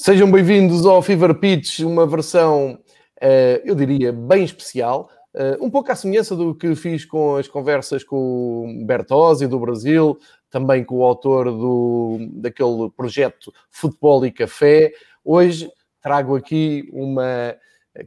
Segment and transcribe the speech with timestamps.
[0.00, 2.78] Sejam bem-vindos ao Fever Pitch, uma versão,
[3.20, 7.48] uh, eu diria, bem especial, uh, um pouco à semelhança do que fiz com as
[7.48, 10.16] conversas com o Bertozzi do Brasil,
[10.48, 14.92] também com o autor do, daquele projeto Futebol e Café.
[15.24, 15.68] Hoje
[16.00, 17.56] trago aqui uma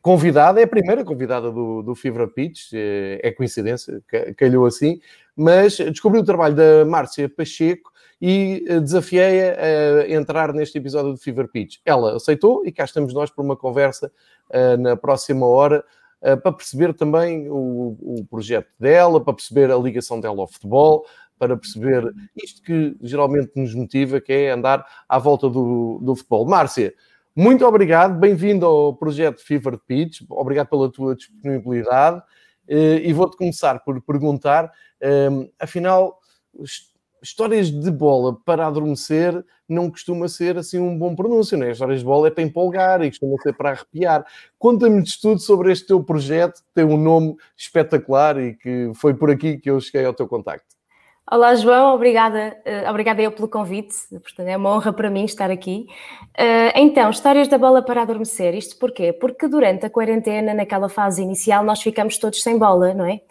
[0.01, 4.01] convidada, é a primeira convidada do, do Fever Pitch, é, é coincidência,
[4.37, 5.01] calhou assim,
[5.35, 7.90] mas descobri o trabalho da Márcia Pacheco,
[8.21, 11.77] e eh, desafiei-a a entrar neste episódio do Fever Pitch.
[11.83, 14.11] Ela aceitou e cá estamos nós para uma conversa
[14.51, 15.83] uh, na próxima hora
[16.21, 21.03] uh, para perceber também o, o, projeto dela, para perceber a ligação dela ao futebol,
[21.39, 22.13] para perceber
[22.43, 26.45] isto que geralmente nos motiva, que é andar à volta do, do futebol.
[26.45, 26.93] Márcia,
[27.35, 32.21] muito obrigado, bem-vindo ao projeto Fever Pitch, obrigado pela tua disponibilidade
[32.67, 34.71] e vou-te começar por perguntar,
[35.59, 36.19] afinal
[37.21, 41.71] histórias de bola para adormecer não costuma ser assim um bom pronúncio, né?
[41.71, 44.25] Histórias de bola é para empolgar e costuma ser para arrepiar.
[44.59, 49.31] Conta-me de tudo sobre este teu projeto, tem um nome espetacular e que foi por
[49.31, 50.75] aqui que eu cheguei ao teu contacto.
[51.31, 55.49] Olá, João, obrigada, uh, obrigada eu pelo convite, portanto é uma honra para mim estar
[55.49, 55.85] aqui.
[56.37, 59.13] Uh, então, histórias da bola para adormecer, isto porquê?
[59.13, 63.21] Porque durante a quarentena, naquela fase inicial, nós ficamos todos sem bola, não é?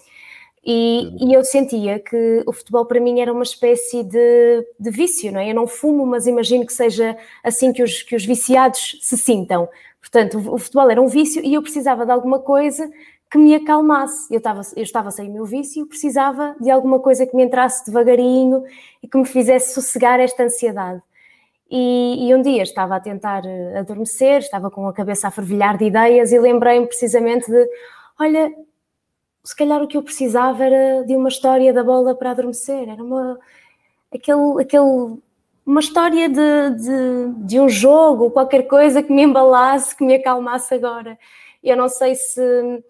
[0.64, 5.32] E, e, eu sentia que o futebol para mim era uma espécie de, de, vício,
[5.32, 5.50] não é?
[5.50, 9.68] Eu não fumo, mas imagino que seja assim que os, que os viciados se sintam.
[10.00, 12.90] Portanto, o, o futebol era um vício e eu precisava de alguma coisa
[13.30, 14.32] que me acalmasse.
[14.32, 17.86] Eu estava, eu estava sem o meu vício, precisava de alguma coisa que me entrasse
[17.86, 18.62] devagarinho
[19.02, 21.00] e que me fizesse sossegar esta ansiedade.
[21.70, 25.78] E, e um dia estava a tentar eh, adormecer, estava com a cabeça a fervilhar
[25.78, 27.68] de ideias e lembrei-me precisamente de:
[28.18, 28.52] olha,
[29.42, 33.02] se calhar o que eu precisava era de uma história da bola para adormecer, era
[33.02, 33.38] uma,
[34.14, 35.18] aquele, aquele,
[35.64, 40.74] uma história de, de, de um jogo, qualquer coisa que me embalasse, que me acalmasse
[40.74, 41.18] agora.
[41.62, 42.84] Eu não sei se,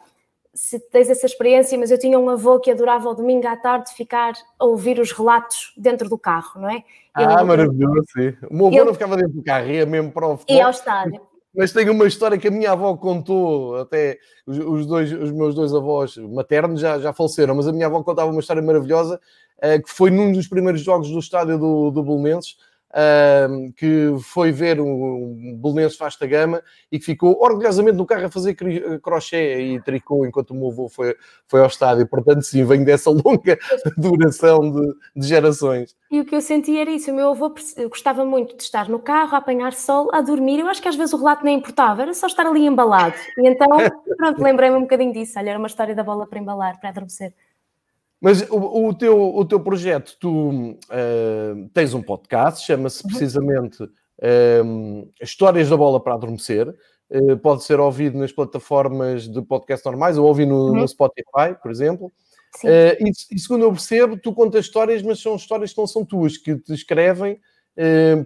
[0.53, 3.93] se tens essa experiência, mas eu tinha um avô que adorava ao domingo à tarde
[3.95, 6.83] ficar a ouvir os relatos dentro do carro, não é?
[7.17, 8.35] Ele, ah, maravilhoso, sim.
[8.49, 10.57] O meu avô ele, não ficava dentro do carro, ia mesmo para o futebol.
[10.57, 15.13] Ia ao estádio mas tenho uma história que a minha avó contou, até os, dois,
[15.13, 18.63] os meus dois avós maternos já, já faleceram, mas a minha avó contava uma história
[18.63, 19.21] maravilhosa,
[19.59, 22.57] uh, que foi num dos primeiros jogos do estádio do, do Belenenses,
[23.77, 28.57] que foi ver um, Belenenses Fasta Gama e que ficou orgulhosamente no carro a fazer
[29.01, 31.15] crochê e tricô enquanto o meu avô foi,
[31.47, 32.07] foi ao estádio.
[32.09, 33.59] Portanto, sim, venho dessa longa
[33.97, 35.95] duração de, de gerações.
[36.11, 37.11] E o que eu senti era isso.
[37.13, 37.55] O meu avô
[37.89, 40.59] gostava muito de estar no carro, a apanhar sol, a dormir.
[40.59, 43.15] Eu acho que às vezes o relato nem importava, era só estar ali embalado.
[43.39, 43.69] E então,
[44.17, 45.39] pronto, lembrei-me um bocadinho disso.
[45.39, 47.33] Olha, era uma história da bola para embalar, para adormecer.
[48.21, 53.09] Mas o, o, teu, o teu projeto, tu uh, tens um podcast, chama-se uhum.
[53.09, 56.69] precisamente uh, Histórias da Bola para Adormecer.
[57.11, 60.81] Uh, pode ser ouvido nas plataformas de podcast normais ou ouvir no, uhum.
[60.81, 62.13] no Spotify, por exemplo.
[62.63, 66.37] E, e, segundo eu percebo, tu contas histórias, mas são histórias que não são tuas,
[66.37, 67.39] que te escrevem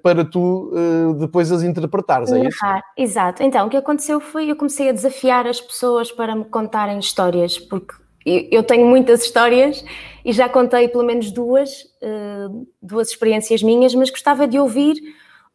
[0.03, 0.73] para tu
[1.21, 2.59] depois as interpretares, é isso?
[2.97, 3.43] Exato.
[3.43, 7.59] Então, o que aconteceu foi eu comecei a desafiar as pessoas para me contarem histórias,
[7.59, 7.95] porque
[8.25, 9.85] eu tenho muitas histórias
[10.25, 12.47] e já contei pelo menos duas, eh,
[12.81, 14.97] duas experiências minhas, mas gostava de ouvir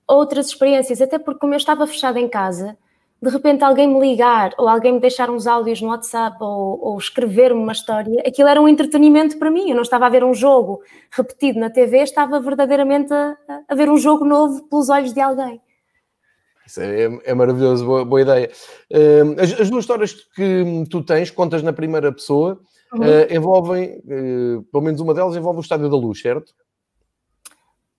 [0.07, 2.77] outras experiências, até porque como eu estava fechada em casa,
[3.21, 6.97] de repente alguém me ligar ou alguém me deixar uns áudios no WhatsApp ou, ou
[6.97, 9.69] escrever-me uma história, aquilo era um entretenimento para mim.
[9.69, 10.81] Eu não estava a ver um jogo
[11.11, 13.35] repetido na TV, estava verdadeiramente a,
[13.67, 15.61] a ver um jogo novo pelos olhos de alguém.
[16.69, 18.51] Isso é, é maravilhoso, boa, boa ideia.
[18.91, 22.59] Uh, as, as, duas histórias que tu tens, contas na primeira pessoa,
[22.93, 22.99] uhum.
[22.99, 26.53] uh, envolvem, uh, pelo menos uma delas envolve o Estádio da Luz, certo?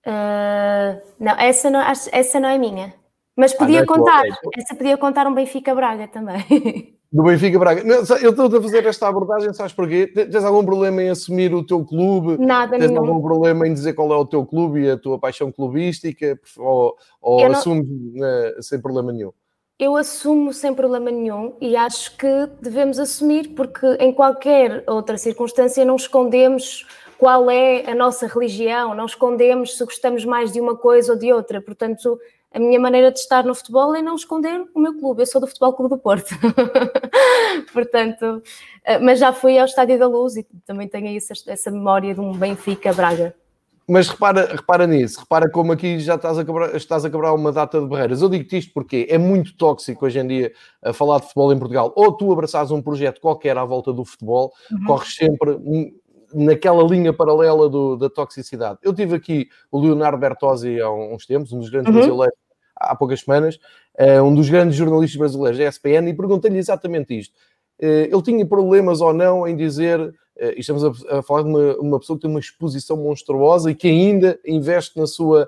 [0.05, 2.93] Eh, não, essa não, essa não é minha.
[3.35, 4.23] Mas podia ah, é contar,
[4.57, 6.97] essa podia contar um Benfica Braga também.
[7.11, 7.83] Do Benfica Braga.
[7.83, 10.07] Não, eu estou a fazer esta abordagem, sabes porquê?
[10.07, 12.37] Tens algum problema em assumir o teu clube?
[12.37, 13.05] Nada, Tens nenhum.
[13.05, 16.39] algum problema em dizer qual é o teu clube e a tua paixão clubística?
[16.57, 17.51] Ou, ou não...
[17.51, 19.31] assumes né, sem problema nenhum?
[19.77, 25.83] Eu assumo sem problema nenhum e acho que devemos assumir, porque em qualquer outra circunstância
[25.83, 26.87] não escondemos
[27.17, 31.33] qual é a nossa religião, não escondemos se gostamos mais de uma coisa ou de
[31.33, 31.61] outra.
[31.61, 32.17] Portanto,
[32.53, 35.21] a minha maneira de estar no futebol é não esconder o meu clube.
[35.21, 36.35] Eu sou do Futebol Clube do Porto.
[37.71, 38.43] Portanto,
[38.83, 42.19] eh, mas já fui ao Estádio da Luz e também tenho essa, essa memória de
[42.19, 43.33] um Benfica Braga.
[43.87, 47.51] Mas repara, repara nisso, repara como aqui já estás a, quebrar, estás a quebrar uma
[47.51, 48.21] data de barreiras.
[48.21, 51.59] Eu digo-te isto porque é muito tóxico hoje em dia a falar de futebol em
[51.59, 51.91] Portugal.
[51.95, 54.85] Ou tu abraças um projeto qualquer à volta do futebol, uhum.
[54.85, 55.57] corres sempre
[56.33, 58.79] naquela linha paralela do, da toxicidade.
[58.81, 61.97] Eu tive aqui o Leonardo Bertozzi há uns tempos, um dos grandes uhum.
[61.99, 62.37] brasileiros,
[62.81, 63.59] há poucas semanas,
[63.99, 67.33] uh, um dos grandes jornalistas brasileiros da ESPN, e perguntei-lhe exatamente isto.
[67.81, 70.13] Uh, ele tinha problemas ou não em dizer, uh,
[70.55, 73.87] e estamos a, falar de uma, uma, pessoa que tem uma exposição monstruosa e que
[73.87, 75.47] ainda investe na sua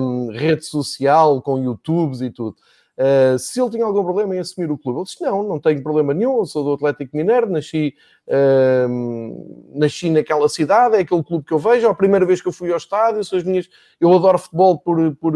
[0.00, 2.56] um, rede social, com YouTubes e tudo.
[2.92, 5.82] Uh, se ele tinha algum problema em assumir o clube, ele disse: Não, não tenho
[5.82, 6.38] problema nenhum.
[6.38, 7.94] Eu sou do Atlético Mineiro, nasci,
[8.28, 11.86] uh, nasci naquela cidade, é aquele clube que eu vejo.
[11.86, 13.68] É a primeira vez que eu fui ao estádio, as minhas.
[13.98, 15.34] Eu adoro futebol por, por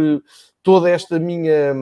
[0.67, 1.73] toda esta minha.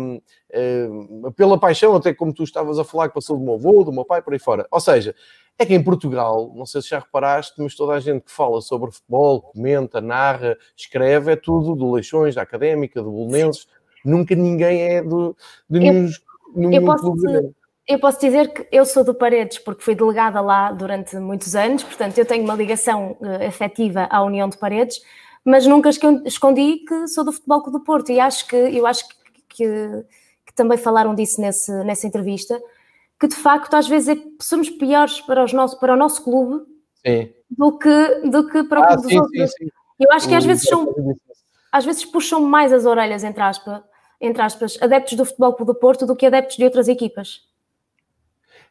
[0.52, 3.90] Uh, pela paixão, até como tu estavas a falar, que passou do meu avô, do
[3.90, 4.66] meu pai, por aí fora.
[4.70, 5.14] Ou seja,
[5.58, 8.60] é que em Portugal, não sei se já reparaste, mas toda a gente que fala
[8.60, 13.66] sobre futebol, comenta, narra, escreve, é tudo do Leixões, da Académica, do Bolonenses
[14.04, 15.34] nunca ninguém é do,
[15.68, 16.10] de nenhum,
[16.54, 17.54] nenhum eu posso clube
[17.86, 21.82] eu posso dizer que eu sou do Paredes porque fui delegada lá durante muitos anos,
[21.82, 25.02] portanto eu tenho uma ligação uh, afetiva à União de Paredes,
[25.44, 29.06] mas nunca escondi que sou do Futebol Clube do Porto e acho que eu acho
[29.08, 29.14] que,
[29.48, 30.04] que,
[30.46, 32.60] que, também falaram disso nesse, nessa entrevista,
[33.20, 36.64] que de facto às vezes é, somos piores para, os nosso, para o nosso clube
[37.06, 37.32] sim.
[37.50, 39.50] do que, do que para o ah, clube sim, dos outros.
[39.52, 39.68] Sim,
[40.00, 40.92] eu acho que às vezes são
[41.70, 43.82] às vezes puxam mais as orelhas entre aspas
[44.20, 47.42] entre aspas, adeptos do Futebol Clube do Porto do que adeptos de outras equipas.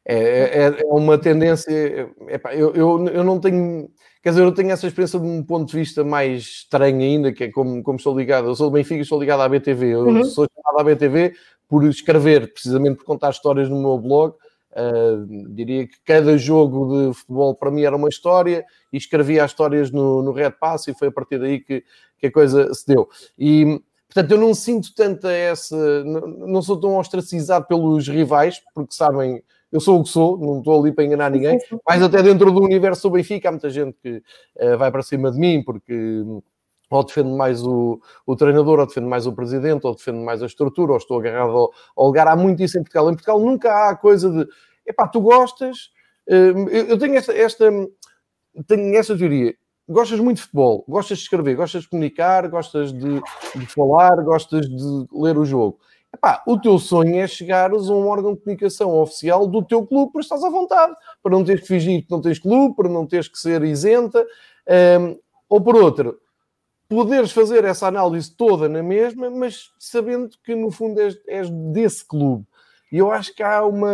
[0.05, 2.09] É, é, é uma tendência.
[2.27, 3.89] Epá, eu, eu, eu não tenho.
[4.21, 7.45] Quer dizer, eu tenho essa experiência de um ponto de vista mais estranho ainda, que
[7.45, 8.47] é como, como estou ligado.
[8.47, 9.87] Eu sou do Benfica e estou ligado à BTV.
[9.87, 10.23] Eu uhum.
[10.25, 11.33] sou chamado à BTV
[11.67, 14.35] por escrever, precisamente por contar histórias no meu blog.
[14.71, 19.51] Uh, diria que cada jogo de futebol para mim era uma história e escrevia as
[19.51, 21.83] histórias no, no Red Pass e foi a partir daí que,
[22.17, 23.07] que a coisa se deu.
[23.37, 23.79] E
[24.13, 26.03] Portanto, eu não sinto tanta essa.
[26.03, 29.41] Não sou tão ostracizado pelos rivais, porque sabem,
[29.73, 31.57] eu sou o que sou, não estou ali para enganar ninguém.
[31.87, 34.21] Mas até dentro do universo do Benfica, há muita gente que
[34.61, 36.23] uh, vai para cima de mim, porque
[36.91, 40.45] ou defendo mais o, o treinador, ou defendo mais o presidente, ou defendo mais a
[40.45, 42.27] estrutura, ou estou agarrado ao, ao lugar.
[42.27, 43.09] Há muito isso em Portugal.
[43.09, 44.47] Em Portugal nunca há a coisa de
[44.85, 45.89] epá, tu gostas.
[46.29, 47.65] Uh, eu, eu tenho esta, esta,
[48.67, 49.55] tenho esta teoria
[49.87, 53.21] gostas muito de futebol, gostas de escrever, gostas de comunicar, gostas de,
[53.55, 55.79] de falar, gostas de ler o jogo.
[56.13, 60.11] Epá, o teu sonho é chegares a um órgão de comunicação oficial do teu clube
[60.11, 60.93] para estás à vontade,
[61.23, 64.23] para não teres que fingir que não tens clube, para não teres que ser isenta,
[65.01, 65.17] um,
[65.49, 66.19] ou por outro,
[66.87, 72.05] poderes fazer essa análise toda na mesma, mas sabendo que no fundo és, és desse
[72.05, 72.45] clube.
[72.91, 73.89] E eu acho que há uma.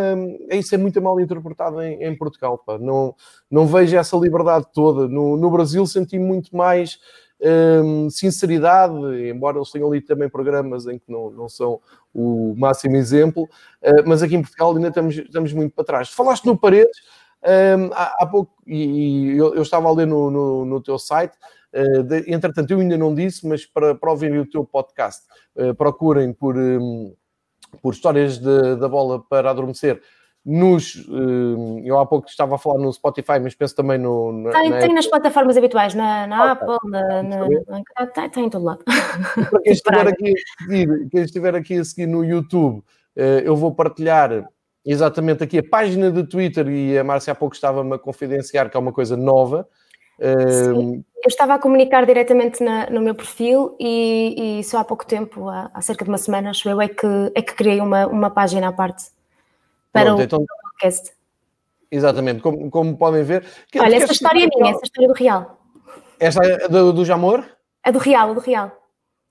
[0.51, 2.57] Isso é muito mal interpretado em, em Portugal.
[2.57, 2.77] Pá.
[2.77, 3.15] Não,
[3.49, 5.07] não vejo essa liberdade toda.
[5.07, 6.99] No, no Brasil senti muito mais
[7.41, 8.93] hum, sinceridade,
[9.29, 11.79] embora eles tenham ali também programas em que não, não são
[12.13, 16.09] o máximo exemplo, uh, mas aqui em Portugal ainda estamos, estamos muito para trás.
[16.09, 16.97] Falaste no Paredes,
[17.43, 20.97] um, há, há, pouco, e, e eu, eu, estava a ler no, no, no teu
[20.99, 21.37] site.
[21.73, 25.23] Uh, de, entretanto, eu ainda não disse, mas para, para ouvirem o teu podcast,
[25.55, 26.57] uh, procurem por.
[26.57, 27.13] Um,
[27.83, 30.01] por histórias da bola para adormecer.
[30.45, 34.31] Nos, eh, eu há pouco estava a falar no Spotify, mas penso também no.
[34.31, 38.29] Na, tem, na tem nas plataformas habituais, na, na ah, Apple, na, na, na, tem,
[38.29, 38.83] tem em todo lado.
[38.85, 42.81] para quem estiver, aqui a seguir, quem estiver aqui a seguir no YouTube,
[43.17, 44.47] eh, eu vou partilhar
[44.85, 48.77] exatamente aqui a página de Twitter e a Márcia há pouco estava-me a confidenciar que
[48.77, 49.67] é uma coisa nova.
[50.21, 55.05] Sim, eu estava a comunicar diretamente na, no meu perfil e, e, só há pouco
[55.05, 58.07] tempo, há, há, cerca de uma semana, acho eu, é que, é que criei uma,
[58.07, 59.05] uma página à parte
[59.91, 61.11] para Pronto, o então, podcast.
[61.91, 63.45] Exatamente, como, como podem ver.
[63.71, 65.59] Que, Olha, essa história é minha, essa história é do Real.
[66.19, 67.43] Esta é do, do Jamor?
[67.83, 68.71] É do Real, do Real.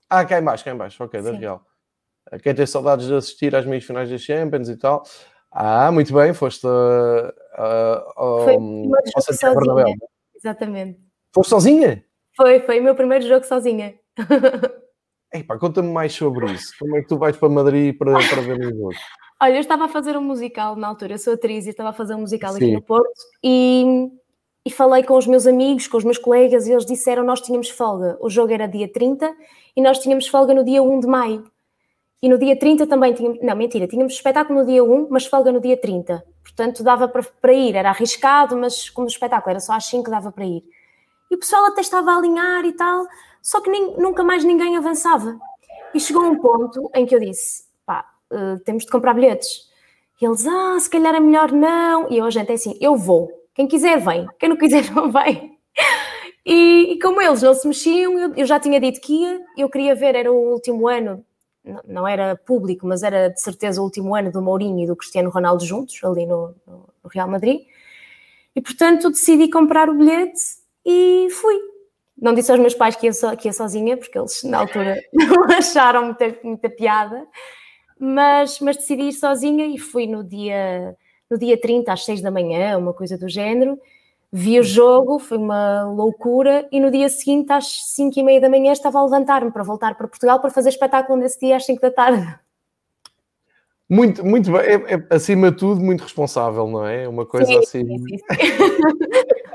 [0.09, 1.61] Ah, cá em baixo, cá em baixo, ok, do Real.
[2.43, 5.03] Quem tem saudades de assistir às meias finais da Champions e tal.
[5.51, 7.29] Ah, muito bem, foste uh,
[8.17, 9.93] uh, Foi uma ao
[10.35, 10.99] Exatamente.
[11.33, 12.03] Foste sozinha?
[12.35, 13.95] Foi, foi o meu primeiro jogo sozinha.
[15.33, 16.73] Epá, conta-me mais sobre isso.
[16.79, 18.91] Como é que tu vais para Madrid para, para ver o jogo?
[19.41, 21.93] Olha, eu estava a fazer um musical na altura, eu sou atriz e estava a
[21.93, 22.57] fazer um musical Sim.
[22.57, 24.11] aqui no Porto e,
[24.65, 27.69] e falei com os meus amigos, com os meus colegas e eles disseram nós tínhamos
[27.69, 28.17] folga.
[28.19, 29.33] O jogo era dia 30
[29.77, 31.49] e nós tínhamos folga no dia 1 de maio.
[32.21, 35.53] E no dia 30 também tínhamos, não, mentira, tínhamos espetáculo no dia 1, mas folga
[35.53, 36.21] no dia 30.
[36.43, 40.11] Portanto, dava para, para ir, era arriscado, mas como o espetáculo era só às 5,
[40.11, 40.61] dava para ir.
[41.31, 43.07] E o pessoal até estava a alinhar e tal,
[43.41, 45.39] só que nem, nunca mais ninguém avançava.
[45.93, 47.68] E chegou um ponto em que eu disse:
[48.31, 49.69] uh, temos de comprar bilhetes.
[50.21, 52.11] E eles, ah, se calhar é melhor não.
[52.11, 53.31] E eu, a gente, é assim: eu vou.
[53.53, 54.27] Quem quiser, vem.
[54.39, 55.57] Quem não quiser, não vem.
[56.45, 59.41] E, e como eles não se mexiam, eu, eu, já tinha dito que ia.
[59.57, 61.23] Eu queria ver, era o último ano,
[61.63, 64.95] não, não era público, mas era de certeza o último ano do Mourinho e do
[64.95, 67.61] Cristiano Ronaldo juntos, ali no, no Real Madrid.
[68.55, 70.41] E portanto decidi comprar o bilhete
[70.85, 71.55] e fui.
[72.17, 74.99] Não disse aos meus pais que ia, so, que ia sozinha, porque eles na altura
[75.13, 77.25] não acharam muita, muita piada,
[77.99, 80.95] mas, mas decidi ir sozinha e fui no dia,
[81.29, 83.77] no dia 30 às 6 da manhã, uma coisa do género.
[84.31, 88.49] Vi o jogo, foi uma loucura, e no dia seguinte, às 5 e meia da
[88.49, 91.81] manhã, estava a levantar-me para voltar para Portugal para fazer espetáculo nesse dia às 5
[91.81, 92.39] da tarde.
[93.89, 97.07] Muito, muito bem, é, é, acima de tudo, muito responsável, não é?
[97.07, 97.87] Uma coisa sim, assim.
[97.87, 98.17] Sim, sim.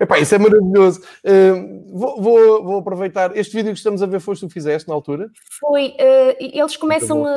[0.00, 1.02] Epá, isso é maravilhoso.
[1.24, 3.36] Uh, vou, vou, vou, aproveitar.
[3.36, 5.28] Este vídeo que estamos a ver, foste tu que fizeste na altura?
[5.58, 5.88] Foi.
[5.88, 7.36] Uh, eles começam a,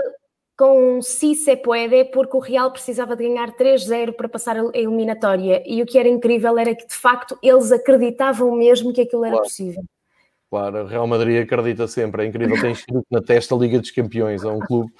[0.58, 5.64] com si se puede, porque o Real precisava de ganhar 3-0 para passar a eliminatória.
[5.66, 9.34] E o que era incrível era que, de facto, eles acreditavam mesmo que aquilo era
[9.34, 9.48] claro.
[9.48, 9.84] possível.
[10.50, 12.24] Claro, o Real Madrid acredita sempre.
[12.24, 14.44] É incrível, tem escrito na testa a Liga dos Campeões.
[14.44, 14.92] É um clube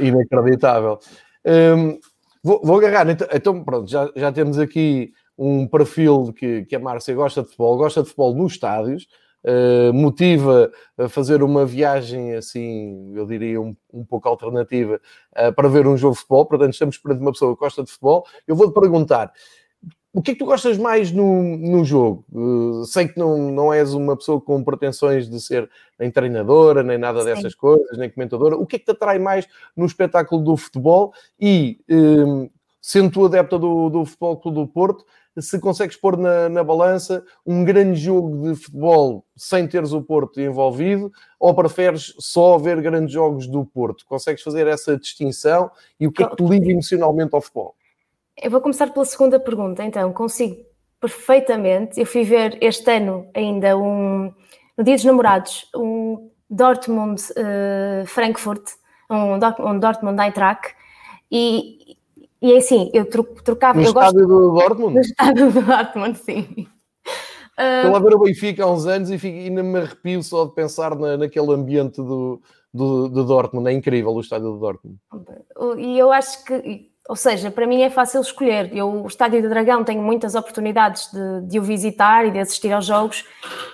[0.00, 0.98] inacreditável.
[1.46, 1.98] Um,
[2.42, 3.08] vou, vou, agarrar.
[3.08, 7.48] Então, então, pronto, já, já temos aqui um perfil que, que a Márcia gosta de
[7.48, 9.06] futebol, gosta de futebol nos estádios,
[9.44, 15.00] uh, motiva a fazer uma viagem assim, eu diria, um, um pouco alternativa
[15.36, 16.46] uh, para ver um jogo de futebol.
[16.46, 18.24] Portanto, estamos perante uma pessoa que gosta de futebol.
[18.46, 19.32] Eu vou-te perguntar.
[20.14, 22.22] O que é que tu gostas mais no, no jogo?
[22.30, 26.98] Uh, sei que não, não és uma pessoa com pretensões de ser nem treinadora, nem
[26.98, 27.26] nada Sim.
[27.26, 28.56] dessas coisas, nem comentadora.
[28.56, 31.14] O que é que te atrai mais no espetáculo do futebol?
[31.40, 31.80] E,
[32.82, 35.06] sendo tu adepta do, do Futebol Clube do Porto,
[35.38, 40.38] se consegues pôr na, na balança um grande jogo de futebol sem teres o Porto
[40.40, 41.10] envolvido,
[41.40, 44.04] ou preferes só ver grandes jogos do Porto?
[44.04, 47.74] Consegues fazer essa distinção e o que é que te liga emocionalmente ao futebol?
[48.36, 50.56] Eu vou começar pela segunda pergunta, então, consigo
[51.00, 51.98] perfeitamente.
[51.98, 54.34] Eu fui ver este ano ainda um,
[54.76, 58.72] no Dia dos Namorados, um Dortmund-Frankfurt,
[59.08, 59.38] uh, um,
[59.70, 60.74] um Dortmund-Eintracht,
[61.30, 61.96] e
[62.42, 63.78] e é assim, eu trocava.
[63.78, 64.28] No eu estádio gosto...
[64.28, 64.94] do Dortmund?
[64.94, 66.66] No estádio do Dortmund, sim.
[67.58, 67.96] Estou uh...
[67.96, 70.96] a ver o Benfica há uns anos e, fico, ainda me arrepio só de pensar
[70.96, 72.40] na, naquele ambiente do,
[72.72, 73.68] do, do Dortmund.
[73.68, 74.98] É incrível o estádio do Dortmund.
[75.78, 78.74] E eu acho que ou seja, para mim é fácil escolher.
[78.74, 82.72] Eu, o Estádio do Dragão, tenho muitas oportunidades de, de, o visitar e de assistir
[82.72, 83.24] aos jogos,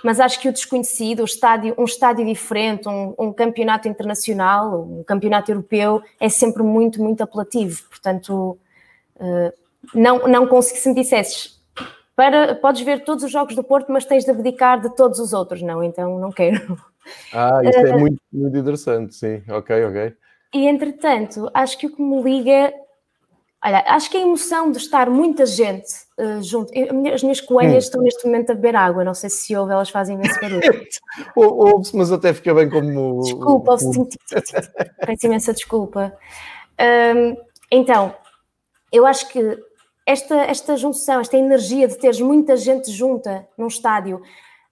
[0.03, 5.05] mas acho que o desconhecido, o estádio, um estádio diferente, um, um campeonato internacional, um
[5.05, 7.83] campeonato europeu, é sempre muito, muito apelativo.
[7.91, 8.59] Portanto,
[9.17, 9.53] uh,
[9.95, 11.61] não, não consigo, se me dissesses,
[12.17, 15.35] para, podes ver todos os jogos do Porto, mas tens de abdicar de todos os
[15.35, 15.61] outros.
[15.61, 16.79] Não, então não quero.
[17.33, 19.43] Ah, isso é muito, muito interessante, sim.
[19.49, 20.15] Ok, ok.
[20.55, 22.73] E entretanto, acho que o que me liga
[23.65, 26.73] Olha, acho que a emoção de estar muita gente uh, junto.
[27.13, 27.79] as minhas coelhas hum.
[27.79, 30.87] estão neste momento a beber água, não sei se ouve, elas fazem esse barulho.
[31.35, 33.21] Ouve-se, mas até fica bem como.
[33.23, 34.19] Desculpa, ouve-se.
[35.05, 36.17] Peço imensa desculpa.
[36.81, 37.37] Um,
[37.71, 38.15] então,
[38.93, 39.59] eu acho que
[40.07, 44.23] esta, esta junção, esta energia de teres muita gente junta num estádio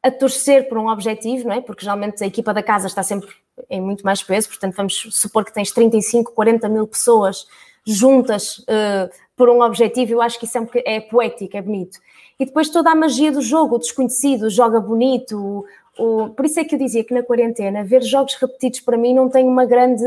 [0.03, 1.61] a torcer por um objetivo, não é?
[1.61, 3.29] Porque geralmente a equipa da casa está sempre
[3.69, 7.47] em muito mais peso, portanto, vamos supor que tens 35, 40 mil pessoas
[7.87, 11.99] juntas uh, por um objetivo, eu acho que isso é, um, é poético, é bonito.
[12.39, 15.65] E depois toda a magia do jogo, o desconhecido, joga bonito.
[15.97, 18.99] O, o, por isso é que eu dizia que na quarentena ver jogos repetidos para
[18.99, 20.05] mim não tem uma grande.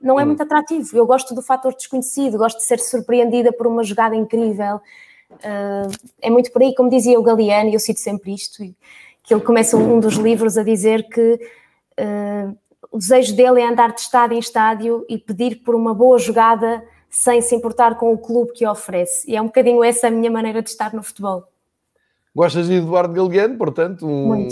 [0.00, 0.28] não é hum.
[0.28, 0.96] muito atrativo.
[0.96, 4.80] Eu gosto do fator desconhecido, gosto de ser surpreendida por uma jogada incrível.
[5.30, 8.64] Uh, é muito por aí, como dizia o Galeano, e eu cito sempre isto,
[9.22, 11.34] que ele começa um dos livros a dizer que
[12.00, 12.56] uh,
[12.90, 16.82] o desejo dele é andar de estádio em estádio e pedir por uma boa jogada
[17.10, 19.30] sem se importar com o clube que oferece.
[19.30, 21.44] E é um bocadinho essa a minha maneira de estar no futebol.
[22.34, 24.48] Gostas de Eduardo Galeano, portanto, um, um,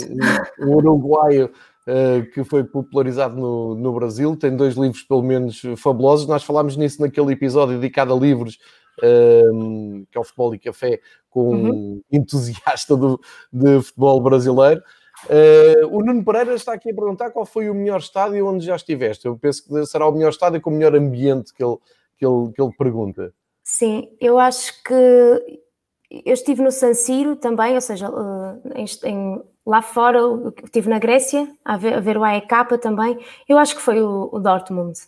[0.59, 1.45] um uruguaio
[1.87, 6.27] uh, que foi popularizado no, no Brasil, tem dois livros pelo menos fabulosos.
[6.27, 8.59] Nós falámos nisso naquele episódio dedicado a livros,
[8.97, 10.99] uh, que é o Futebol e Café,
[11.29, 11.69] com uhum.
[11.71, 13.19] um entusiasta do,
[13.53, 14.81] de futebol brasileiro.
[15.25, 18.75] Uh, o Nuno Pereira está aqui a perguntar qual foi o melhor estádio onde já
[18.75, 19.25] estiveste.
[19.25, 21.77] Eu penso que será o melhor estádio com o melhor ambiente que ele,
[22.19, 23.33] que ele, que ele pergunta.
[23.63, 29.41] Sim, eu acho que eu estive no San Siro também, ou seja, eh, em, em,
[29.65, 30.19] lá fora,
[30.63, 33.17] estive na Grécia a ver, a ver o AEK também.
[33.47, 34.99] Eu acho que foi o, o Dortmund.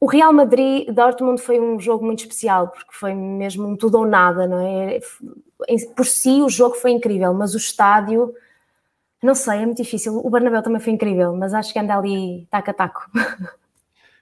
[0.00, 4.06] O Real Madrid Dortmund foi um jogo muito especial, porque foi mesmo um tudo ou
[4.06, 4.98] nada, não é?
[5.96, 8.34] Por si o jogo foi incrível, mas o estádio,
[9.22, 10.18] não sei, é muito difícil.
[10.18, 13.10] O Bernabéu também foi incrível, mas acho que anda ali taco a taco.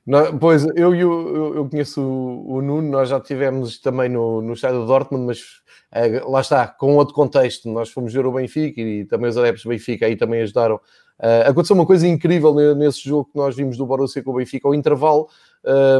[0.04, 4.54] Não, pois, eu, eu, eu conheço o, o, Nuno, nós já tivemos também no, no
[4.54, 7.68] estádio de Dortmund, mas é, lá está, com outro contexto.
[7.68, 10.80] Nós fomos ver o Benfica e também os adeptos do Benfica aí também ajudaram.
[11.20, 14.66] Uh, aconteceu uma coisa incrível nesse jogo que nós vimos do Borussia com o Benfica.
[14.66, 15.28] Ao intervalo,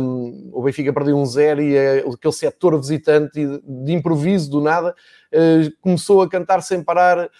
[0.02, 4.96] um, o Benfica perdeu um zero e é, aquele setor visitante de improviso, do nada,
[5.32, 7.30] uh, começou a cantar sem parar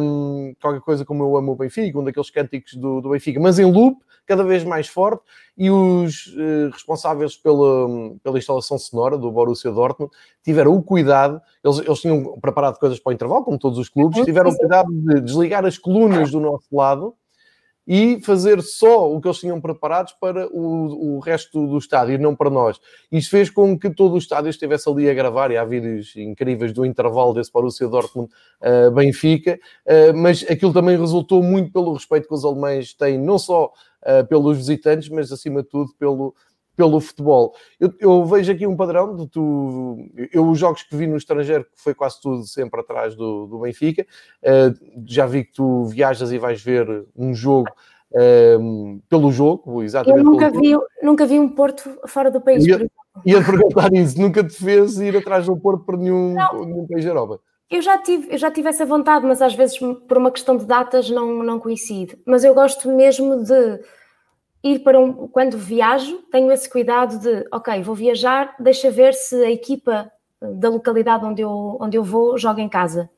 [0.00, 3.58] um, qualquer coisa como eu amo o Benfica, um daqueles cânticos do, do Benfica, mas
[3.58, 5.22] em loop, cada vez mais forte,
[5.56, 7.88] e os uh, responsáveis pela,
[8.22, 10.12] pela instalação sonora do Borussia Dortmund
[10.42, 14.18] tiveram o cuidado, eles, eles tinham preparado coisas para o intervalo, como todos os clubes,
[14.18, 14.24] uhum.
[14.24, 17.14] tiveram o cuidado de desligar as colunas do nosso lado
[17.86, 22.34] e fazer só o que eles tinham preparados para o, o resto do estádio, não
[22.34, 22.80] para nós.
[23.12, 26.72] Isto fez com que todo o estádio estivesse ali a gravar, e há vídeos incríveis
[26.72, 28.30] do intervalo desse Borussia Dortmund
[28.62, 33.38] uh, Benfica, uh, mas aquilo também resultou muito pelo respeito que os alemães têm, não
[33.38, 33.70] só
[34.04, 36.34] uh, pelos visitantes, mas acima de tudo pelo,
[36.76, 37.54] pelo futebol.
[37.78, 40.08] Eu, eu, vejo aqui um padrão de tu.
[40.32, 43.60] Eu, os jogos que vi no estrangeiro, que foi quase tudo sempre atrás do, do
[43.60, 44.06] Benfica,
[44.42, 47.70] uh, já vi que tu viajas e vais ver um jogo.
[48.12, 50.20] Uh, pelo jogo, exatamente.
[50.20, 52.64] Eu nunca vi, nunca vi um Porto fora do país.
[52.64, 52.88] Ia,
[53.26, 57.10] ia perguntar isso, nunca te fez ir atrás do Porto para nenhum, nenhum país da
[57.10, 57.40] Europa.
[57.70, 60.64] Eu já, tive, eu já tive essa vontade, mas às vezes por uma questão de
[60.64, 62.18] datas não, não coincide.
[62.26, 63.80] Mas eu gosto mesmo de
[64.62, 65.28] ir para um.
[65.28, 70.68] Quando viajo, tenho esse cuidado de, ok, vou viajar, deixa ver se a equipa da
[70.68, 73.10] localidade onde eu, onde eu vou joga em casa.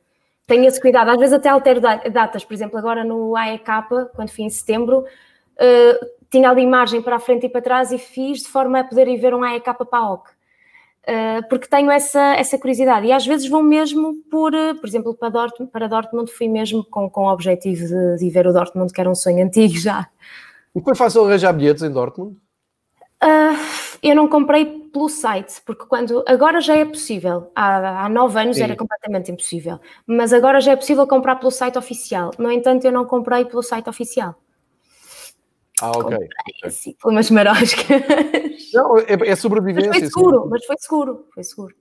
[0.47, 1.11] Tenho esse cuidado.
[1.11, 2.45] Às vezes até altero datas.
[2.45, 3.67] Por exemplo, agora no AEK,
[4.15, 7.99] quando fui em setembro, uh, tinha ali imagem para a frente e para trás e
[7.99, 10.36] fiz de forma a poder ir ver um AEK PAOK.
[11.09, 13.07] Uh, porque tenho essa, essa curiosidade.
[13.07, 16.85] E às vezes vou mesmo por, uh, por exemplo, para Dortmund, para Dortmund fui mesmo
[16.85, 20.09] com, com o objetivo de, de ver o Dortmund, que era um sonho antigo já.
[20.75, 22.37] E foi fácil arranjar bilhetes em Dortmund?
[23.23, 23.57] Uh,
[24.03, 28.57] eu não comprei pelo site, porque quando agora já é possível, há, há nove anos
[28.57, 28.65] Sim.
[28.65, 32.31] era completamente impossível, mas agora já é possível comprar pelo site oficial.
[32.39, 34.35] No entanto, eu não comprei pelo site oficial.
[35.80, 36.02] Ah, ok.
[36.02, 36.28] Comprei,
[36.71, 37.87] sim, foi umas maroscas.
[38.73, 39.90] Não, é, é sobrevivência.
[39.90, 41.75] Mas foi seguro, mas foi seguro, foi seguro.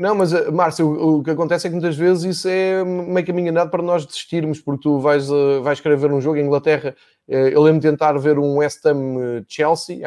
[0.00, 3.26] Não, mas eh, Márcio, o, o, que acontece é que muitas vezes isso é meio
[3.26, 6.46] caminho andado para nós desistirmos, porque tu vais, uh, vais querer ver um jogo em
[6.46, 6.96] Inglaterra.
[7.28, 10.00] Uh, eu lembro de tentar ver um West Ham Chelsea,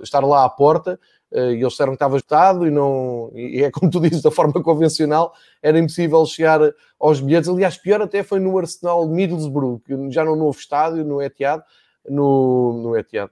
[0.00, 1.00] estar lá à porta,
[1.32, 3.32] e eles disseram que estava esgotado e não.
[3.34, 6.60] E é como tu dizes, da forma convencional, era impossível chegar
[7.00, 7.48] aos bilhetes.
[7.48, 11.64] Aliás, pior até foi no Arsenal Middlesbrough, já no novo estádio, no Etihad,
[12.08, 13.30] no, no Etihad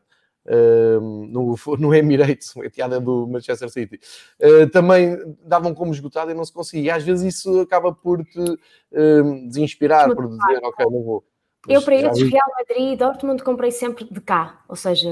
[1.01, 4.01] no, no Emirates, a Etihad é do Manchester City,
[4.41, 6.85] uh, também davam como esgotado e não se conseguia.
[6.85, 11.25] E às vezes isso acaba por te uh, desinspirar, por dizer, ok, não vou.
[11.67, 15.09] Eu para estes Real Madrid e Dortmund comprei sempre de cá, ou seja,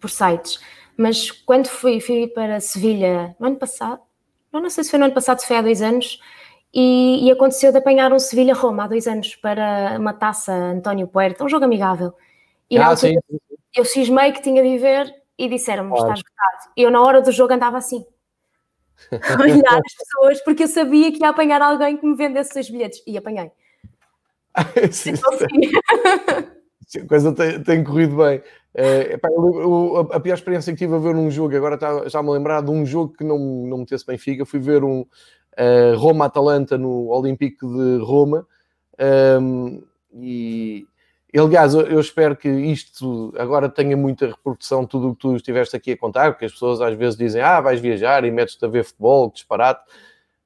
[0.00, 0.58] por sites.
[0.96, 4.00] Mas quando fui, fui para Sevilha no ano passado,
[4.50, 6.18] não sei se foi no ano passado, se foi há dois anos,
[6.72, 11.44] e, e aconteceu de apanhar um Sevilha-Roma há dois anos para uma taça António Puerta,
[11.44, 12.14] um jogo amigável.
[12.72, 13.14] E ah, sim
[13.74, 16.72] eu cismei que tinha de ver e disseram-me, está esgotado.
[16.76, 18.04] Eu, na hora do jogo, andava assim,
[19.10, 22.68] a olhar as pessoas, porque eu sabia que ia apanhar alguém que me vendesse os
[22.68, 23.02] bilhetes.
[23.06, 23.50] E apanhei.
[24.92, 25.14] sim,
[27.00, 28.42] a coisa tem, tem, corrido bem.
[28.74, 29.18] É,
[30.12, 32.62] a pior experiência que tive a ver num jogo, agora está, já me a lembrar
[32.62, 37.66] de um jogo que não, não metesse Benfica, fui ver um uh, Roma-Atalanta no Olímpico
[37.66, 38.46] de Roma.
[39.40, 39.82] Um,
[40.14, 40.86] e e,
[41.38, 45.92] aliás, eu espero que isto agora tenha muita repercussão, tudo o que tu estiveste aqui
[45.92, 48.84] a contar, porque as pessoas às vezes dizem, ah, vais viajar e metes-te a ver
[48.84, 49.82] futebol, que disparate.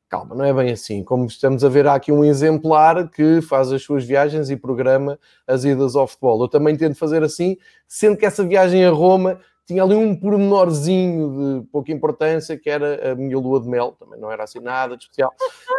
[0.09, 1.03] Calma, não é bem assim.
[1.03, 5.18] Como estamos a ver, há aqui um exemplar que faz as suas viagens e programa
[5.44, 6.40] as idas ao futebol.
[6.42, 7.57] Eu também tento fazer assim,
[7.88, 13.12] sendo que essa viagem a Roma tinha ali um pormenorzinho de pouca importância, que era
[13.12, 15.33] a minha lua de mel, também não era assim nada de especial.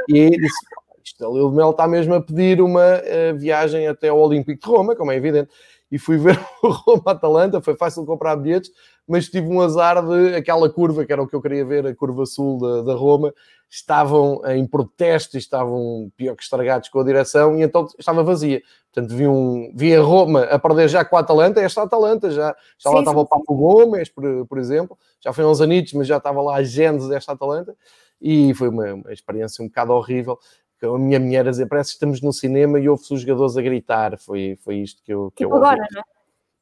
[0.10, 0.66] E disse,
[1.08, 4.68] isto, a Lil Mel está mesmo a pedir uma uh, viagem até ao Olímpico de
[4.68, 5.50] Roma, como é evidente.
[5.90, 8.72] E fui ver o Roma-Atalanta, foi fácil comprar bilhetes,
[9.08, 11.96] mas tive um azar de aquela curva, que era o que eu queria ver, a
[11.96, 13.34] curva sul da, da Roma,
[13.70, 18.62] estavam em protesto, estavam pior que estragados com a direção, e então estava vazia.
[18.94, 22.56] Portanto, vi, um, vi a Roma a perder já com a Atalanta, esta Atalanta, já,
[22.78, 25.94] já sim, lá estava sim, o Papo Gomes, por, por exemplo, já foi uns anitos,
[25.94, 27.76] mas já estava lá a Gênesis desta Atalanta,
[28.22, 30.38] e foi uma, uma experiência um bocado horrível
[30.86, 33.62] a minha mulher a dizer, parece que estamos no cinema e ouve-se os jogadores a
[33.62, 34.18] gritar.
[34.20, 35.68] Foi, foi isto que eu, que tipo eu ouvi.
[35.68, 36.04] agora, não é?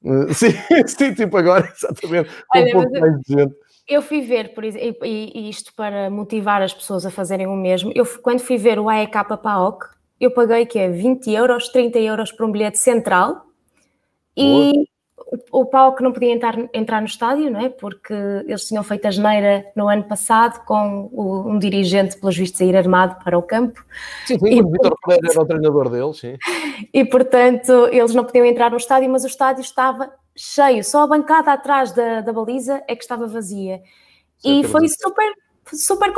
[0.33, 0.51] Sim,
[0.85, 2.29] sim, tipo agora, exatamente.
[2.53, 3.55] Olha, um pouco mais de gente.
[3.87, 7.55] Eu fui ver, por exemplo, e, e, isto para motivar as pessoas a fazerem o
[7.55, 9.85] mesmo, eu quando fui ver o AEK PAOC,
[10.19, 13.45] eu paguei que é 20 euros, 30 euros por um bilhete central
[14.35, 14.71] Boa.
[14.73, 17.69] e o, o Pau que não podia entrar, entrar no estádio, não é?
[17.69, 22.61] Porque eles tinham feito a geneira no ano passado com o, um dirigente, pelos vistos,
[22.61, 23.83] a ir armado para o campo.
[24.25, 26.37] Sim, sim, e, o Vitor Pereira era o treinador deles, sim.
[26.93, 30.83] E, portanto, eles não podiam entrar no estádio, mas o estádio estava cheio.
[30.83, 33.81] Só a bancada atrás da, da baliza é que estava vazia.
[34.37, 35.33] Sim, e foi super
[35.73, 36.13] super,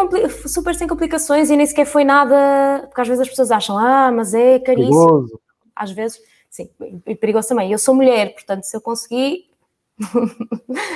[0.48, 4.12] super sem complicações e nem sequer foi nada, porque às vezes as pessoas acham, ah,
[4.12, 5.06] mas é caríssimo.
[5.06, 5.40] Perigoso.
[5.76, 6.20] Às vezes,
[6.58, 6.70] sim,
[7.06, 7.72] e perigoso também.
[7.72, 9.46] Eu sou mulher, portanto, se eu conseguir,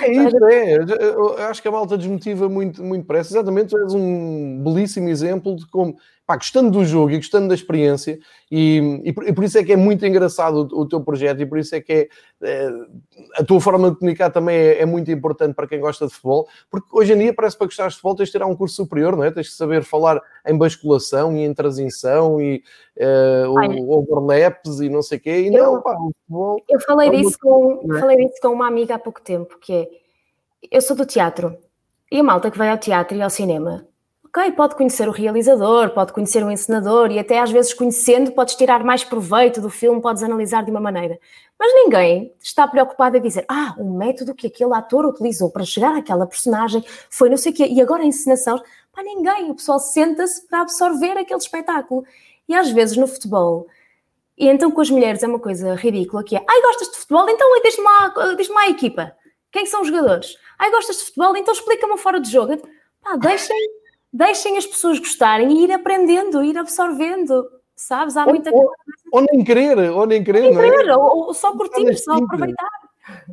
[0.03, 0.75] é isso, é.
[0.75, 3.33] Eu acho que a malta desmotiva muito, muito pressa.
[3.33, 5.97] Exatamente, tu és um belíssimo exemplo de como,
[6.31, 8.17] pá, gostando do jogo e gostando da experiência,
[8.49, 11.41] e, e, por, e por, isso é que é muito engraçado o, o, teu projeto,
[11.41, 12.09] e por isso é que é,
[12.41, 12.69] é
[13.35, 16.47] a tua forma de comunicar também é, é, muito importante para quem gosta de futebol,
[16.69, 18.75] porque hoje em dia parece que para gostar de futebol tens de tirar um curso
[18.75, 19.31] superior, não é?
[19.31, 22.63] Tens de saber falar em basculação e em transição e
[22.97, 26.63] uh, overlaps e não sei o quê, e eu, não, pá, o futebol...
[26.69, 27.99] Eu falei, é disso com, é?
[27.99, 29.89] falei disso com uma amiga há pouco tempo, que é,
[30.71, 31.57] eu sou do teatro,
[32.09, 33.90] e a malta que vai ao teatro e ao cinema
[34.33, 38.55] ok, pode conhecer o realizador, pode conhecer o encenador e até às vezes conhecendo podes
[38.55, 41.19] tirar mais proveito do filme, podes analisar de uma maneira.
[41.59, 45.97] Mas ninguém está preocupado a dizer, ah, o método que aquele ator utilizou para chegar
[45.97, 48.61] àquela personagem foi não sei o quê, e agora a encenação,
[48.93, 52.05] para ninguém, o pessoal senta-se para absorver aquele espetáculo.
[52.47, 53.67] E às vezes no futebol,
[54.37, 57.29] e então com as mulheres é uma coisa ridícula que é, ai, gostas de futebol?
[57.29, 59.15] Então diz-me lá, diz lá a equipa.
[59.51, 60.37] Quem são os jogadores?
[60.57, 61.35] Ai, gostas de futebol?
[61.35, 62.57] Então explica-me fora de jogo.
[63.03, 63.57] Pá, deixem
[64.11, 68.17] deixem as pessoas gostarem e ir aprendendo, ir absorvendo, sabes?
[68.17, 68.71] Há muita ou,
[69.13, 70.95] ou, nem querer, ou nem querer, nem querer é?
[70.95, 72.69] ou, ou, só curtir, só aproveitar.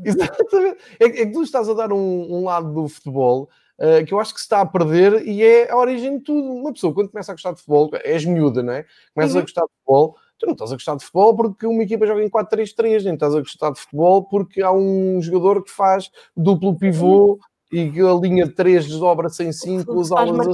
[0.05, 0.79] Exatamente.
[0.99, 4.21] É, é, que tu estás a dar um, um lado do futebol uh, que eu
[4.21, 6.53] acho que se está a perder e é a origem de tudo.
[6.53, 8.87] Uma pessoa, quando começa a gostar de futebol, és miúda, não é?
[9.15, 9.41] Começas uhum.
[9.41, 12.23] a gostar de futebol, tu não estás a gostar de futebol porque uma equipa joga
[12.23, 16.79] em 4-3-3, nem estás a gostar de futebol porque há um jogador que faz duplo
[16.79, 17.39] pivô
[17.71, 20.47] e a linha 3 desdobra-se em 5, as aulas.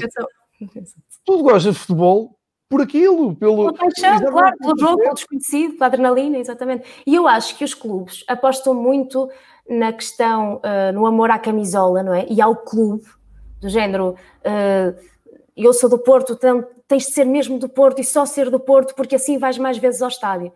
[1.24, 2.36] Tudo gosta de futebol
[2.68, 3.72] por aquilo, pelo.
[3.74, 6.84] Paixão, claro, pelo jogo, pelo desconhecido, pela adrenalina, exatamente.
[7.06, 9.30] E eu acho que os clubes apostam muito
[9.68, 12.26] na questão, uh, no amor à camisola, não é?
[12.28, 13.04] E ao clube,
[13.60, 14.16] do género.
[14.40, 15.14] Uh,
[15.56, 16.36] eu sou do Porto,
[16.88, 19.78] tens de ser mesmo do Porto e só ser do Porto, porque assim vais mais
[19.78, 20.52] vezes ao estádio.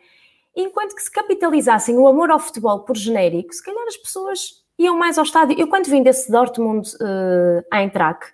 [0.57, 4.97] Enquanto que se capitalizassem o amor ao futebol por genérico, se calhar as pessoas iam
[4.97, 5.59] mais ao estádio.
[5.59, 8.33] Eu, quando vim desse Dortmund uh, à Eintracht,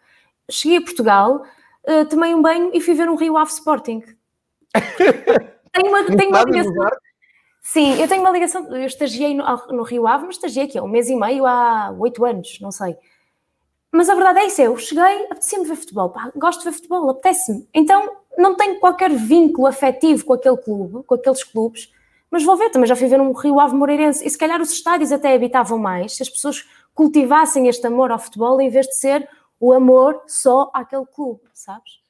[0.51, 1.45] cheguei a Portugal,
[1.89, 4.03] uh, tomei um banho e fui ver um Rio Ave Sporting.
[5.73, 6.91] tenho uma, tenho uma ligação.
[7.63, 8.77] Sim, eu tenho uma ligação.
[8.77, 11.91] Eu estagiei no, no Rio Ave, mas estagiei aqui há um mês e meio, há
[11.99, 12.97] oito anos, não sei.
[13.91, 17.09] Mas a verdade é isso, eu cheguei, apetecia-me ver futebol, pá, gosto de ver futebol,
[17.11, 17.69] apetece-me.
[17.73, 21.93] Então não tenho qualquer vínculo afetivo com aquele clube, com aqueles clubes,
[22.35, 24.73] mas vou ver, também já fui ver um Rio Ave Moreirense, e se calhar os
[24.73, 28.97] estádios até habitavam mais, se as pessoas cultivassem este amor ao futebol em vez de
[28.97, 29.29] ser
[29.61, 32.01] o amor só àquele clube, sabes?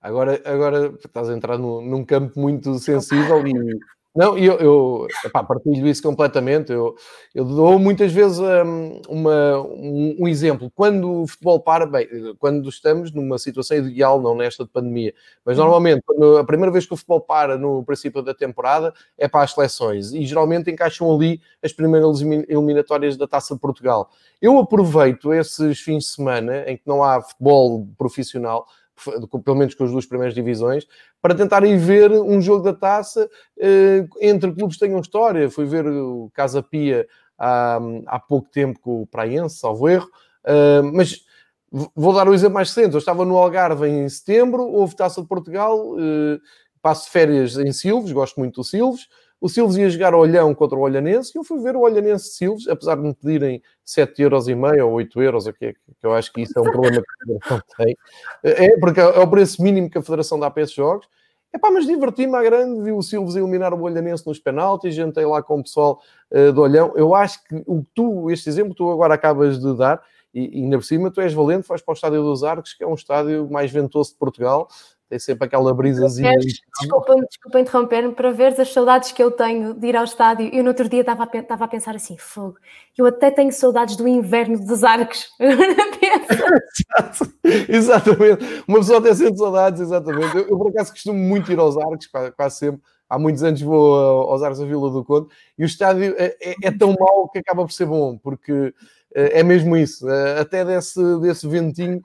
[0.00, 3.78] Agora, agora estás a entrar num, num campo muito sensível e
[4.14, 6.70] não, eu, eu epá, partilho isso completamente.
[6.70, 6.94] Eu,
[7.34, 10.70] eu dou muitas vezes um, uma, um, um, exemplo.
[10.72, 12.06] Quando o futebol para, bem,
[12.38, 15.12] quando estamos numa situação ideal, não nesta de pandemia,
[15.44, 15.64] mas uhum.
[15.64, 19.42] normalmente quando, a primeira vez que o futebol para no princípio da temporada é para
[19.42, 24.10] as seleções e geralmente encaixam ali as primeiras eliminatórias da Taça de Portugal.
[24.40, 28.64] Eu aproveito esses fins de semana em que não há futebol profissional
[29.44, 30.86] pelo menos com as duas primeiras divisões,
[31.20, 33.28] para tentarem ver um jogo da taça
[33.58, 35.50] eh, entre clubes que tenham história.
[35.50, 37.06] Fui ver o Casa Pia
[37.38, 40.08] há, há pouco tempo com o Praense, salvo erro,
[40.44, 41.24] eh, mas
[41.94, 42.94] vou dar um exemplo mais recente.
[42.94, 46.38] Eu estava no Algarve em setembro, houve Taça de Portugal, eh,
[46.80, 49.08] passo férias em Silves, gosto muito do Silves,
[49.44, 52.66] o Silves ia jogar Olhão contra o Olhanense e eu fui ver o Olhanense Silves,
[52.66, 56.62] apesar de me pedirem 7,5€ ou 8 euros, que, que eu acho que isso é
[56.62, 57.96] um problema que a Federação tem.
[58.42, 61.06] É, porque é o preço mínimo que a Federação dá para esses jogos.
[61.52, 65.26] É pá, mas diverti-me à grande, vi o Silves eliminar o Olhanense nos penaltis, jantei
[65.26, 66.94] lá com o pessoal uh, do Olhão.
[66.96, 70.02] Eu acho que o tu, este exemplo que tu agora acabas de dar,
[70.32, 72.82] e, e ainda por cima tu és valente, vais para o Estádio dos Arcos, que
[72.82, 74.68] é um estádio mais ventoso de Portugal,
[75.14, 76.36] tem sempre aquela brisazinha.
[76.38, 80.50] Desculpa, desculpa interromper-me para ver as saudades que eu tenho de ir ao estádio.
[80.52, 82.56] Eu no outro dia estava a, estava a pensar assim: fogo,
[82.98, 85.28] eu até tenho saudades do inverno dos arcos.
[87.68, 90.36] exatamente, uma pessoa até sente saudades, exatamente.
[90.36, 92.80] Eu, eu, por acaso costumo muito ir aos arcos, quase sempre.
[93.08, 93.94] Há muitos anos vou
[94.30, 97.38] aos Arcos da Vila do Conde e o estádio é, é, é tão mau que
[97.38, 98.74] acaba por ser bom, porque
[99.14, 100.08] é, é mesmo isso.
[100.08, 102.00] É, até desse, desse ventinho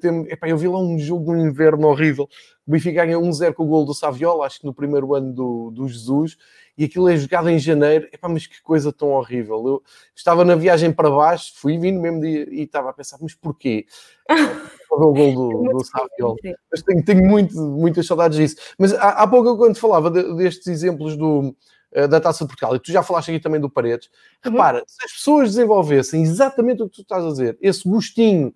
[0.00, 2.28] tem, epá, eu vi lá um jogo de inverno horrível.
[2.66, 5.70] O Benfica ganha 1-0 com o gol do Saviola, acho que no primeiro ano do,
[5.70, 6.36] do Jesus,
[6.76, 8.08] e aquilo é jogado em janeiro.
[8.12, 9.56] Epá, mas que coisa tão horrível.
[9.66, 9.82] Eu
[10.14, 13.86] estava na viagem para baixo, fui vindo mesmo dia, e estava a pensar, mas porquê?
[14.90, 16.36] o gol do, do Saviola.
[16.70, 18.56] Mas tenho, tenho muito, muitas saudades disso.
[18.78, 21.54] Mas há, há pouco, quando falava de, destes exemplos do,
[21.92, 24.10] eh, da Taça de Portugal, e tu já falaste aqui também do Paredes,
[24.44, 24.52] uhum.
[24.52, 28.54] repara, se as pessoas desenvolvessem exatamente o que tu estás a dizer, esse gostinho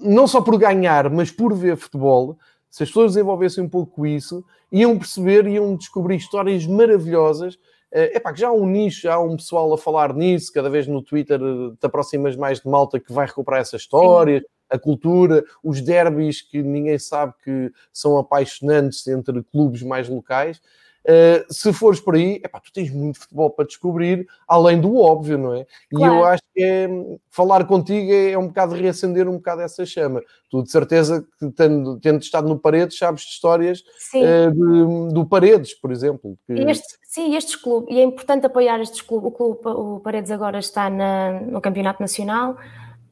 [0.00, 2.38] não só por ganhar, mas por ver futebol,
[2.70, 7.58] se as pessoas desenvolvessem um pouco isso, iam perceber, iam descobrir histórias maravilhosas.
[7.90, 10.86] É epá, que já há um nicho, há um pessoal a falar nisso, cada vez
[10.86, 15.42] no Twitter eh, te aproximas mais de malta que vai recuperar essa história, a cultura,
[15.64, 20.60] os derbys que ninguém sabe que são apaixonantes entre clubes mais locais.
[21.04, 25.38] Uh, se fores por aí, epá, tu tens muito futebol para descobrir, além do óbvio,
[25.38, 25.66] não é?
[25.90, 26.14] Claro.
[26.14, 26.88] E eu acho que é,
[27.30, 30.22] falar contigo é, é, um bocado reacender um bocado essa chama.
[30.50, 33.80] Tu, de certeza, que tendo, tendo estado no Paredes, sabes de histórias
[34.14, 36.36] uh, de, do Paredes, por exemplo.
[36.46, 36.52] Que...
[36.52, 39.28] Este, sim, estes clubes, e é importante apoiar estes clubes.
[39.28, 42.58] O clube, o Paredes agora está na, no Campeonato Nacional.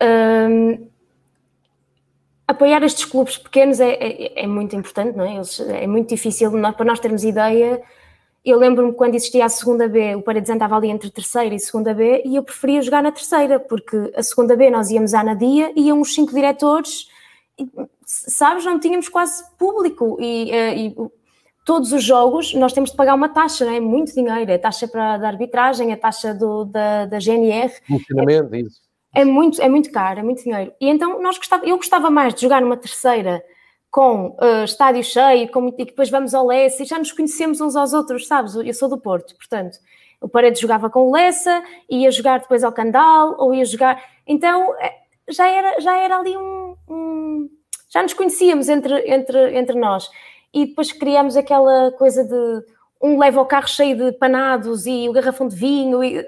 [0.03, 0.89] Um,
[2.47, 5.37] apoiar estes clubes pequenos é, é, é muito importante, não é?
[5.37, 7.83] Eles, é muito difícil para nós termos ideia.
[8.45, 11.93] Eu lembro-me quando existia a segunda B, o Paredes andava ali entre terceira e segunda
[11.93, 15.73] B e eu preferia jogar na terceira, porque a segunda B nós íamos à Nadia,
[15.75, 17.11] íamos cinco diretores,
[17.59, 17.69] e,
[18.05, 20.97] sabes, não tínhamos quase público e, eh, e,
[21.65, 23.81] todos os jogos nós temos de pagar uma taxa, não é?
[23.81, 27.73] Muito dinheiro, a taxa para da arbitragem, a taxa do, da, da GNR.
[27.89, 28.86] Funcionamento, é, isso
[29.17, 30.75] é muito, é muito caro, é muito dinheiro.
[30.79, 33.43] E então nós gostava, eu gostava mais de jogar numa terceira
[33.91, 37.75] com uh, estádio cheio com, e depois vamos ao Lessa e já nos conhecemos uns
[37.75, 38.55] aos outros, sabes?
[38.55, 39.79] Eu sou do Porto, portanto,
[40.21, 44.05] o Paredes jogava com o Lessa, ia jogar depois ao Candal, ou ia jogar.
[44.27, 44.95] Então eh,
[45.31, 47.51] já era, já era ali um, um.
[47.89, 50.11] já nos conhecíamos entre, entre, entre nós.
[50.53, 52.67] E depois criamos aquela coisa de
[53.01, 56.05] um leva o carro cheio de panados e o garrafão de vinho.
[56.05, 56.23] E,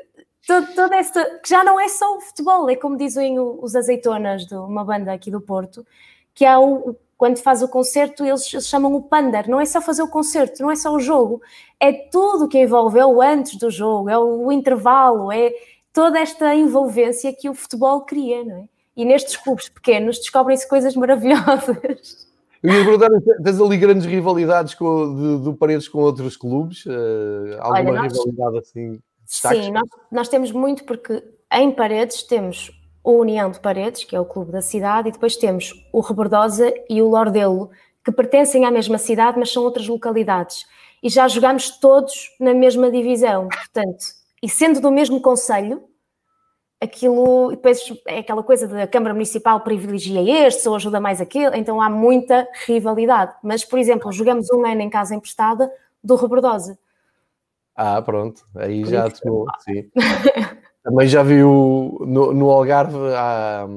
[0.74, 4.54] toda esta, que já não é só o futebol, é como dizem os azeitonas de
[4.54, 5.86] uma banda aqui do Porto,
[6.34, 9.80] que há o, quando faz o concerto, eles, eles, chamam o pander, não é só
[9.80, 11.42] fazer o concerto, não é só o jogo,
[11.78, 15.52] é tudo que envolve, é o antes do jogo, é o intervalo, é
[15.92, 18.64] toda esta envolvência que o futebol cria, não é?
[18.96, 22.28] E nestes clubes pequenos descobrem-se coisas maravilhosas.
[22.60, 23.08] Eu ia perguntar,
[23.44, 26.84] tens ali grandes rivalidades com, de, de Paredes com outros clubes?
[26.86, 29.00] Uh, alguma Olha, nós, rivalidade assim?
[29.28, 29.66] Destaques?
[29.66, 32.70] Sim, nós, nós temos muito porque em Paredes temos
[33.04, 36.72] o União de Paredes, que é o clube da cidade, e depois temos o Rebordosa
[36.88, 37.70] e o Lordelo,
[38.04, 40.66] que pertencem à mesma cidade, mas são outras localidades.
[41.02, 44.04] E já jogamos todos na mesma divisão, portanto,
[44.42, 45.84] e sendo do mesmo conselho,
[46.80, 51.80] aquilo, depois é aquela coisa da Câmara Municipal privilegia este ou ajuda mais aquele, então
[51.80, 53.34] há muita rivalidade.
[53.42, 55.70] Mas, por exemplo, jogamos um ano em casa emprestada
[56.02, 56.78] do Rebordosa.
[57.80, 59.88] Ah, pronto, aí Por já tomou, sim.
[60.82, 63.68] Também já viu no, no Algarve, a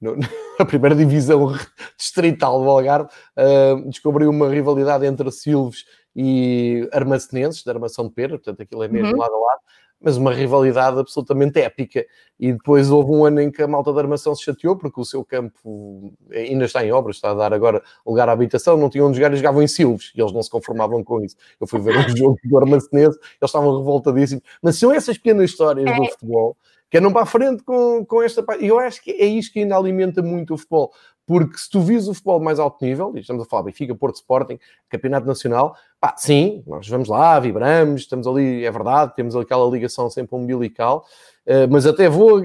[0.00, 0.16] no,
[0.58, 1.52] na primeira divisão
[1.96, 5.84] distrital do Algarve, uh, descobriu uma rivalidade entre Silves
[6.16, 9.20] e Armacenenses, da Armação de Pedro, portanto aquilo é mesmo uhum.
[9.20, 9.60] lado a lado,
[10.04, 12.04] mas uma rivalidade absolutamente épica.
[12.38, 15.04] E depois houve um ano em que a malta da armação se chateou, porque o
[15.04, 19.06] seu campo ainda está em obras, está a dar agora lugar à habitação, não tinham
[19.06, 21.36] onde jogar e jogavam em Silves, e eles não se conformavam com isso.
[21.58, 24.44] Eu fui ver um jogo do Armacenense, eles estavam revoltadíssimos.
[24.62, 25.96] Mas são essas pequenas histórias é.
[25.96, 26.54] do futebol
[26.90, 28.44] que andam para a frente com, com esta.
[28.60, 30.92] E eu acho que é isto que ainda alimenta muito o futebol.
[31.26, 34.16] Porque se tu vis o futebol mais alto nível, e estamos a falar Benfica, Porto
[34.16, 34.58] Sporting,
[34.88, 40.10] Campeonato Nacional, pá, sim, nós vamos lá, vibramos, estamos ali, é verdade, temos aquela ligação
[40.10, 41.06] sempre umbilical,
[41.46, 42.42] uh, mas até vou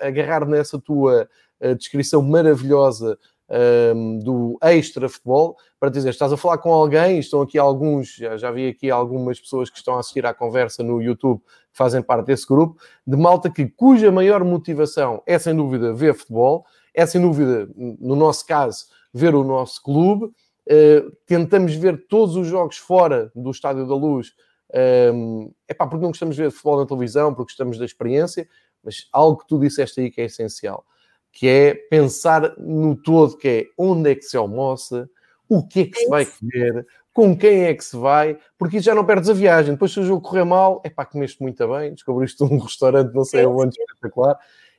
[0.00, 1.28] agarrar nessa tua
[1.60, 3.18] uh, descrição maravilhosa
[3.94, 8.36] um, do extra futebol para dizer, estás a falar com alguém, estão aqui alguns, já,
[8.36, 12.02] já vi aqui algumas pessoas que estão a assistir à conversa no YouTube que fazem
[12.02, 16.64] parte desse grupo, de malta que, cuja maior motivação é sem dúvida ver futebol,
[16.96, 20.24] é sem dúvida, no nosso caso, ver o nosso clube.
[20.66, 24.32] Uh, tentamos ver todos os jogos fora do Estádio da Luz.
[25.14, 28.48] Um, é pá, porque não gostamos de ver futebol na televisão, porque gostamos da experiência,
[28.82, 30.84] mas algo que tu disseste aí que é essencial,
[31.30, 35.08] que é pensar no todo, que é onde é que se almoça,
[35.48, 38.94] o que é que se vai comer, com quem é que se vai, porque já
[38.94, 39.74] não perdes a viagem.
[39.74, 43.24] Depois, se o jogo correr mal, é pá, comeste muito bem, descobriste um restaurante, não
[43.24, 44.38] sei onde, espetacular.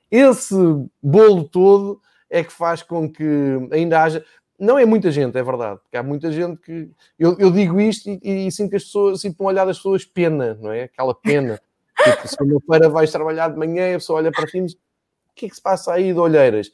[0.10, 0.56] Esse
[1.02, 3.24] bolo todo é que faz com que
[3.72, 4.26] ainda haja.
[4.60, 6.90] Não é muita gente, é verdade, porque há muita gente que.
[7.18, 10.04] Eu, eu digo isto e, e, sinto que as pessoas, sinto um olhar das pessoas
[10.04, 10.84] pena, não é?
[10.84, 11.62] Aquela pena.
[12.04, 14.78] tipo, segunda-feira vais trabalhar de manhã e a pessoa olha para ti e diz: o
[15.36, 16.72] que é que se passa aí de Olheiras?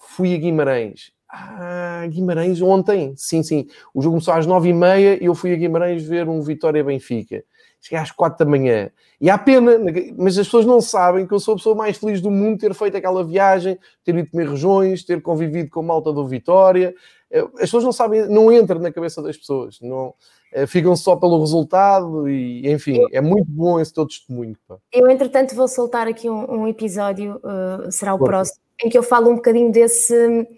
[0.00, 1.12] Fui a Guimarães.
[1.28, 3.14] Ah, Guimarães ontem.
[3.16, 3.66] Sim, sim.
[3.92, 6.84] O jogo começou às nove e meia e eu fui a Guimarães ver um Vitória
[6.84, 7.44] Benfica
[7.84, 8.90] cheguei às quatro da manhã.
[9.20, 9.72] E há pena,
[10.16, 12.72] mas as pessoas não sabem que eu sou a pessoa mais feliz do mundo ter
[12.72, 16.94] feito aquela viagem, ter ido comer regiões, ter convivido com malta do Vitória.
[17.30, 20.14] Eh, as pessoas não sabem, não entra na cabeça das pessoas, não
[20.52, 24.56] eh, ficam só pelo resultado e, enfim, é muito bom esse teu testemunho.
[24.66, 24.78] Pá.
[24.90, 29.02] Eu, entretanto, vou soltar aqui um, um episódio, uh, será o próximo, em que eu
[29.02, 30.48] falo um bocadinho desse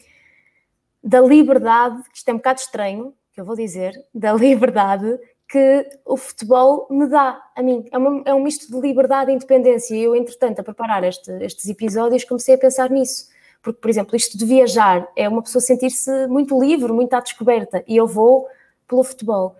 [1.02, 5.88] da liberdade, que isto é um bocado estranho, que eu vou dizer, da liberdade que
[6.04, 7.86] o futebol me dá a mim.
[7.90, 9.94] É, uma, é um misto de liberdade e independência.
[9.94, 13.28] E eu, entretanto, a preparar este, estes episódios, comecei a pensar nisso.
[13.62, 17.84] Porque, por exemplo, isto de viajar é uma pessoa sentir-se muito livre, muito à descoberta.
[17.86, 18.48] E eu vou
[18.88, 19.56] pelo futebol.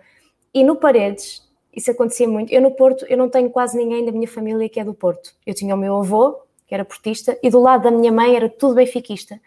[0.53, 2.51] E no Paredes, isso acontecia muito.
[2.51, 5.33] Eu no Porto, eu não tenho quase ninguém da minha família que é do Porto.
[5.45, 8.49] Eu tinha o meu avô, que era portista, e do lado da minha mãe era
[8.49, 9.39] tudo benfiquista.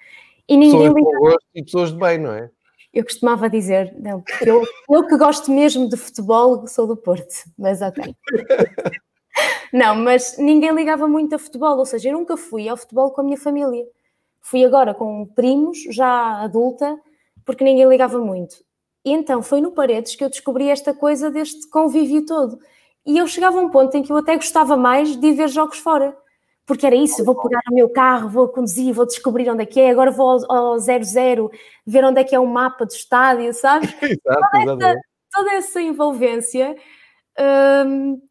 [0.48, 2.50] E ninguém pessoas e pessoas de bem, não é?
[2.92, 7.80] Eu costumava dizer, não, eu, eu que gosto mesmo de futebol sou do Porto, mas
[7.80, 8.14] ok.
[9.72, 13.20] não, mas ninguém ligava muito a futebol, ou seja, eu nunca fui ao futebol com
[13.20, 13.86] a minha família.
[14.40, 16.98] Fui agora com primos, já adulta,
[17.44, 18.56] porque ninguém ligava muito.
[19.04, 22.58] E então foi no Paredes que eu descobri esta coisa deste convívio todo.
[23.06, 25.78] E eu chegava a um ponto em que eu até gostava mais de ver jogos
[25.78, 26.16] fora
[26.70, 29.80] porque era isso, vou pegar o meu carro, vou conduzir, vou descobrir onde é que
[29.80, 31.50] é, agora vou ao 00
[31.84, 33.88] ver onde é que é o mapa do estádio, sabe?
[34.00, 35.00] Exato, toda, essa,
[35.32, 36.76] toda essa envolvência,
[37.84, 38.22] hum,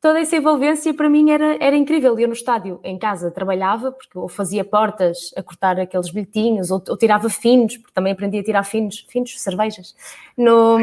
[0.00, 2.16] toda essa envolvência para mim era, era incrível.
[2.16, 6.80] Eu no estádio, em casa, trabalhava, porque eu fazia portas a cortar aqueles bilhetinhos, ou,
[6.88, 9.96] ou tirava finos, porque também aprendi a tirar finos, finos, cervejas,
[10.36, 10.78] no...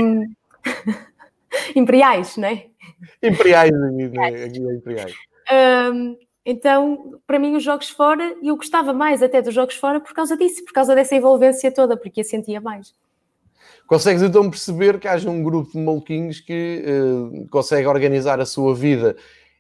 [1.74, 2.66] imperiais, não é?
[3.24, 5.14] Imperiais, aqui é imperiais.
[5.94, 10.00] Um, então, para mim, os jogos fora, e eu gostava mais até dos jogos fora
[10.00, 12.94] por causa disso, por causa dessa envolvência toda, porque a sentia mais.
[13.88, 18.76] Consegues então perceber que haja um grupo de maluquinhos que uh, consegue organizar a sua
[18.76, 19.16] vida.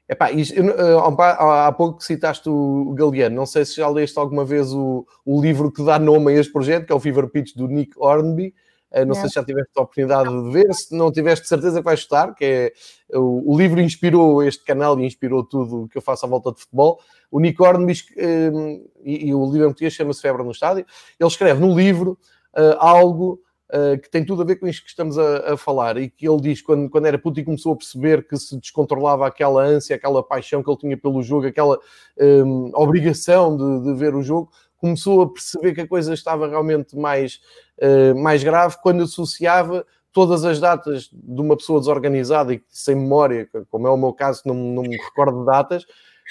[0.08, 4.72] Epá, isto, uh, há pouco citaste o Galeano, não sei se já leste alguma vez
[4.72, 7.68] o, o livro que dá nome a este projeto, que é o Fever Pitch do
[7.68, 8.54] Nick Hornby.
[8.94, 11.86] Não, não, sei se já tiveste a oportunidade de ver, se não tiveste certeza que
[11.86, 12.74] vais gostar, que é
[13.14, 16.52] o, o, livro inspirou este canal e inspirou tudo o que eu faço à volta
[16.54, 17.00] de futebol.
[17.30, 17.42] O
[17.86, 20.86] diz, um, e, e, o livro em português chama-se Febre no Estádio.
[21.20, 22.18] Ele escreve no livro
[22.58, 25.98] uh, algo uh, que tem tudo a ver com isto que estamos a, a, falar
[25.98, 29.28] e que ele diz quando, quando era puto e começou a perceber que se descontrolava
[29.28, 31.78] aquela ânsia, aquela paixão que ele tinha pelo jogo, aquela
[32.20, 36.96] um, obrigação de, de ver o jogo, começou a perceber que a coisa estava realmente
[36.96, 37.40] mais,
[37.82, 39.86] uh, mais grave quando associava
[40.16, 44.44] todas as datas de uma pessoa desorganizada e sem memória, como é o meu caso,
[44.46, 45.86] não, não me recordo de datas,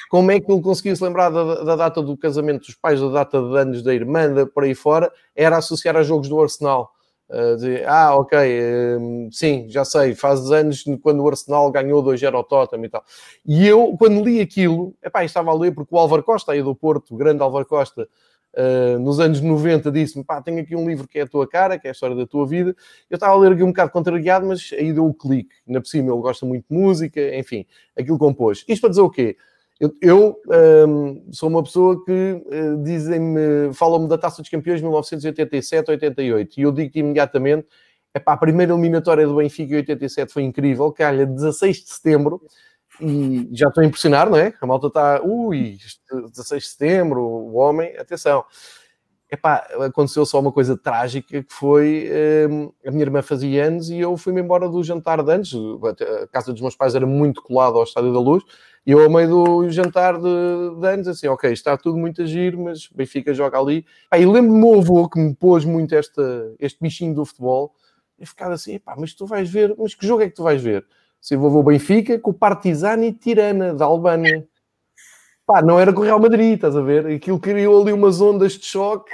[0.08, 3.08] como é que ele conseguia se lembrar da, da, data do casamento dos pais, da
[3.08, 6.90] data de anos da irmã, por aí fora, era associar a jogos do Arsenal.
[7.28, 12.34] Uh, de, ah, ok, uh, sim, já sei, faz anos quando o Arsenal ganhou 2-0
[12.34, 13.04] ao Tottenham e tal.
[13.46, 16.74] E eu, quando li aquilo, epá, estava a ler porque o Álvaro Costa, aí do
[16.74, 18.08] Porto, o grande Álvaro Costa,
[18.56, 21.76] Uh, nos anos 90 disse-me, pá, tenho aqui um livro que é a tua cara,
[21.76, 22.74] que é a história da tua vida.
[23.10, 25.54] Eu estava a ler aqui um bocado contrariado, mas aí deu o clique.
[25.66, 27.66] Na por cima ele gosta muito de música, enfim,
[27.98, 28.64] aquilo compôs.
[28.68, 29.36] Isto para dizer o quê?
[29.80, 34.78] Eu, eu um, ehm, sou uma pessoa que uh, dizem-me, falam-me da Taça dos Campeões
[34.78, 37.66] de 1987, 88, e eu digo-te imediatamente,
[38.14, 42.40] é pá, a primeira eliminatória do Benfica em 87 foi incrível, calha 16 de setembro,
[43.00, 44.54] e já estou a impressionar, não é?
[44.60, 45.78] A malta está, ui,
[46.30, 48.44] 16 de setembro, o homem, atenção.
[49.30, 52.08] Epá, aconteceu só uma coisa trágica que foi
[52.48, 55.52] hum, a minha irmã fazia anos e eu fui-me embora do jantar de antes.
[56.22, 58.44] A casa dos meus pais era muito colada ao Estádio da Luz
[58.86, 62.26] e eu, ao meio do jantar de, de anos, assim, ok, está tudo muito a
[62.26, 63.86] giro, mas Benfica joga ali.
[64.06, 67.74] Epá, e lembro-me do meu avô que me pôs muito esta, este bichinho do futebol
[68.18, 70.62] e ficava assim, epá, mas tu vais ver, mas que jogo é que tu vais
[70.62, 70.86] ver?
[71.24, 74.46] Se envolveu o Benfica com o Partizani Tirana, da Albânia.
[75.46, 77.06] Pá, não era com o Real Madrid, estás a ver?
[77.06, 79.10] Aquilo criou ali umas ondas de choque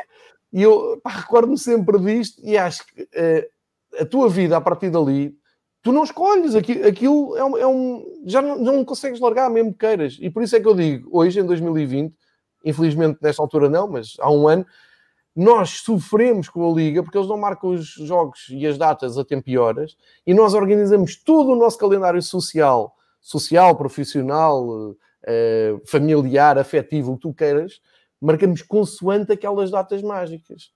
[0.53, 5.33] e eu recordo-me sempre disto e acho que uh, a tua vida a partir dali,
[5.83, 9.73] tu não escolhes, aquilo, aquilo é um, é um já não, não consegues largar mesmo
[9.73, 10.18] que queiras.
[10.20, 12.12] E por isso é que eu digo, hoje em 2020,
[12.64, 14.66] infelizmente nesta altura não, mas há um ano,
[15.40, 19.24] nós sofremos com a Liga porque eles não marcam os jogos e as datas a
[19.24, 24.94] tempo e horas e nós organizamos todo o nosso calendário social, social, profissional,
[25.26, 27.81] eh, familiar, afetivo, o que tu queiras,
[28.20, 30.72] marcamos consoante aquelas datas mágicas.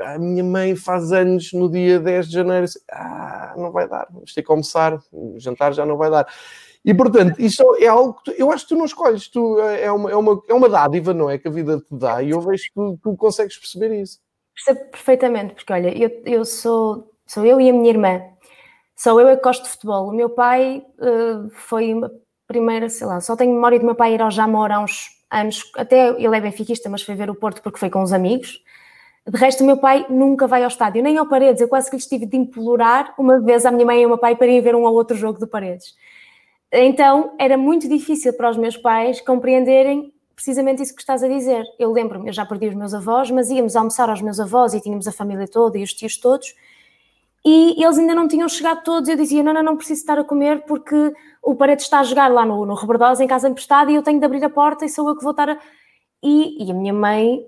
[0.00, 2.66] A minha mãe faz anos no dia 10 de janeiro.
[2.90, 6.26] Ah, não vai dar, vamos ter que almoçar, o jantar já não vai dar.
[6.86, 9.90] E portanto, isto é algo que tu, eu acho que tu não escolhes, tu, é,
[9.90, 11.36] uma, é, uma, é uma dádiva, não é?
[11.36, 14.20] Que a vida te dá, e eu vejo que tu, tu consegues perceber isso.
[14.54, 18.22] Percebo perfeitamente, porque olha, eu, eu sou, sou eu e a minha irmã,
[18.94, 20.08] sou eu é que gosto de futebol.
[20.08, 22.08] O meu pai uh, foi a
[22.46, 25.64] primeira, sei lá, só tenho memória do meu pai ir ao Jamor há uns anos,
[25.76, 28.62] até ele é benfiquista, mas foi ver o Porto porque foi com os amigos.
[29.28, 31.60] De resto, o meu pai nunca vai ao estádio, nem ao Paredes.
[31.60, 34.18] Eu quase que lhes tive de implorar uma vez à minha mãe e ao meu
[34.18, 35.96] pai para ir ver um ou outro jogo do Paredes.
[36.72, 41.64] Então era muito difícil para os meus pais compreenderem precisamente isso que estás a dizer.
[41.78, 44.80] Eu lembro-me, eu já perdi os meus avós, mas íamos almoçar aos meus avós e
[44.80, 46.54] tínhamos a família toda e os tios todos,
[47.48, 49.08] e eles ainda não tinham chegado todos.
[49.08, 52.28] Eu dizia: Não, não, não preciso estar a comer porque o Paredes está a jogar
[52.28, 54.88] lá no, no Rebordosa, em casa emprestada, e eu tenho de abrir a porta e
[54.88, 55.58] sou eu que vou estar a.
[56.22, 57.46] E, e a minha mãe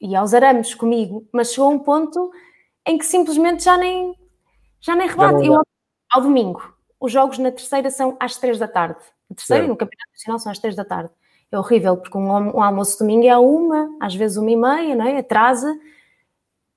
[0.00, 2.30] ia aos arames comigo, mas chegou a um ponto
[2.86, 4.14] em que simplesmente já nem,
[4.78, 5.46] já nem rebate.
[5.46, 5.62] Eu,
[6.12, 6.73] ao domingo,
[7.04, 8.96] os jogos na terceira são às três da tarde.
[9.28, 11.10] Na terceira e no Campeonato Nacional são às três da tarde.
[11.52, 14.96] É horrível, porque um, um almoço domingo é a uma, às vezes uma e meia,
[14.96, 15.18] não é?
[15.18, 15.78] Atrasa.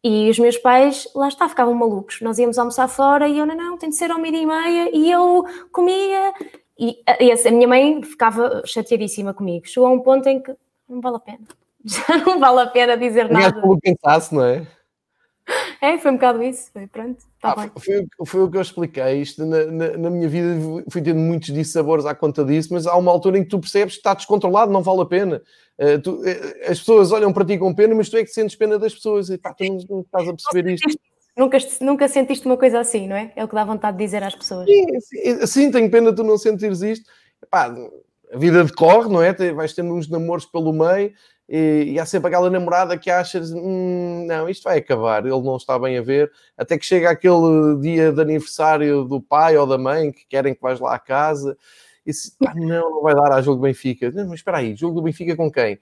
[0.04, 2.20] E os meus pais, lá está, ficavam malucos.
[2.20, 4.90] Nós íamos almoçar fora e eu, não, não, tem de ser ao meio e meia.
[4.94, 6.34] E eu comia.
[6.78, 9.66] E, e a minha mãe ficava chateadíssima comigo.
[9.66, 10.54] Chegou a um ponto em que
[10.90, 11.48] não vale a pena.
[11.86, 13.62] Já não vale a pena dizer nada.
[13.62, 14.68] Como pensasse, não é?
[15.82, 16.70] É, foi um bocado isso.
[16.72, 19.22] Foi, pronto, tá ah, foi, foi, o que eu expliquei.
[19.22, 20.48] Isto na, na, na, minha vida
[20.90, 23.96] fui tendo muitos dissabores à conta disso, mas há uma altura em que tu percebes
[23.96, 25.42] que está descontrolado, não vale a pena.
[25.78, 26.26] Uh, tu, uh,
[26.70, 29.30] as pessoas olham para ti com pena, mas tu é que sentes pena das pessoas.
[29.30, 31.00] E pá, tu não, não estás a perceber isto.
[31.38, 33.32] Nunca, nunca sentiste uma coisa assim, não é?
[33.36, 34.66] É o que dá vontade de dizer às pessoas.
[34.66, 37.08] Sim, sim, sim tenho pena de tu não sentires isto.
[37.52, 37.72] A
[38.36, 39.34] vida decorre, não é?
[39.54, 41.14] Vais tendo uns namoros pelo meio
[41.50, 45.56] e, e há sempre aquela namorada que achas hum, não, isto vai acabar, ele não
[45.56, 49.78] está bem a ver, até que chega aquele dia de aniversário do pai ou da
[49.78, 51.58] mãe que querem que vais lá à casa
[52.08, 54.10] e se, pá, não, não vai dar a jogo do Benfica.
[54.12, 55.78] Não, mas espera aí, jogo do Benfica com quem?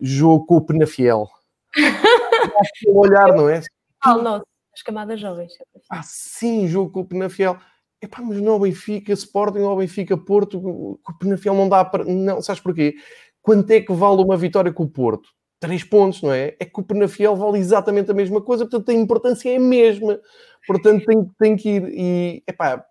[0.00, 1.28] Jogo com o Penafiel.
[2.88, 3.60] o olhar, não é?
[4.04, 4.42] Não,
[4.74, 5.52] as camadas jovens.
[5.90, 7.58] Ah, sim, jogo com o Penafiel.
[8.00, 12.04] Epá, mas não Benfica, Sporting ou Benfica Porto, o Penafiel não dá para.
[12.04, 12.96] Não, sabes porquê?
[13.42, 15.28] Quanto é que vale uma vitória com o Porto?
[15.60, 16.56] Três pontos, não é?
[16.58, 20.20] É que o Penafiel vale exatamente a mesma coisa, portanto a importância é a mesma.
[20.66, 21.88] Portanto tem, tem que ir.
[21.88, 22.84] E, epá,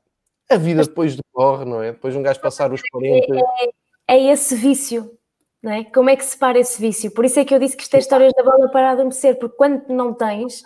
[0.49, 1.93] a vida depois decorre, não é?
[1.93, 3.35] Depois um gajo passar os 40.
[3.35, 5.17] É, é, é esse vício,
[5.63, 5.85] não é?
[5.85, 7.11] Como é que se para esse vício?
[7.11, 9.55] Por isso é que eu disse que isto é histórias da bola para adormecer, porque
[9.55, 10.61] quando não tens,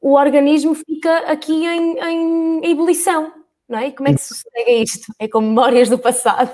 [0.00, 3.32] o organismo fica aqui em, em ebulição,
[3.68, 3.88] não é?
[3.88, 5.12] E como é que se sossega isto?
[5.18, 6.50] É com memórias do passado.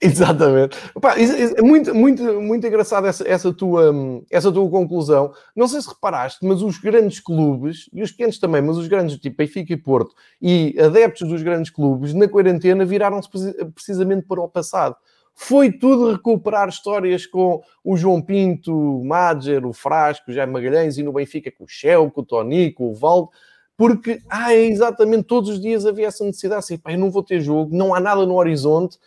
[0.00, 0.76] Exatamente.
[0.94, 3.94] Opa, é muito, muito, muito engraçado essa, essa, tua,
[4.30, 5.32] essa tua conclusão.
[5.54, 9.16] Não sei se reparaste, mas os grandes clubes, e os pequenos também, mas os grandes,
[9.16, 13.28] tipo Benfica e Porto, e adeptos dos grandes clubes, na quarentena viraram-se
[13.74, 14.96] precisamente para o passado.
[15.34, 20.98] Foi tudo recuperar histórias com o João Pinto, o Madger, o Frasco, o Jaime Magalhães,
[20.98, 23.30] e no Benfica com o Shell, com o Tony, com o Valdo,
[23.76, 27.22] porque ah, é exatamente todos os dias havia essa necessidade, assim, pá, eu não vou
[27.22, 28.98] ter jogo, não há nada no horizonte,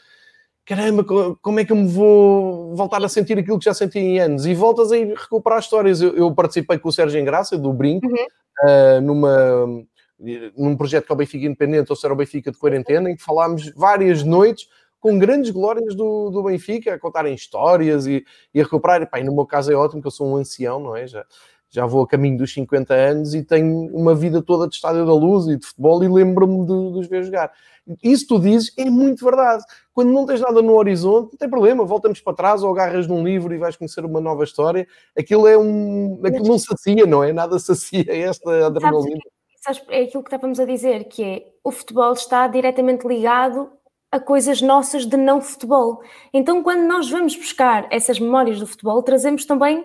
[0.69, 1.03] caramba,
[1.41, 4.45] como é que eu me vou voltar a sentir aquilo que já senti em anos?
[4.45, 5.99] E voltas a ir recuperar histórias.
[5.99, 8.13] Eu, eu participei com o Sérgio Engraça, do Brinco, uhum.
[8.13, 9.65] uh, numa,
[10.55, 13.23] num projeto que é o Benfica Independente, ou seja, o Benfica de quarentena, em que
[13.23, 14.67] falámos várias noites
[14.99, 19.01] com grandes glórias do, do Benfica, a contarem histórias e, e a recuperar.
[19.01, 21.07] E, pá, e no meu caso é ótimo, que eu sou um ancião, não é?
[21.07, 21.25] Já,
[21.69, 25.13] já vou a caminho dos 50 anos e tenho uma vida toda de estádio da
[25.13, 27.51] luz e de futebol e lembro-me de, de os ver jogar.
[28.03, 29.63] Isso tu dizes é muito verdade.
[29.93, 33.23] Quando não tens nada no horizonte, não tem problema, voltamos para trás ou agarras num
[33.23, 34.87] livro e vais conhecer uma nova história.
[35.17, 36.19] Aquilo é um.
[36.23, 37.33] Aquilo não sacia, não é?
[37.33, 39.19] Nada sacia esta adrenalina.
[39.57, 43.69] Sabes, é aquilo que estávamos a dizer, que é o futebol está diretamente ligado
[44.11, 46.01] a coisas nossas de não futebol.
[46.33, 49.83] Então, quando nós vamos buscar essas memórias do futebol, trazemos também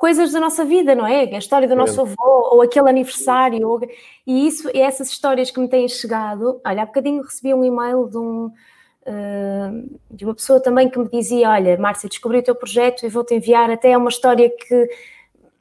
[0.00, 1.24] coisas da nossa vida, não é?
[1.24, 3.78] A história do nosso avô, ou aquele aniversário, ou...
[4.26, 6.58] e isso, e essas histórias que me têm chegado.
[6.66, 11.06] Olha, há bocadinho recebi um e-mail de, um, uh, de uma pessoa também que me
[11.10, 14.88] dizia: Olha, Márcia, descobri o teu projeto e vou-te enviar até uma história que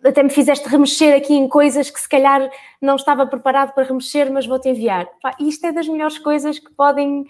[0.06, 2.50] até me fizeste remexer aqui em coisas que se calhar
[2.82, 5.06] não estava preparado para remexer, mas vou-te enviar.
[5.22, 7.26] Pá, isto é das melhores coisas que podem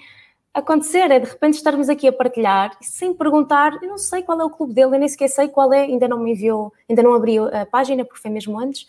[0.53, 4.43] acontecer, é de repente estarmos aqui a partilhar sem perguntar, eu não sei qual é
[4.43, 7.13] o clube dele, eu nem sequer sei qual é, ainda não me enviou, ainda não
[7.13, 8.87] abriu a página, porque foi mesmo antes.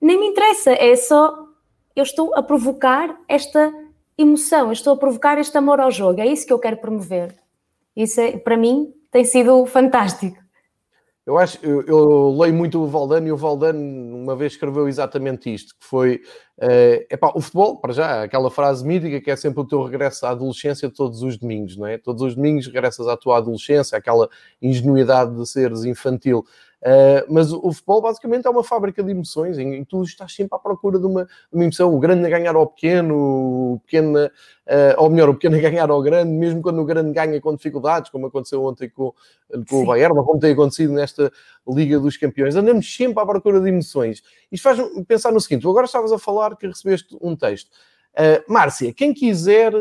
[0.00, 1.46] Nem me interessa, é só
[1.94, 3.72] eu estou a provocar esta
[4.16, 7.34] emoção, eu estou a provocar este amor ao jogo, é isso que eu quero promover.
[7.94, 10.38] Isso é, para mim tem sido fantástico.
[11.30, 13.78] Eu acho, eu, eu, leio muito o Valdano e o Valdano
[14.16, 16.16] uma vez escreveu exatamente isto, que foi
[16.58, 20.26] uh, epá, o futebol, para já, aquela frase mítica que é sempre o teu regresso
[20.26, 21.98] à adolescência todos os domingos, não é?
[21.98, 24.28] Todos os domingos regressas à tua adolescência, aquela
[24.60, 26.44] ingenuidade de seres infantil.
[26.80, 30.34] Uh, mas o, o, futebol basicamente é uma fábrica de emoções em, que tu estás
[30.34, 31.94] sempre à procura de uma, de uma emoção.
[31.94, 33.14] O grande a ganhar ao pequeno,
[33.74, 34.30] o pequeno, uh,
[34.96, 38.10] ou melhor, o pequeno a ganhar ao grande, mesmo quando o grande ganha com dificuldades,
[38.10, 39.12] como aconteceu ontem com,
[39.68, 41.30] com o Bayern, ou como tem acontecido nesta
[41.68, 42.56] Liga dos Campeões.
[42.56, 44.22] Andamos sempre à procura de emoções.
[44.50, 47.68] Isto faz pensar no seguinte: tu agora estavas a falar que recebeste um texto.
[48.14, 49.72] Uh, Márcia, quem quiser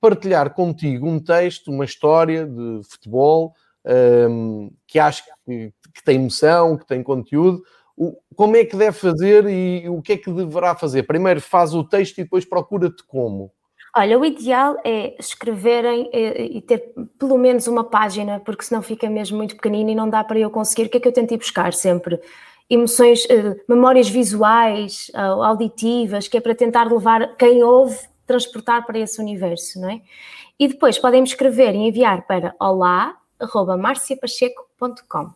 [0.00, 3.54] partilhar contigo um texto, uma história de futebol
[3.86, 7.62] um, que acha que, que, tem emoção, que tem conteúdo,
[7.96, 11.02] o, como é que deve fazer e o que é que deverá fazer?
[11.02, 13.52] Primeiro faz o texto e depois procura-te como?
[13.96, 19.08] Olha, o ideal é escreverem eh, e ter pelo menos uma página, porque senão fica
[19.10, 20.84] mesmo muito pequenino e não dá para eu conseguir.
[20.84, 22.20] O que é que eu tento ir buscar sempre?
[22.70, 29.20] Emoções, eh, memórias visuais, auditivas, que é para tentar levar quem ouve, transportar para esse
[29.20, 30.02] universo, não é?
[30.60, 32.54] E depois podem me escrever e enviar para
[33.40, 35.32] olá.marciapacheco.com.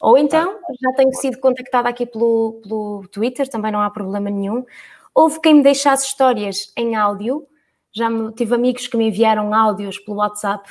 [0.00, 4.64] Ou então, já tenho sido contactada aqui pelo, pelo Twitter, também não há problema nenhum.
[5.14, 7.46] Houve quem me deixasse histórias em áudio
[7.94, 10.68] já me, tive amigos que me enviaram áudios pelo WhatsApp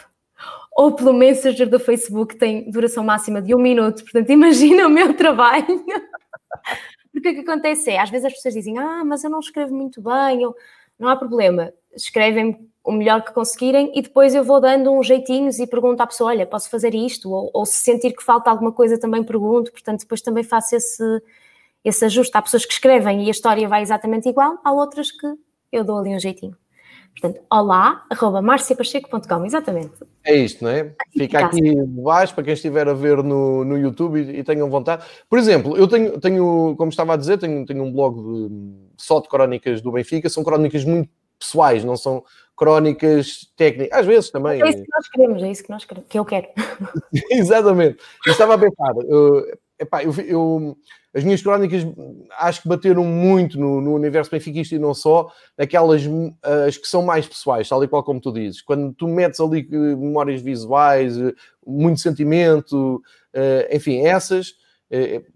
[0.76, 4.04] ou pelo Messenger do Facebook, tem duração máxima de um minuto.
[4.04, 5.86] Portanto, imagina o meu trabalho.
[7.12, 9.74] Porque o que acontece é, às vezes as pessoas dizem, ah, mas eu não escrevo
[9.74, 10.54] muito bem, eu...
[11.00, 15.58] não há problema, escrevem o melhor que conseguirem e depois eu vou dando uns jeitinhos
[15.58, 17.32] e pergunto à pessoa, olha, posso fazer isto?
[17.32, 21.04] Ou, ou se sentir que falta alguma coisa também pergunto, portanto depois também faço esse,
[21.84, 22.36] esse ajuste.
[22.36, 25.28] Há pessoas que escrevem e a história vai exatamente igual, há outras que
[25.72, 26.58] eu dou ali um jeitinho.
[27.14, 29.94] Portanto, olá, arroba marciapacheco.com, exatamente.
[30.26, 30.94] É isto, não é?
[31.16, 35.06] Fica aqui debaixo para quem estiver a ver no, no YouTube e, e tenham vontade.
[35.30, 38.56] Por exemplo, eu tenho, tenho, como estava a dizer, tenho, tenho um blog de,
[38.98, 41.08] só de crónicas do Benfica, são crónicas muito
[41.40, 42.24] pessoais, não são
[42.56, 44.62] crónicas técnicas, às vezes também.
[44.62, 46.48] É isso que nós queremos, é isso que nós queremos, que eu quero.
[47.32, 47.98] Exatamente.
[48.26, 50.78] Eu estava a pensar, eu, epá, eu, eu
[51.14, 51.84] as minhas crónicas
[52.40, 56.02] acho que bateram muito no, no universo benfiquista e não só, naquelas
[56.68, 58.62] as que são mais pessoais, tal e qual como tu dizes.
[58.64, 61.34] Quando tu metes ali eh, memórias visuais, eh,
[61.66, 63.00] muito sentimento,
[63.32, 64.56] eh, enfim, essas,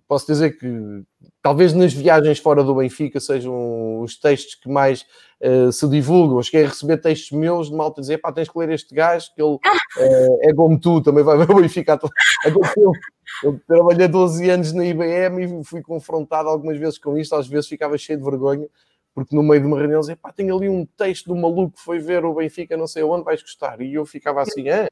[0.08, 1.04] posso dizer que
[1.42, 5.04] talvez nas viagens fora do Benfica sejam os textos que mais
[5.42, 6.42] uh, se divulgam.
[6.42, 9.42] Cheguei a receber textos meus de malta dizer: pá, tens que ler este gajo, que
[9.42, 12.00] ele uh, é como tu, também vai ver o Benfica.
[13.44, 17.68] Eu trabalhei 12 anos na IBM e fui confrontado algumas vezes com isto, às vezes
[17.68, 18.68] ficava cheio de vergonha,
[19.14, 21.82] porque no meio de uma reunião dizia, pá, tem ali um texto do maluco que
[21.82, 23.82] foi ver o Benfica, não sei onde, vais gostar.
[23.82, 24.88] E eu ficava assim, é.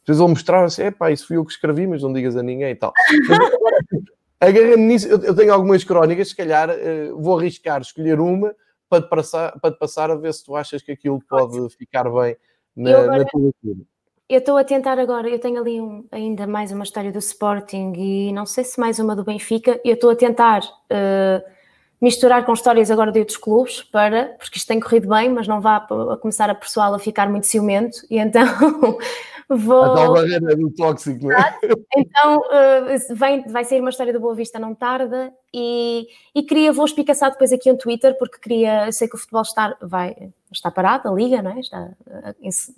[0.00, 2.42] Depois ele mostrava assim, é pá, isso fui eu que escrevi, mas não digas a
[2.42, 2.92] ninguém e tal.
[4.38, 8.54] Agarrando nisso, eu, tenho algumas crónicas, se calhar eh, vou arriscar escolher uma
[8.88, 12.04] para te, passar, para te passar a ver se tu achas que aquilo pode ficar
[12.04, 12.36] bem
[12.74, 13.18] na, agora...
[13.18, 13.86] na tua leitura.
[14.28, 17.92] Eu estou a tentar agora, eu tenho ali um, ainda mais uma história do Sporting
[17.96, 19.80] e não sei se mais uma do Benfica.
[19.84, 21.56] Eu estou a tentar uh,
[22.00, 25.60] misturar com histórias agora de outros clubes para, porque isto tem corrido bem, mas não
[25.60, 28.44] vá a começar a pessoal a ficar muito ciumento e então
[29.48, 29.82] vou.
[29.82, 31.58] A tal barreira do tóxico, não é?
[31.96, 36.72] Então uh, vem, vai sair uma história do Boa Vista não tarda e, e queria,
[36.72, 40.14] vou espicaçar depois aqui um Twitter, porque queria, sei que o futebol está, vai,
[40.52, 41.60] está parado, a liga, não é?
[41.60, 41.90] Está,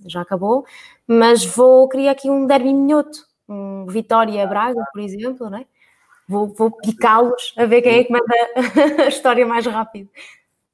[0.07, 0.65] já acabou,
[1.07, 5.67] mas vou, queria aqui um derby minhoto, um Vitória-Braga, por exemplo, não é?
[6.29, 8.25] Vou, vou picá-los a ver quem é que manda
[9.05, 10.11] a história mais rápido.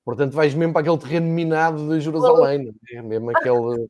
[0.05, 3.01] Portanto, vais mesmo para aquele terreno minado de Jerusalém, é?
[3.01, 3.89] mesmo aquele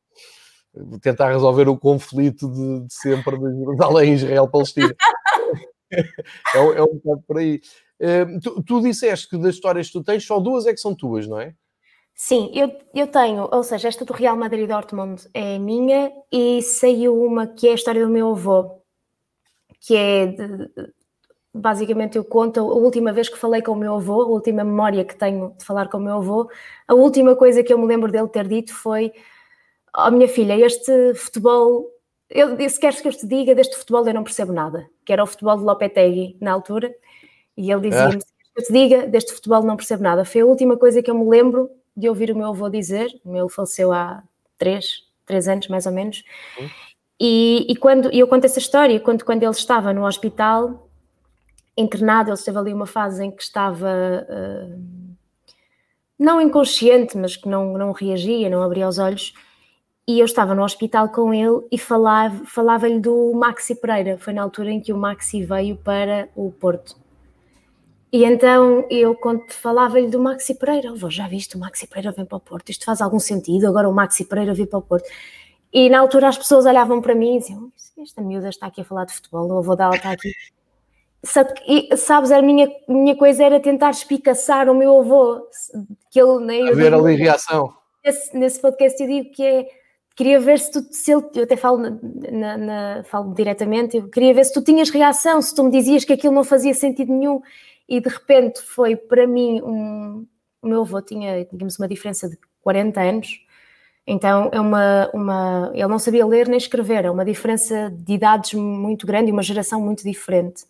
[1.01, 4.95] tentar resolver o conflito de, de sempre de Jerusalém, Israel, Palestina.
[5.93, 7.61] é, é, um bocado por aí.
[8.01, 10.95] Uh, tu, tu, disseste que das histórias que tu tens, só duas é que são
[10.95, 11.55] tuas, não é?
[12.15, 17.21] Sim, eu, eu tenho, ou seja, esta do Real Madrid Dortmund é minha e saiu
[17.21, 18.81] uma que é a história do meu avô,
[19.81, 20.71] que é de,
[21.53, 25.05] basicamente eu conto a última vez que falei com o meu avô, a última memória
[25.05, 26.49] que tenho de falar com o meu avô,
[26.87, 29.13] a última coisa que eu me lembro dele ter dito foi
[29.97, 31.87] oh, minha filha, este futebol,
[32.29, 35.23] eu, se queres que eu te diga, deste futebol eu não percebo nada, que era
[35.23, 36.95] o futebol de Lopetegui na altura,
[37.57, 38.21] e ele dizia-me, é.
[38.21, 38.27] se
[38.57, 40.25] eu te diga, deste futebol não percebo nada.
[40.25, 43.31] Foi a última coisa que eu me lembro de ouvir o meu avô dizer, o
[43.31, 44.23] meu faleceu há
[44.59, 46.25] três, três anos mais ou menos,
[46.59, 46.69] uhum.
[47.21, 50.89] e, e quando e eu conto essa história, quando, quando ele estava no hospital,
[51.77, 54.27] internado, ele esteve ali uma fase em que estava...
[54.29, 55.05] Uh,
[56.17, 59.35] não inconsciente, mas que não, não reagia, não abria os olhos,
[60.07, 64.19] e eu estava no hospital com ele e falava-lhe falava do Maxi Pereira.
[64.19, 66.97] Foi na altura em que o Maxi veio para o Porto.
[68.13, 72.37] E então eu falava-lhe do Maxi Pereira, oh, já viste, o Maxi Pereira vem para
[72.37, 75.09] o Porto, isto faz algum sentido, agora o Maxi Pereira vem para o Porto.
[75.73, 78.85] E na altura as pessoas olhavam para mim e diziam, esta miúda está aqui a
[78.85, 80.33] falar de futebol, o avô dela está aqui.
[81.67, 85.49] E, sabes, a minha, minha coisa era tentar espicaçar o meu avô,
[86.11, 86.45] que ele...
[86.45, 87.75] Né, a ver ali reação.
[88.05, 89.69] Nesse, nesse podcast eu digo que é
[90.15, 91.79] queria ver se tu, se ele, eu até falo,
[92.33, 96.05] na, na, falo diretamente, eu queria ver se tu tinhas reação, se tu me dizias
[96.05, 97.41] que aquilo não fazia sentido nenhum
[97.89, 100.27] e de repente foi para mim um,
[100.63, 103.45] o meu avô tinha, tínhamos uma diferença de 40 anos
[104.07, 105.73] Então é uma, uma.
[105.75, 109.43] Ele não sabia ler nem escrever, é uma diferença de idades muito grande e uma
[109.43, 110.65] geração muito diferente.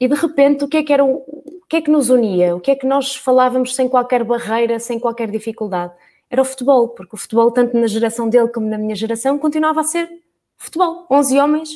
[0.00, 2.56] E de repente, o que é que era o, o que é que nos unia?
[2.56, 5.94] O que é que nós falávamos sem qualquer barreira, sem qualquer dificuldade?
[6.34, 9.82] Era o futebol, porque o futebol, tanto na geração dele como na minha geração, continuava
[9.82, 10.10] a ser
[10.56, 11.06] futebol.
[11.08, 11.68] 11 homens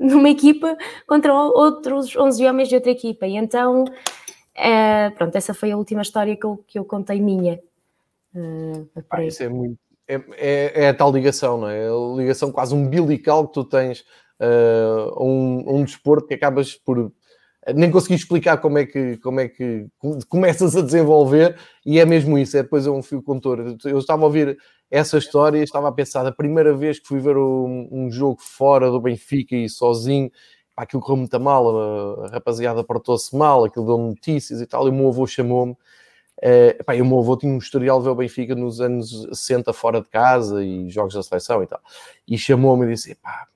[0.00, 0.74] numa equipa
[1.06, 3.26] contra outros 11 homens de outra equipa.
[3.26, 3.84] E então,
[4.54, 7.60] é, pronto, essa foi a última história que eu, que eu contei minha.
[8.34, 11.86] Uh, ah, isso é muito é, é, é, a tal ligação, não é?
[11.86, 14.00] A ligação quase umbilical que tu tens
[14.40, 17.12] uh, a um, um desporto que acabas por
[17.74, 19.86] nem consegui explicar como é que como é que
[20.28, 23.76] começas a desenvolver e é mesmo isso, é depois é um fio condutor.
[23.84, 24.56] Eu estava a ouvir
[24.90, 28.40] essa história e estava a pensar, a primeira vez que fui ver um, um jogo
[28.40, 30.30] fora do Benfica e sozinho,
[30.76, 34.94] aquilo correu muito mal, a, rapaziada portou-se mal, aquilo deu notícias e tal, e o
[34.94, 35.76] meu avô chamou-me
[36.38, 39.72] Uh, pá, o meu avô tinha um historial de ver o Benfica nos anos 60
[39.72, 41.80] fora de casa e jogos da seleção e tal.
[42.28, 43.48] E chamou-me e disse: pá,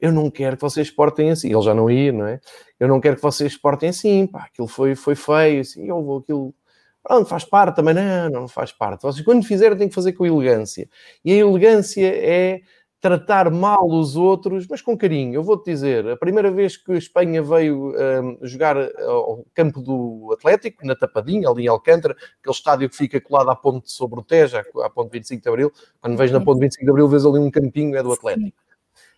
[0.00, 1.52] eu não quero que vocês portem assim.
[1.52, 2.40] Ele já não ia, não é?
[2.78, 6.18] Eu não quero que vocês portem assim, pá, aquilo foi, foi feio, assim, eu vou,
[6.18, 6.54] aquilo.
[7.02, 7.94] Pronto, faz parte também.
[7.94, 9.02] Não, não faz parte.
[9.02, 10.88] Vocês, quando fizerem, têm que fazer com elegância.
[11.24, 12.60] E a elegância é
[13.00, 15.34] tratar mal os outros, mas com carinho.
[15.34, 20.30] Eu vou-te dizer, a primeira vez que a Espanha veio um, jogar ao campo do
[20.32, 24.22] Atlético, na Tapadinha, ali em Alcântara, aquele estádio que fica colado à ponte sobre o
[24.22, 27.38] Tejo, à ponte 25 de Abril, quando vens na ponte 25 de Abril, vês ali
[27.38, 28.67] um campinho, é do Atlético.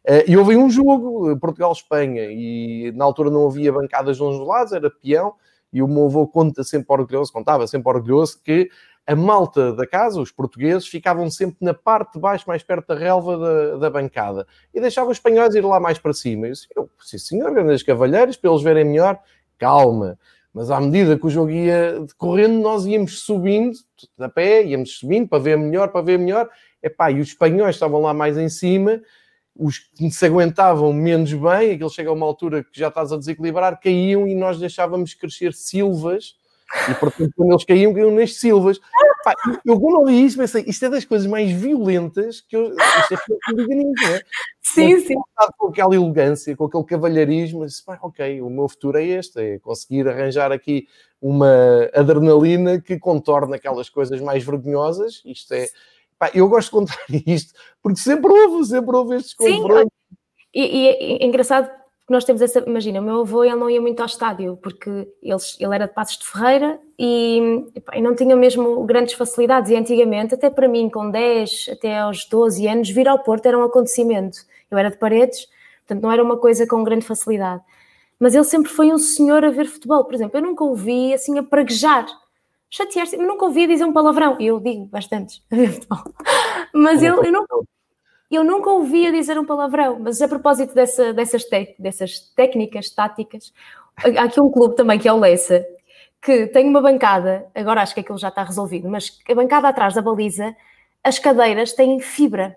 [0.08, 4.72] Uh, e houve um jogo, Portugal-Espanha, e na altura não havia bancadas de uns lados,
[4.72, 5.34] era peão,
[5.72, 8.70] e o meu avô conta sempre orgulhoso, contava sempre orgulhoso, que
[9.06, 12.94] a malta da casa, os portugueses, ficavam sempre na parte de baixo, mais perto da
[12.94, 16.46] relva da, da bancada, e deixavam os espanhóis ir lá mais para cima.
[16.46, 19.18] E eu disse, sim senhor, grandes cavalheiros, para eles verem melhor,
[19.58, 20.18] calma.
[20.52, 23.76] Mas à medida que o jogo ia decorrendo, nós íamos subindo,
[24.18, 26.48] a pé, íamos subindo para ver melhor, para ver melhor.
[26.82, 29.00] Epá, e os espanhóis estavam lá mais em cima,
[29.60, 33.16] os que se aguentavam menos bem, aquilo chega a uma altura que já estás a
[33.16, 36.34] desequilibrar, caíam e nós deixávamos crescer silvas
[36.88, 38.78] e portanto, quando eles caíam, caíam nas silvas.
[39.24, 39.34] Pá,
[39.66, 42.72] eu quando ouvi isso, pensei, isto é das coisas mais violentas que eu.
[42.72, 44.22] Isto é digo não é?
[44.62, 45.14] Sim, sim.
[45.58, 49.58] Com aquela elegância, com aquele cavalheirismo, disse, pá, ok, o meu futuro é este, é
[49.58, 50.86] conseguir arranjar aqui
[51.20, 55.22] uma adrenalina que contorna aquelas coisas mais vergonhosas.
[55.24, 55.66] Isto é.
[56.20, 59.90] Pá, eu gosto de contar isto, porque sempre houve, sempre houve estes confrontos.
[60.54, 61.70] E, e, é engraçado
[62.10, 62.58] nós temos essa.
[62.66, 65.94] Imagina, o meu avô ele não ia muito ao estádio, porque eles, ele era de
[65.94, 67.64] Passos de Ferreira e,
[67.94, 69.70] e, não tinha mesmo grandes facilidades.
[69.70, 73.56] E antigamente, até para mim, com 10 até aos 12 anos, vir ao Porto era
[73.56, 74.38] um acontecimento.
[74.68, 75.46] Eu era de paredes,
[75.86, 77.62] portanto não era uma coisa com grande facilidade.
[78.18, 80.04] Mas ele sempre foi um senhor a ver futebol.
[80.04, 82.06] Por exemplo, eu nunca ouvi assim a praguejar.
[82.70, 84.36] Chatear-se, eu nunca ouvi dizer um palavrão.
[84.40, 86.14] E eu digo bastante a ver futebol.
[86.72, 87.56] Mas ele, eu nunca
[88.30, 91.44] eu nunca ouvia dizer um palavrão, mas a propósito dessa, dessas,
[91.76, 93.52] dessas técnicas táticas,
[93.96, 95.66] há aqui um clube também que é o Lessa,
[96.22, 99.94] que tem uma bancada, agora acho que aquilo já está resolvido, mas a bancada atrás
[99.94, 100.54] da baliza,
[101.02, 102.56] as cadeiras têm fibra.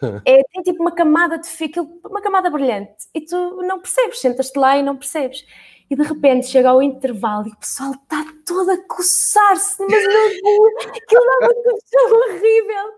[0.26, 4.58] É, tem tipo uma camada de fibra, uma camada brilhante, e tu não percebes, sentas-te
[4.58, 5.46] lá e não percebes.
[5.88, 10.66] E de repente chega ao intervalo e o pessoal está todo a coçar-se, mas não,
[10.88, 12.92] aquilo dá uma coisa horrível.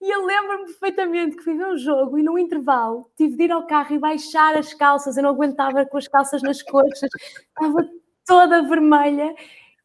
[0.00, 3.52] E eu lembro-me perfeitamente que fui ver um jogo e no intervalo tive de ir
[3.52, 5.16] ao carro e baixar as calças.
[5.16, 7.10] Eu não aguentava com as calças nas coxas,
[7.48, 7.88] estava
[8.24, 9.34] toda vermelha.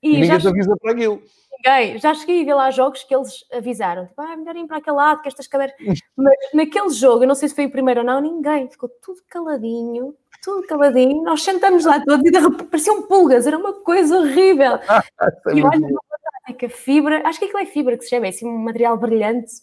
[0.03, 1.23] E, e ninguém te avisa para aquilo.
[1.51, 1.97] Ninguém.
[1.97, 4.97] Já cheguei a ver lá jogos que eles avisaram, tipo, ah, melhor ir para aquele
[4.97, 5.75] lado, que estas cadeiras.
[6.15, 9.21] Mas naquele jogo, eu não sei se foi o primeiro ou não, ninguém, ficou tudo
[9.29, 10.13] caladinho,
[10.43, 11.23] tudo caladinho.
[11.23, 14.73] Nós sentamos lá todos e de repente pareciam pulgas, era uma coisa horrível.
[15.55, 16.01] e olha, uma
[16.43, 19.53] prática, fibra, acho que aquilo é fibra que se chama, é assim um material brilhante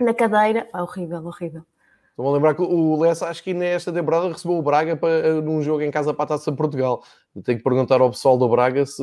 [0.00, 0.66] na cadeira.
[0.72, 1.62] Ah, horrível, horrível.
[2.10, 5.62] Estou-me a lembrar que o Lessa, acho que nesta temporada recebeu o Braga para, num
[5.62, 7.02] jogo em casa para a Taça de Portugal.
[7.44, 9.02] tenho que perguntar ao pessoal do Braga se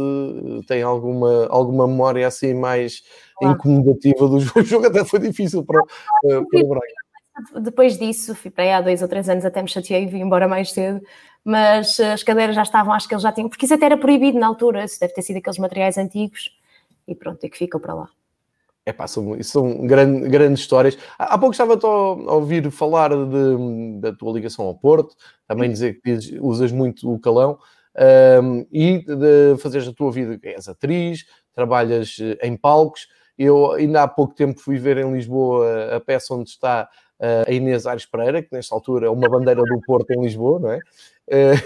[0.67, 3.01] tem alguma, alguma memória assim mais
[3.37, 3.55] claro.
[3.55, 4.59] incomodativa do jogo.
[4.59, 5.81] O jogo até foi difícil para,
[6.21, 7.06] para, para o Braga.
[7.61, 10.21] Depois disso, fui para aí há dois ou três anos, até me chateei e vim
[10.21, 11.01] embora mais cedo.
[11.43, 14.37] Mas as cadeiras já estavam, acho que eles já tinham, porque isso até era proibido
[14.39, 16.51] na altura, isso deve ter sido aqueles materiais antigos
[17.07, 18.09] e pronto, é que ficam para lá.
[18.85, 20.97] É pá, são, são grande, grandes histórias.
[21.17, 25.15] Há pouco estava a ouvir falar de, da tua ligação ao Porto,
[25.45, 27.59] também dizer que usas muito o calão
[28.41, 33.07] um, e de fazeres a tua vida, és atriz, trabalhas eh, em palcos.
[33.37, 36.89] Eu ainda há pouco tempo fui ver em Lisboa a peça onde está
[37.19, 40.71] a Inês Aires Pereira, que nesta altura é uma bandeira do Porto em Lisboa, não
[40.71, 40.79] é?
[41.27, 41.59] Uh,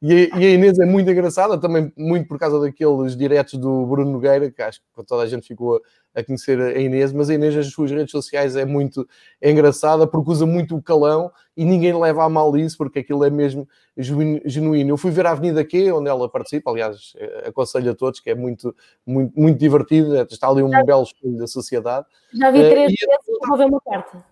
[0.00, 4.52] e, a, Inês é muito engraçada, também muito por causa daqueles diretos do Bruno Nogueira,
[4.52, 5.82] que acho que toda a gente ficou
[6.14, 9.04] a, conhecer a Inês, mas a Inês nas suas redes sociais é muito
[9.42, 13.30] engraçada porque usa muito o calão e ninguém leva a mal isso porque aquilo é
[13.30, 14.90] mesmo genuíno.
[14.90, 18.30] Eu fui ver a Avenida Q, onde ela participa, aliás, eh, aconselho a todos que
[18.30, 18.74] é muito,
[19.04, 22.06] muito, muito divertido, está ali um belo espelho da sociedade.
[22.32, 24.24] Já vi três uh, vezes vou ver uma carta.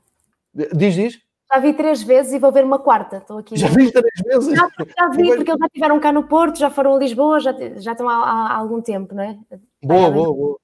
[0.75, 1.19] Diz, diz?
[1.53, 3.19] Já vi três vezes e vou ver uma quarta.
[3.19, 3.57] Estou aqui.
[3.57, 4.55] Já vi três vezes?
[4.55, 7.55] Já, já vi, porque eles já estiveram cá no Porto, já foram a Lisboa, já,
[7.77, 9.39] já estão há, há, algum tempo, não é?
[9.83, 10.59] Boa, boa, boa.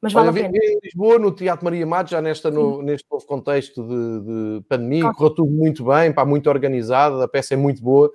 [0.00, 0.58] Mas vale Olha, a pena.
[0.64, 5.12] Em Lisboa, no Teatro Maria Matos, já nesta, no, neste novo contexto de, de pandemia,
[5.12, 8.08] correu tudo muito bem, pá, muito organizado, a peça é muito boa.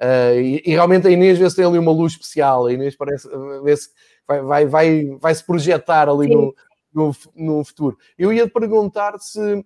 [0.00, 2.66] Uh, e, e, realmente a Inês vê se tem ali uma luz especial.
[2.66, 3.28] A Inês parece
[3.64, 3.88] vê se
[4.26, 6.54] vai, vai, vai, vai se projetar ali no,
[6.94, 7.96] no, no futuro.
[8.16, 9.64] Eu ia te perguntar se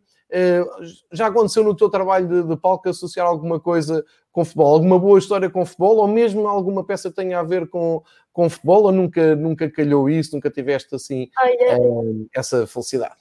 [1.13, 4.75] já aconteceu no teu trabalho de, de palco associar alguma coisa com futebol?
[4.75, 5.97] Alguma boa história com futebol?
[5.99, 8.03] Ou mesmo alguma peça que tenha a ver com,
[8.33, 8.85] com futebol?
[8.85, 10.35] Ou nunca, nunca calhou isso?
[10.35, 13.17] Nunca tiveste assim Olha, uh, essa felicidade?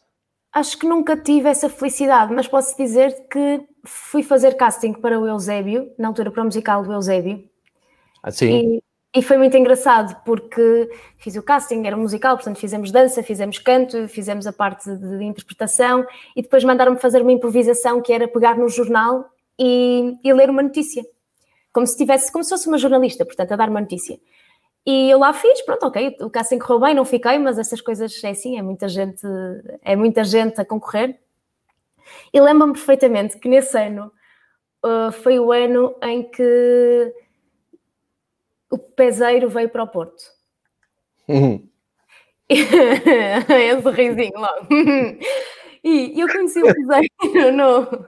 [0.54, 5.26] Acho que nunca tive essa felicidade, mas posso dizer que fui fazer casting para o
[5.26, 7.44] Eusébio, na altura para o musical do Eusébio.
[8.22, 8.78] Ah, sim.
[8.78, 8.84] E,
[9.14, 13.60] e foi muito engraçado porque fiz o casting, era um musical, portanto fizemos dança, fizemos
[13.60, 18.26] canto, fizemos a parte de, de interpretação e depois mandaram-me fazer uma improvisação que era
[18.26, 19.26] pegar no jornal
[19.60, 21.04] e, e, ler uma notícia,
[21.74, 24.18] como se tivesse, como se fosse uma jornalista, portanto, a dar uma notícia.
[24.86, 28.24] E eu lá fiz, pronto, ok, o casting correu bem, não fiquei, mas essas coisas
[28.24, 29.28] é assim, é muita gente,
[29.84, 31.20] é muita gente a concorrer.
[32.34, 34.12] E lembro-me perfeitamente que nesse ano
[34.84, 37.14] uh, foi o ano em que
[38.72, 40.24] o peseiro veio para o Porto.
[41.28, 41.68] Uhum.
[42.50, 44.68] Esse risinho logo.
[45.84, 48.08] e eu conheci o peseiro no.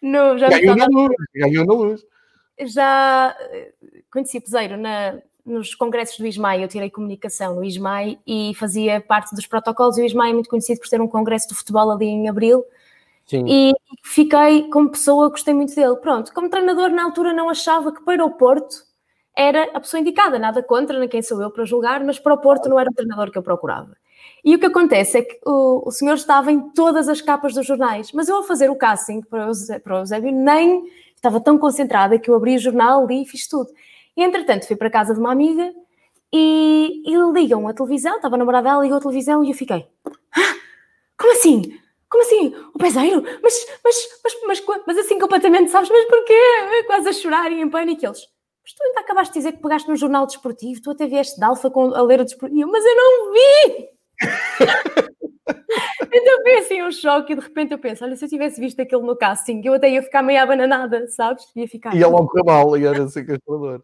[0.00, 2.04] no já ganhou, na luz, ganhou na luz.
[2.60, 3.36] Já
[4.10, 9.00] conheci o peseiro na, nos congressos do ISMAI, eu tirei comunicação no ISMAI e fazia
[9.00, 9.98] parte dos protocolos.
[9.98, 12.64] E o ISMAI é muito conhecido por ser um congresso de futebol ali em abril.
[13.26, 13.44] Sim.
[13.48, 13.72] E
[14.02, 15.96] fiquei como pessoa, gostei muito dele.
[15.96, 18.91] Pronto, como treinador, na altura não achava que para o Porto
[19.36, 22.38] era a pessoa indicada, nada contra, nem quem sou eu para julgar, mas para o
[22.38, 23.96] Porto não era o treinador que eu procurava.
[24.44, 27.66] E o que acontece é que o, o senhor estava em todas as capas dos
[27.66, 31.56] jornais, mas eu ao fazer o casting para o, para o Eusébio nem estava tão
[31.56, 33.70] concentrada que eu abri o jornal, li e fiz tudo.
[34.16, 35.72] E entretanto fui para a casa de uma amiga
[36.32, 39.86] e, e ligam a televisão, estava a namorada dela, ligou a televisão e eu fiquei,
[40.36, 40.54] ah,
[41.16, 41.78] como assim?
[42.08, 42.54] Como assim?
[42.74, 43.22] O peseiro?
[43.42, 45.88] Mas, mas, mas, mas, mas assim completamente, sabes?
[45.88, 46.34] Mas porquê?
[46.86, 48.04] Quase a chorar e em pânico.
[48.04, 48.26] eles,
[48.62, 51.44] mas tu ainda acabaste de dizer que pegaste no jornal desportivo, tu até vieste de
[51.44, 53.88] alfa com, a ler o desportivo, mas eu não vi!
[56.12, 58.80] então foi assim um choque e de repente eu penso, olha, se eu tivesse visto
[58.80, 61.44] aquilo no casting, eu até ia ficar meio abananada, sabes?
[61.56, 61.94] Ia ficar...
[61.94, 63.82] Ia logo para mal, e era assim castrador.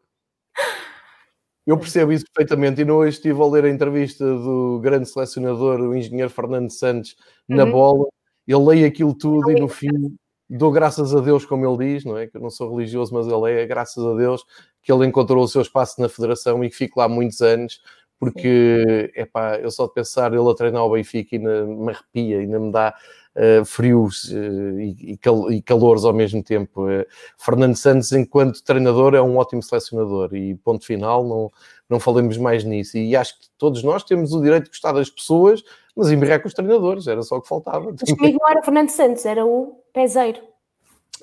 [1.67, 5.81] Eu percebo isso perfeitamente e não hoje estive a ler a entrevista do grande selecionador,
[5.81, 7.15] o engenheiro Fernando Santos,
[7.47, 7.73] na uhum.
[7.73, 8.07] bola.
[8.47, 10.17] Ele leio aquilo tudo e no fim
[10.49, 12.27] dou graças a Deus, como ele diz, não é?
[12.27, 14.43] Que eu não sou religioso, mas ele é, graças a Deus,
[14.83, 17.81] que ele encontrou o seu espaço na Federação e que fico lá muitos anos,
[18.19, 22.39] porque, é pá, eu só de pensar ele a treinar o Benfica ainda me arrepia,
[22.41, 22.95] ainda me dá
[23.37, 26.89] uh, frios uh, e, e, cal e, calores ao mesmo tempo.
[26.89, 27.07] Uh,
[27.37, 31.51] Fernando Santos, enquanto treinador, é um ótimo selecionador e ponto final, não,
[31.89, 32.99] não falemos mais nisso.
[32.99, 35.63] E acho que todos nós temos o direito de gostar das pessoas,
[35.95, 37.95] mas embirrar com os treinadores, era só o que faltava.
[38.01, 40.41] Mas comigo não era Fernando Santos, era o Peseiro.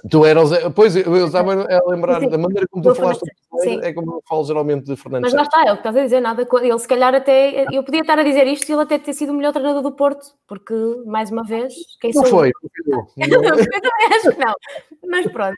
[0.09, 3.23] Tu eras, pois eu estava a lembrar sim, da maneira como tu falaste
[3.81, 6.03] é como eu falo geralmente de Fernando Mas lá está, é o que estás a
[6.03, 6.47] dizer, nada.
[6.61, 7.65] Ele se calhar até.
[7.71, 9.91] Eu podia estar a dizer isto e ele até ter sido o melhor treinador do
[9.91, 10.73] Porto, porque,
[11.05, 12.51] mais uma vez, quem não foi?
[12.85, 13.07] Não.
[13.17, 14.53] eu também acho que não.
[15.09, 15.57] Mas pronto.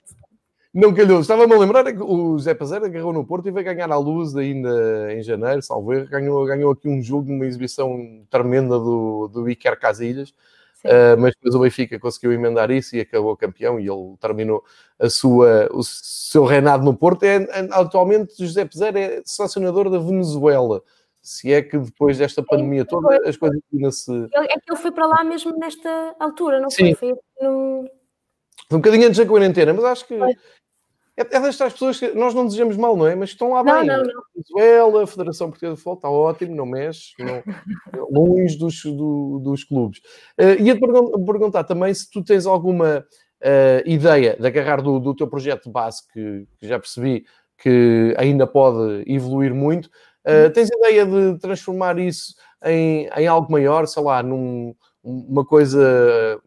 [0.73, 1.21] Não calhou.
[1.21, 3.97] Estava-me a lembrar é que o Zé Pazeiro agarrou no Porto e veio ganhar à
[3.97, 6.07] luz ainda em janeiro, salvo erro.
[6.07, 10.33] Ganhou, ganhou aqui um jogo, uma exibição tremenda do, do Iker Casilhas.
[10.85, 14.63] Uh, mas depois o Benfica conseguiu emendar isso e acabou campeão e ele terminou
[14.99, 17.23] a sua, o seu reinado no Porto.
[17.23, 20.81] É, atualmente, José Peseiro é selecionador da Venezuela.
[21.21, 24.11] Se é que depois desta pandemia toda as coisas ainda-se.
[24.33, 26.93] É que ele foi para lá mesmo nesta altura, não Sim.
[26.93, 27.13] foi?
[27.13, 27.89] Foi no...
[28.71, 30.17] um bocadinho antes da quarentena, mas acho que.
[31.17, 33.15] É, é destas pessoas que nós não desejamos mal, não é?
[33.15, 33.87] Mas estão lá não, bem.
[33.87, 34.23] Não, não.
[34.35, 37.43] Venezuela, a Federação Portuguesa de Futebol está ótimo, não mexe, não,
[38.11, 39.99] longe dos, do, dos clubes.
[40.39, 43.03] Uh, ia-te perguntar também se tu tens alguma
[43.41, 47.25] uh, ideia de agarrar do, do teu projeto de base, que, que, já percebi
[47.57, 49.89] que ainda pode evoluir muito.
[50.23, 56.39] Uh, tens ideia de transformar isso em, em algo maior, sei lá, numa coisa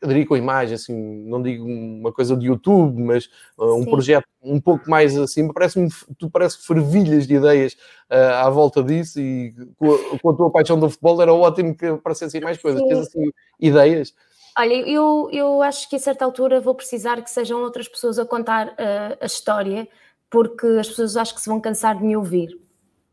[0.00, 0.94] eu diria com imagem, assim,
[1.24, 3.26] não digo uma coisa de YouTube, mas
[3.56, 3.90] uh, um Sim.
[3.90, 7.74] projeto um pouco mais assim, parece-me, tu parece fervilhas de ideias
[8.10, 11.74] uh, à volta disso e com a, com a, tua paixão do futebol era ótimo
[11.76, 12.80] que aparecessem mais coisas.
[12.80, 12.88] Sim.
[12.88, 14.14] Tens assim ideias?
[14.56, 18.24] Olha, eu, eu acho que a certa altura vou precisar que sejam outras pessoas a
[18.24, 19.88] contar uh, a história,
[20.30, 22.48] porque as pessoas acho que se vão cansar de me ouvir.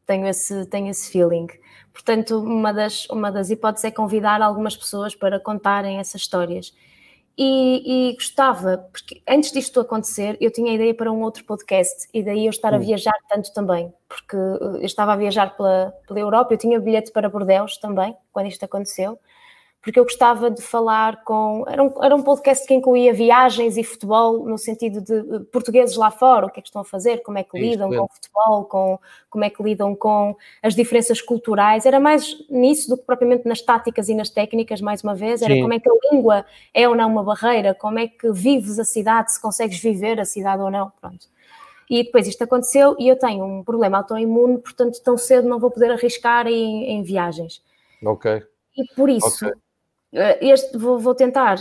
[0.06, 1.48] Tenho esse, tenho esse feeling.
[1.96, 6.74] Portanto, uma das, uma das hipóteses é convidar algumas pessoas para contarem essas histórias.
[7.38, 12.22] E, e, gostava, porque antes disto acontecer, eu tinha ideia para um outro podcast e
[12.22, 12.82] daí eu estar a hum.
[12.82, 17.30] viajar tanto também, porque eu estava a viajar pela, pela Europa, eu tinha bilhete para
[17.30, 19.18] Bordeaux também, quando isto aconteceu,
[19.86, 21.64] porque eu gostava de falar com.
[21.68, 25.96] Era um, era um podcast que incluía viagens e futebol, no sentido de eh, portugueses
[25.96, 28.08] lá fora, o que é que estão a fazer, como é que lidam com o
[28.08, 31.86] futebol, com, como é que lidam com as diferenças culturais.
[31.86, 35.44] Era mais nisso do que propriamente nas táticas e nas técnicas, mais uma vez.
[35.44, 35.62] Era Sim.
[35.62, 38.84] como é que a língua é ou não uma barreira, como é que vives a
[38.84, 40.92] cidade, se consegues viver a cidade ou não.
[41.00, 41.28] Pronto.
[41.88, 45.70] E depois isto aconteceu e eu tenho um problema autoimune, portanto, tão cedo não vou
[45.70, 47.62] poder arriscar em, em viagens.
[48.04, 48.42] Ok.
[48.76, 49.46] E por isso.
[49.46, 49.65] Okay
[50.42, 51.58] este, vou, vou, tentar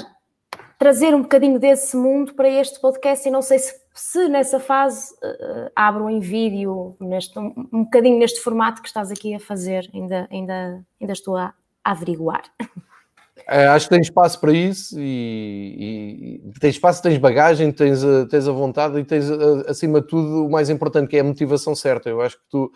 [0.78, 5.12] trazer um bocadinho desse mundo para este podcast e não sei se, se nessa fase
[5.14, 9.88] uh, abro em vídeo neste, um, um bocadinho neste formato que estás aqui a fazer,
[9.94, 12.42] ainda, ainda, ainda estou a, a averiguar.
[13.46, 18.26] É, acho que tens espaço para isso e, e, tens espaço, tens bagagem, tens a,
[18.26, 19.30] tens a vontade e tens
[19.68, 22.08] acima de tudo o mais importante que é a motivação certa.
[22.08, 22.72] Eu acho que tu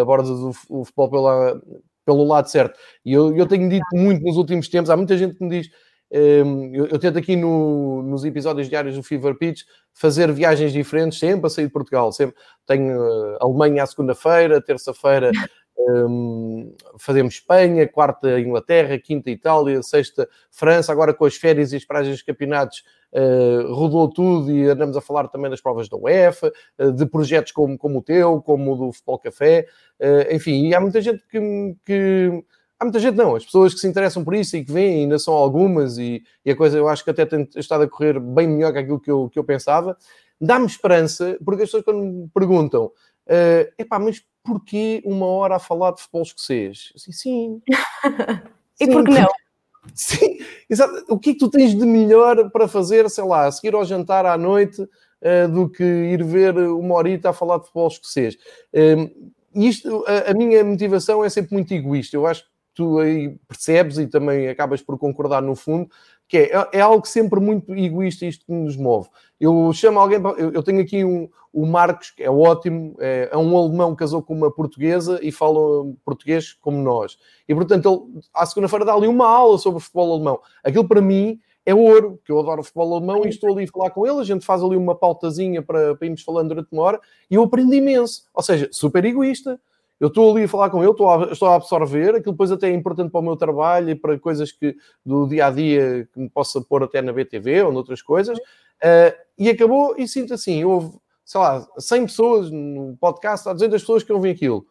[0.00, 1.60] abordas o, o futebol pela,
[2.08, 2.78] pelo lado certo.
[3.04, 5.68] E eu, eu tenho dito muito nos últimos tempos, há muita gente que me diz.
[6.10, 9.60] Um, eu, eu, tento aqui no, nos episódios diários do Fever Pitch
[9.92, 12.10] fazer viagens diferentes, sempre a sair de Portugal.
[12.10, 12.34] Sempre
[12.66, 15.30] tenho uh, Alemanha à segunda-feira, terça-feira
[15.78, 20.92] um, fazemos Espanha, quarta Inglaterra, quinta Itália, sexta França.
[20.92, 25.00] Agora com as férias e as pragas dos campeonatos uh, rodou tudo e andamos a
[25.00, 28.76] falar também das provas da UEFA, uh, de projetos como, como o teu, como o
[28.76, 29.66] do Futebol Café,
[30.00, 32.44] uh, enfim, e há muita gente que, que,
[32.80, 35.18] Há muita gente não, as pessoas que se interessam por isso e que vêm, ainda
[35.18, 38.46] são algumas, e, e a coisa eu acho que até tem estado a correr bem
[38.46, 39.96] melhor que aquilo que eu, que eu pensava.
[40.40, 42.92] Dá-me esperança, porque as pessoas quando me perguntam,
[43.28, 46.92] uh, epá, mas porquê uma hora a falar de futebol escocês?
[46.96, 47.62] Assim, sim.
[48.80, 49.28] e por que não?
[49.94, 51.04] Sim, exato.
[51.08, 54.26] O que é que tu tens de melhor para fazer, sei lá, seguir ao jantar
[54.26, 58.36] à noite uh, do que ir ver uma horita a falar de futebol escocês?
[58.72, 62.16] Uh, isto, a, a, minha motivação é sempre muito egoísta.
[62.16, 65.90] Eu acho que tu aí percebes e também acabas por concordar no fundo,
[66.28, 69.08] que é, é algo sempre muito egoísta isto que nos move.
[69.40, 73.36] Eu chamo alguém, eu, eu tenho aqui um, o Marcos, que é ótimo, é, é,
[73.36, 75.58] um alemão que casou com uma portuguesa e fala
[76.04, 77.18] português como nós.
[77.48, 80.40] E portanto, ele, à segunda-feira dá ali uma aula sobre futebol alemão.
[80.62, 83.90] Aquilo para mim é ouro, que eu adoro futebol alemão e estou ali a falar
[83.90, 87.00] com ele, a gente faz ali uma pautazinha para, para irmos falando durante uma hora
[87.30, 88.24] e eu aprendo imenso.
[88.34, 89.58] Ou seja, super egoísta,
[90.00, 92.68] eu estou ali a falar com ele, estou a, estou a absorver, aquilo depois até
[92.68, 96.20] é importante para o meu trabalho e para coisas que do dia a dia que
[96.20, 98.38] me possa pôr até na BTV ou noutras coisas.
[98.38, 103.80] Uh, e acabou e sinto assim: houve, sei lá, 100 pessoas no podcast, há 200
[103.80, 104.64] pessoas que ouvem aquilo.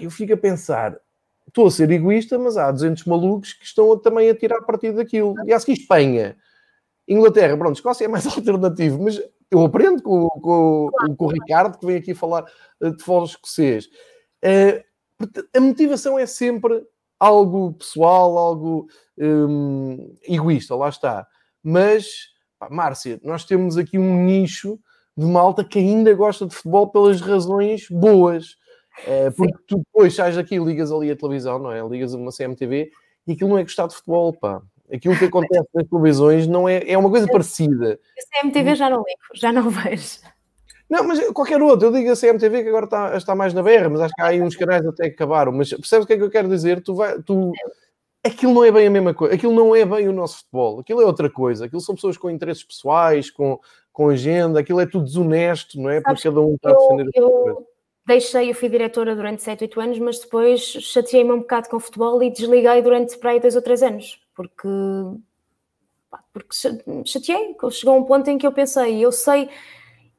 [0.00, 0.94] eu fico a pensar,
[1.48, 5.34] estou a ser egoísta, mas há 200 malucos que estão também a tirar partido daquilo.
[5.46, 6.36] E acho que Espanha,
[7.08, 11.86] Inglaterra, pronto, Escócia é mais alternativo, mas eu aprendo com, com, com o Ricardo, que
[11.86, 12.44] vem aqui falar
[12.80, 13.88] de futebol escocês.
[14.44, 14.84] Uh,
[15.54, 16.84] a motivação é sempre
[17.18, 18.86] algo pessoal, algo
[19.18, 21.26] um, egoísta, lá está.
[21.62, 22.28] Mas,
[22.58, 24.78] pá, Márcia, nós temos aqui um nicho
[25.16, 28.56] de malta que ainda gosta de futebol pelas razões boas.
[29.06, 31.80] Uh, porque tu depois sais aqui e ligas ali a televisão, não é?
[31.86, 32.90] Ligas uma CMTV
[33.26, 34.62] e aquilo não é gostar de futebol, pá.
[34.92, 37.98] Aquilo que acontece nas televisões não é, é uma coisa parecida.
[38.18, 40.20] A CMTV já não ligo, já não vejo.
[40.94, 43.88] Não, mas qualquer outro, eu digo a CMTV que agora está, está mais na berra,
[43.88, 45.50] mas acho que há aí uns canais até que acabaram.
[45.50, 46.80] Mas percebes o que é que eu quero dizer?
[46.84, 47.50] Tu vai, tu...
[48.22, 51.02] Aquilo não é bem a mesma coisa, aquilo não é bem o nosso futebol, aquilo
[51.02, 53.58] é outra coisa, aquilo são pessoas com interesses pessoais, com,
[53.92, 56.00] com agenda, aquilo é tudo desonesto, não é?
[56.00, 57.66] Porque cada um está eu, a defender a sua coisa.
[58.06, 61.80] Deixei, eu fui diretora durante 7, 8 anos, mas depois chateei-me um bocado com o
[61.80, 64.68] futebol e desliguei durante para aí 2 ou 3 anos, porque,
[66.32, 66.54] porque
[67.04, 69.50] chateei, chegou um ponto em que eu pensei, eu sei,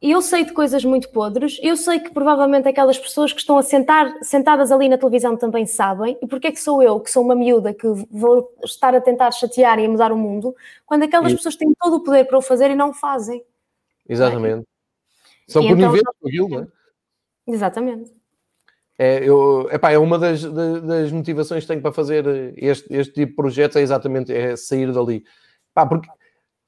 [0.01, 3.63] eu sei de coisas muito podres, eu sei que provavelmente aquelas pessoas que estão a
[3.63, 7.23] sentar, sentadas ali na televisão também sabem, e porque é que sou eu, que sou
[7.23, 11.27] uma miúda, que vou estar a tentar chatear e a mudar o mundo, quando aquelas
[11.27, 11.37] Isso.
[11.37, 13.43] pessoas têm todo o poder para o fazer e não o fazem.
[14.07, 14.61] Exatamente.
[14.61, 15.51] É?
[15.51, 16.67] São coniventes então, com aquilo, não é?
[17.47, 18.13] Exatamente.
[18.97, 23.31] É, eu, epá, é uma das, das, motivações que tenho para fazer este, este tipo
[23.31, 25.23] de projetos, é exatamente é sair dali.
[25.73, 26.07] Pá, porque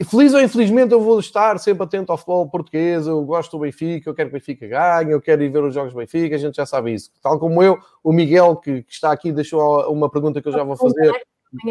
[0.06, 4.10] feliz ou infelizmente eu vou estar sempre atento ao futebol português, eu gosto do Benfica,
[4.10, 6.39] eu quero que o Benfica ganhe, eu quero ir ver os jogos do Benfica, a
[6.39, 7.12] gente já sabe isso.
[7.22, 10.64] Tal como eu, o Miguel, que, que está aqui, deixou uma pergunta que eu já
[10.64, 11.12] vou fazer,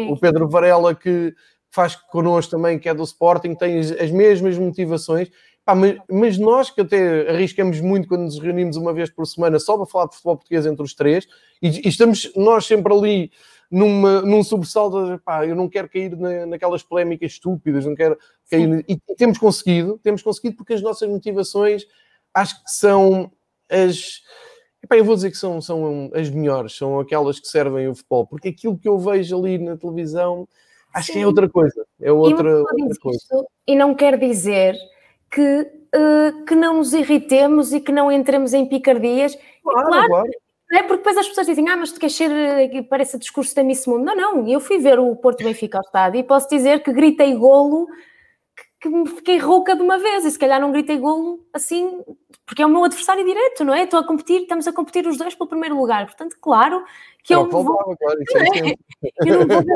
[0.09, 1.33] o Pedro Varela, que
[1.69, 5.29] faz connosco também, que é do Sporting, tem as mesmas motivações.
[5.63, 9.59] Pá, mas, mas, nós que até arriscamos muito quando nos reunimos uma vez por semana
[9.59, 11.27] só para falar de futebol português entre os três,
[11.61, 13.31] e, e estamos nós sempre ali
[13.69, 18.17] numa, num sobressalto, pá, eu não quero cair na, naquelas polémicas estúpidas, não quero
[18.49, 18.85] cair.
[18.87, 21.85] E, e temos conseguido, temos conseguido porque as nossas motivações
[22.33, 23.31] acho que são
[23.69, 24.21] as.
[24.81, 28.25] Epá, eu vou dizer que são, são as melhores, são aquelas que servem o futebol,
[28.25, 30.47] porque aquilo que eu vejo ali na televisão
[30.93, 31.13] acho Sim.
[31.13, 31.85] que é outra coisa.
[32.01, 33.47] É outra, outra coisa.
[33.65, 34.75] e não quer dizer
[35.31, 35.61] que,
[35.95, 39.37] uh, que não nos irritemos e que não entremos em picardias.
[39.63, 40.29] Claro, claro, claro.
[40.71, 43.63] É porque depois as pessoas dizem, ah, mas tu queres ser, eh, parece discurso da
[43.63, 44.03] Miss Mundo.
[44.03, 47.35] Não, não, eu fui ver o Porto Benfica ao estádio e posso dizer que gritei
[47.35, 47.87] golo,
[48.81, 52.03] que, me fiquei rouca de uma vez, e se calhar não gritei golo assim,
[52.45, 53.83] porque é o meu adversário direto, não é?
[53.83, 56.83] Estou a competir, estamos a competir os dois pelo primeiro lugar, portanto, claro
[57.23, 58.75] que eu, vou, claro, isso é,
[59.25, 59.73] eu não vou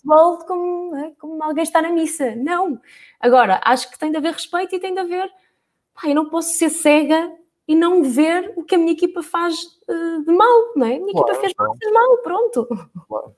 [0.00, 2.34] futebol como, é, como alguém está na missa.
[2.34, 2.80] Não.
[3.20, 5.30] Agora, acho que tem de haver respeito e tem de haver.
[5.94, 7.30] Pá, eu não posso ser cega
[7.70, 9.54] e não ver o que a minha equipa faz
[9.88, 10.96] uh, de mal, não é?
[10.96, 12.66] A minha claro, equipa fez mal, fez mal, pronto.
[13.06, 13.36] Claro.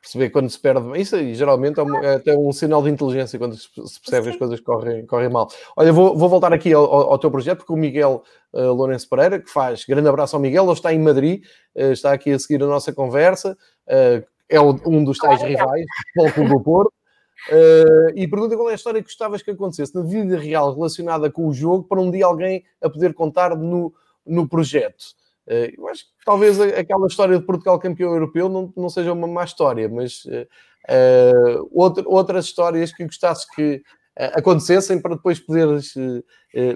[0.00, 0.98] Perceber quando se perde.
[0.98, 3.68] Isso aí, geralmente é, um, é até um sinal de inteligência quando se
[4.00, 4.30] percebe Sim.
[4.30, 5.46] as coisas correm, correm mal.
[5.76, 8.22] Olha, vou, vou voltar aqui ao, ao, teu projeto, porque o Miguel
[8.54, 11.44] uh, Lourenço Pereira, que faz, grande abraço ao Miguel, ele está em Madrid,
[11.76, 13.58] uh, está aqui a seguir a nossa conversa,
[13.88, 15.84] uh, é um dos tais rivais,
[16.14, 16.99] Futebol Clube do Porto.
[17.48, 21.30] Uh, e pergunta qual é a história que gostavas que acontecesse na vida real relacionada
[21.30, 23.94] com o jogo para um dia alguém a poder contar no,
[24.26, 25.02] no projeto.
[25.46, 29.26] Uh, eu acho que talvez aquela história de Portugal campeão europeu não, não seja uma
[29.26, 33.82] má história, mas uh, outra, outras histórias que gostasses que
[34.16, 35.94] acontecessem para depois poderes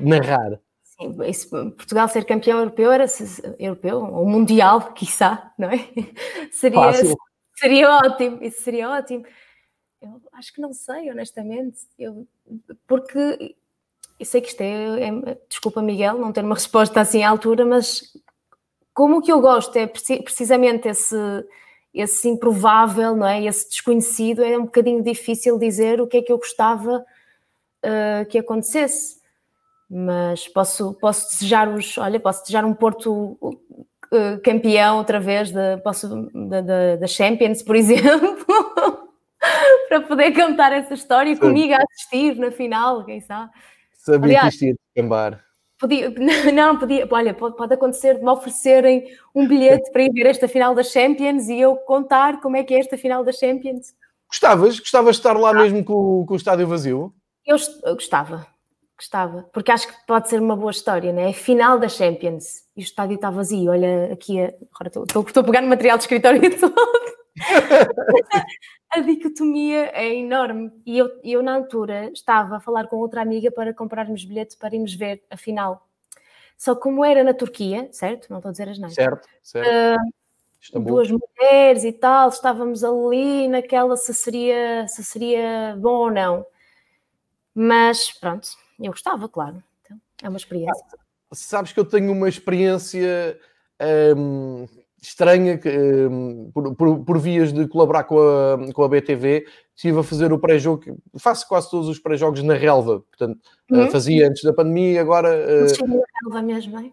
[0.01, 0.59] narrar.
[0.83, 3.05] Sim, isso, Portugal ser campeão europeu era
[3.59, 5.89] europeu, ou mundial, quiçá, não é?
[6.53, 6.93] Seria,
[7.57, 9.25] seria ótimo, isso seria ótimo.
[10.05, 11.79] Eu acho que não sei, honestamente.
[11.99, 12.27] Eu,
[12.87, 13.55] porque
[14.19, 17.65] eu sei que isto é, é, Desculpa, Miguel, não ter uma resposta assim à altura,
[17.65, 18.03] mas
[18.93, 21.17] como o que eu gosto é precisamente esse,
[21.93, 23.43] esse improvável, não é?
[23.45, 28.39] Esse desconhecido, é um bocadinho difícil dizer o que é que eu gostava uh, que
[28.39, 29.23] acontecesse.
[29.89, 31.97] Mas posso, posso desejar os.
[31.99, 35.77] Olha, posso desejar um Porto uh, campeão outra vez da,
[36.97, 39.04] da Champions, por exemplo
[39.89, 41.41] para poder contar essa história Sim.
[41.41, 43.51] comigo a assistir na final, quem sabe.
[43.93, 45.45] Sabia Aliás, que isto ia descambar.
[45.79, 46.11] Podia,
[46.53, 49.05] não, podia, olha, pode, pode acontecer de me oferecerem
[49.35, 52.75] um bilhete para ir ver esta final da Champions e eu contar como é que
[52.75, 53.95] é esta final da Champions.
[54.29, 54.79] Gostavas?
[54.79, 55.55] Gostavas de estar lá ah.
[55.55, 57.13] mesmo com, com o estádio vazio?
[57.47, 58.47] Eu, eu gostava,
[58.97, 61.31] gostava, porque acho que pode ser uma boa história, né?
[61.31, 63.71] É final da Champions e o estádio está vazio.
[63.71, 67.14] Olha, aqui, agora estou, estou, estou a pegar no material de escritório todo.
[68.91, 70.71] a dicotomia é enorme.
[70.87, 74.75] E eu, eu, na altura, estava a falar com outra amiga para comprarmos bilhetes para
[74.75, 75.89] irmos ver a final.
[76.57, 78.29] Só como era na Turquia, certo?
[78.31, 78.95] Não estou a dizer as neiras.
[78.95, 80.01] Certo, certo.
[80.75, 86.47] Uh, duas mulheres e tal, estávamos ali naquela se seria, se seria bom ou não.
[87.55, 88.49] Mas pronto,
[88.81, 89.63] eu gostava, claro.
[89.83, 90.85] Então, é uma experiência.
[90.93, 93.39] Ah, sabes que eu tenho uma experiência.
[94.17, 94.67] Um
[95.07, 95.61] estranha,
[96.11, 100.33] um, por, por, por, vias de colaborar com a, com a BTV, estive a fazer
[100.33, 100.83] o pré-jogo,
[101.19, 103.39] faço quase todos os pré-jogos na relva, portanto,
[103.71, 103.87] eh, uhum.
[103.87, 105.29] uh, fazia antes da pandemia, agora...
[105.29, 106.91] Uh, relva mesmo, é?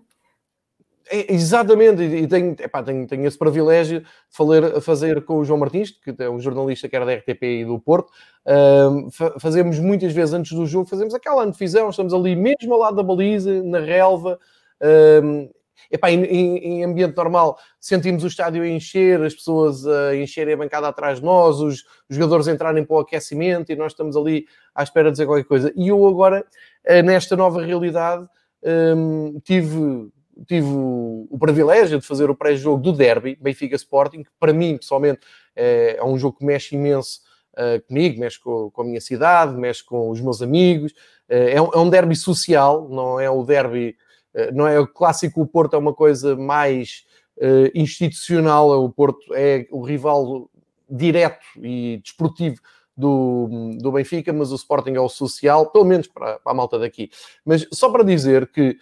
[1.09, 5.59] É, exatamente, e tenho, epá, tenho, tenho esse privilégio de fazer, fazer com o João
[5.59, 8.09] Martins, que é um jornalista que era da RTP e do Porto.
[8.45, 9.09] Uh,
[9.39, 13.03] fazemos muitas vezes antes do jogo, fazemos aquela antevisão, estamos ali mesmo ao lado da
[13.03, 14.39] baliza, na relva.
[14.82, 15.49] Uh,
[15.89, 20.57] Epá, em, em, ambiente normal sentimos o estádio a encher, as pessoas a encherem a
[20.57, 24.45] bancada atrás de nós, os, os jogadores entrarem para o aquecimento e nós estamos ali
[24.75, 25.73] à espera de dizer qualquer coisa.
[25.75, 26.45] E eu agora,
[26.84, 28.27] eh, nesta nova realidade,
[28.63, 30.11] um, tive,
[30.47, 35.21] tive o, privilégio de fazer o pré-jogo do Derby, Benfica Sporting, que para mim, pessoalmente,
[35.55, 37.21] é, é um jogo que mexe imenso
[37.53, 40.91] uh, comigo, mexe com, com, a minha cidade, mexe com os meus amigos.
[41.29, 44.11] Uh, é, um, é um derby social, não é o derby eh,
[44.53, 47.05] não é o clássico, o Porto é uma coisa mais
[47.38, 50.49] uh, institucional, o Porto é o rival
[50.89, 52.61] direto e desportivo
[52.95, 56.77] do, do Benfica, mas o Sporting é o social, pelo menos para, para a malta
[56.77, 57.09] daqui.
[57.45, 58.77] Mas só para dizer que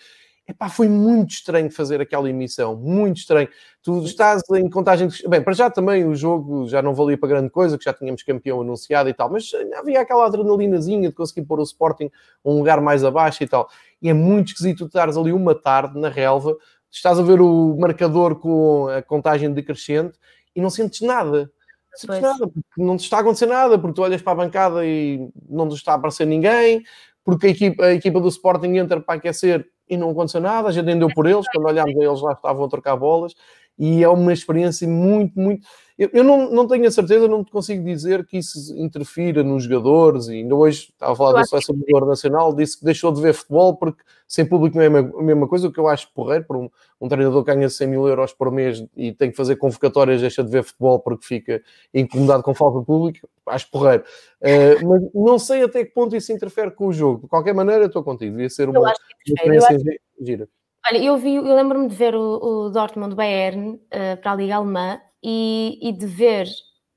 [0.49, 3.47] Epá, foi muito estranho fazer aquela emissão, muito estranho.
[3.83, 5.27] Tu estás em contagem de...
[5.27, 8.23] Bem, para já também o jogo já não valia para grande coisa, que já tínhamos
[8.23, 12.09] campeão anunciado e tal, mas havia aquela adrenalinazinha de conseguir pôr o Sporting
[12.43, 13.69] um lugar mais abaixo e tal.
[14.01, 16.57] E é muito esquisito tu estares ali uma tarde na relva,
[16.89, 20.17] estás a ver o marcador com a contagem decrescente
[20.55, 21.51] e não sentes nada.
[21.91, 24.35] Não sentes nada, porque não te está a acontecer nada, porque tu olhas para a
[24.35, 26.81] bancada e não te está a aparecer ninguém,
[27.23, 30.71] porque a equipa, a equipa do Sporting entra para aquecer e não aconteceu nada, a
[30.71, 33.33] gente nem deu por eles, quando olhámos a eles lá estavam a trocar bolas,
[33.79, 35.65] e é uma experiência muito, muito.
[35.97, 39.63] Eu, eu não, não tenho a certeza, não te consigo dizer que isso interfira nos
[39.63, 43.11] jogadores, e ainda hoje estava a falar da seleção do jogador nacional, disse que deixou
[43.11, 46.11] de ver futebol porque sem público não é a mesma coisa, o que eu acho
[46.13, 46.69] porreiro, por um,
[46.99, 50.43] um treinador que ganha 100 mil euros por mês e tem que fazer convocatórias, deixa
[50.43, 51.61] de ver futebol porque fica
[51.93, 54.03] incomodado com falta de público, acho porreiro.
[54.41, 57.23] Uh, mas não sei até que ponto isso interfere com o jogo.
[57.23, 58.93] De qualquer maneira, estou contigo, devia ser uma, uma
[59.25, 59.77] experiência
[60.21, 60.49] gira.
[60.91, 64.55] Olha, eu vi, eu lembro-me de ver o, o Dortmund Bayern uh, para a Liga
[64.55, 66.47] Alemã e, e, de ver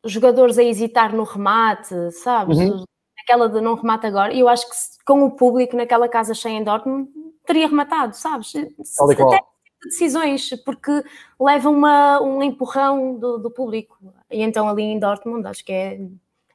[0.05, 2.59] jogadores a hesitar no remate, sabes?
[2.59, 2.85] Uhum.
[3.21, 4.33] Aquela de não remate agora.
[4.33, 7.09] E eu acho que se, com o público naquela casa cheia em Dortmund
[7.45, 8.55] teria rematado, sabes?
[8.57, 9.41] Até
[9.85, 11.03] decisões, porque
[11.39, 13.99] leva uma, um empurrão do, do, público.
[14.31, 16.01] E então ali em Dortmund acho que é,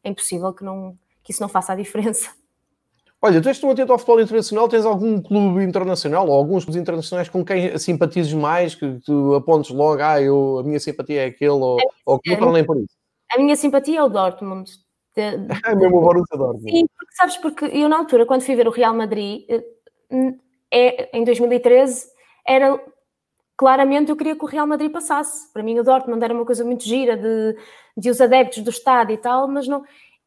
[0.04, 2.32] é impossível que, não, que isso não faça a diferença.
[3.20, 6.80] Olha, tu és tão atento ao futebol internacional, tens algum clube internacional ou alguns clubes
[6.80, 11.26] internacionais com quem simpatizes mais, que tu apontes logo, ah, eu, a minha simpatia é
[11.26, 12.96] aquele, ou, ou que não nem por isso?
[13.34, 14.70] A minha simpatia é o Dortmund.
[15.16, 15.36] É
[15.76, 16.72] mesmo o Borussia Dortmund.
[16.72, 19.64] Sim, porque sabes, porque eu na altura, quando fui ver o Real Madrid, eh,
[20.72, 22.06] é, em 2013,
[22.46, 22.80] era
[23.58, 25.52] claramente eu queria que o Real Madrid passasse.
[25.52, 27.58] Para mim o Dortmund era uma coisa muito gira de,
[27.98, 29.84] de os adeptos do estádio e tal, mas não...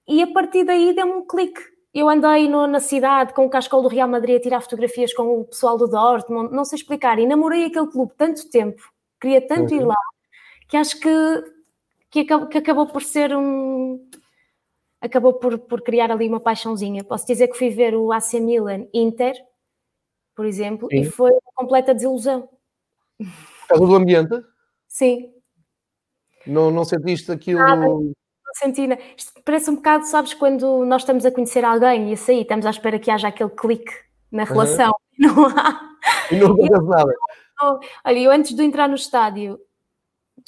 [0.08, 1.60] E a partir daí deu-me um clique
[1.92, 5.40] eu andei no, na cidade com o cascol do Real Madrid a tirar fotografias com
[5.40, 8.80] o pessoal do Dortmund, não sei explicar, e namorei aquele clube tanto tempo,
[9.20, 9.80] queria tanto uhum.
[9.80, 9.96] ir lá,
[10.68, 11.44] que acho que,
[12.10, 14.08] que, acabou, que acabou por ser um.
[15.00, 17.02] acabou por, por criar ali uma paixãozinha.
[17.02, 19.34] Posso dizer que fui ver o AC Milan Inter,
[20.36, 21.00] por exemplo, Sim.
[21.00, 22.48] e foi uma completa desilusão.
[23.18, 24.40] Por causa do ambiente?
[24.86, 25.32] Sim.
[26.46, 27.58] Não, não sentiste aquilo.
[27.58, 27.86] Nada
[28.54, 32.42] Santina, isto parece um bocado, sabes, quando nós estamos a conhecer alguém e a sair,
[32.42, 33.92] estamos à espera que haja aquele clique
[34.30, 34.92] na relação.
[35.18, 35.26] Uhum.
[35.34, 35.90] Não há.
[36.30, 37.14] E não acontece nada.
[38.04, 39.60] Olha, eu antes de entrar no estádio,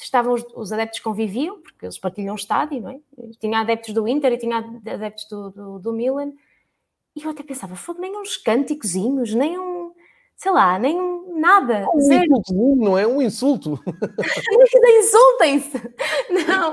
[0.01, 2.99] estavam os, os, adeptos conviviam, porque eles partilham o estádio, não é?
[3.39, 6.33] tinha adeptos do Inter e tinha adeptos do, do, do Milan.
[7.15, 9.72] E eu até pensava, nem uns cânticozinhos, nem um
[10.43, 10.99] sei lá, nem
[11.39, 11.87] nada.
[11.95, 12.25] Um zero.
[12.25, 13.79] insulto, não é um insulto.
[14.99, 15.79] Insultem-se!
[16.49, 16.73] Não,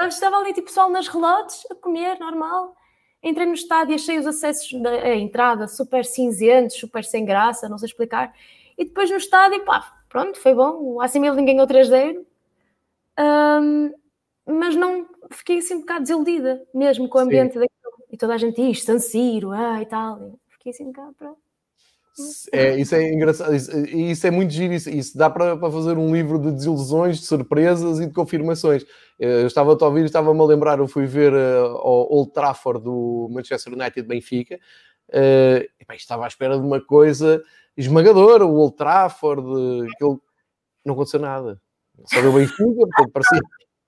[0.00, 2.74] eu estava ali tipo pessoal nas relotes a comer, normal.
[3.22, 7.88] Entrei no estádio, achei os acessos da entrada super cinzentos, super sem graça, não sei
[7.88, 8.34] explicar.
[8.78, 10.96] E depois no estádio, pá, pronto, foi bom.
[10.96, 12.24] O Milan ganhou 3-0.
[13.20, 13.92] Um,
[14.46, 17.60] mas não fiquei assim um bocado desiludida, mesmo com o ambiente Sim.
[17.60, 18.06] daquilo.
[18.10, 20.38] E toda a gente diz, San Siro, ah, e tal.
[20.48, 21.51] Fiquei assim um bocado, pronto.
[22.52, 26.14] É, isso é engraçado, isso, isso é muito giro, isso, isso dá para, fazer um
[26.14, 28.84] livro de desilusões, de surpresas e de confirmações.
[29.18, 33.72] Eu estava a ouvir, estava-me a lembrar, eu fui ver uh, Old Trafford do Manchester
[33.72, 34.56] United Benfica,
[35.08, 37.42] uh, e, bem, estava à espera de uma coisa
[37.76, 39.42] esmagadora, o Old Trafford,
[39.94, 40.18] aquele...
[40.84, 41.58] não aconteceu nada.
[42.06, 43.40] Só deu Benfica, portanto parecia,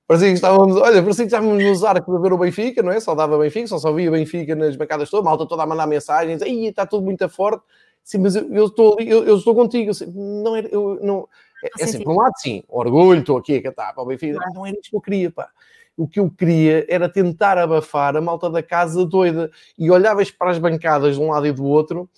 [0.07, 3.01] parecia que estávamos, olha, parecia que estávamos nos arcos para ver o Benfica, não é?
[3.01, 6.41] Só dava Benfica, só só via Benfica nas bancadas todas, malta toda a mandar mensagens,
[6.41, 7.63] aí está tudo muito forte
[8.05, 9.91] Sim, mas eu, eu estou ali, eu, eu, estou contigo.
[10.15, 11.27] Não era, eu não.
[11.65, 14.39] É, é assim, por um lado, sim, orgulho, estou aqui a cantar para o Benfica,
[14.39, 15.49] mas não era isto que eu queria, pá.
[15.97, 20.51] O que eu queria era tentar abafar a malta da casa doida e olhavas para
[20.51, 22.11] as bancadas de um lado e do outro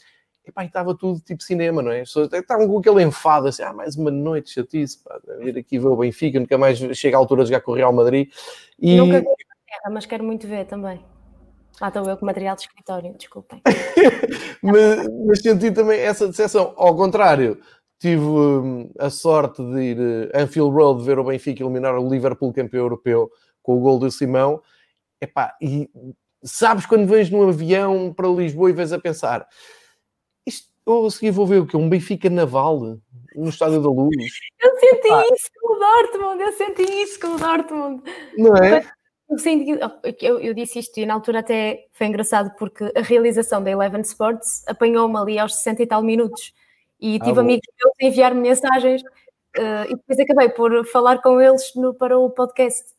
[0.47, 2.03] e pá, estava tudo tipo cinema, não é?
[2.03, 5.97] estavam com aquele enfado assim, ah, mais uma noite chatice, pá, vir aqui ver o
[5.97, 8.31] Benfica, nunca mais chega a altura de jogar com o Real Madrid.
[8.79, 8.97] E...
[8.97, 9.27] Nunca vi
[9.91, 11.01] mas quero muito ver também.
[11.81, 13.61] Lá estou eu com material de escritório, desculpem.
[14.63, 16.73] mas, mas, senti também essa decepção.
[16.77, 17.61] Ao contrário,
[17.99, 19.99] tive hum, a sorte de ir
[20.35, 23.31] a uh, Anfield Road ver o Benfica eliminar o Liverpool campeão europeu
[23.63, 24.63] com o gol do Simão.
[25.21, 25.91] Epá, e
[26.43, 29.47] sabes quando vens num avião para Lisboa e vens a pensar
[30.47, 31.77] isto, ou a seguir vou ver o quê?
[31.77, 32.99] Um Benfica naval
[33.35, 34.15] no Estádio da Luz.
[34.61, 35.23] Eu senti ah.
[35.33, 38.03] isso com o Dortmund, eu senti isso com o Dortmund.
[38.39, 38.89] Não é?
[39.39, 39.67] Sim,
[40.23, 44.03] eu, eu, disse isto e na altura até foi engraçado porque a realização da Eleven
[44.03, 46.55] Sports apanhou-me ali aos 60 e tal minutos
[47.01, 51.41] e ah, tive amigos meus a enviar-me mensagens uh, e depois acabei por falar com
[51.41, 52.95] eles no, para o podcast.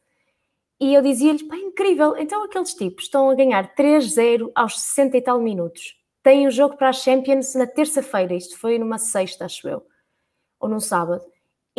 [0.79, 5.21] E eu dizia-lhes, pá, incrível, então aqueles tipos estão a ganhar 3-0 aos 60 e
[5.21, 5.95] tal minutos.
[6.21, 9.83] tem o um jogo para a Champions na terça-feira, isto foi numa sexta, acho eu,
[10.59, 11.23] ou num sábado.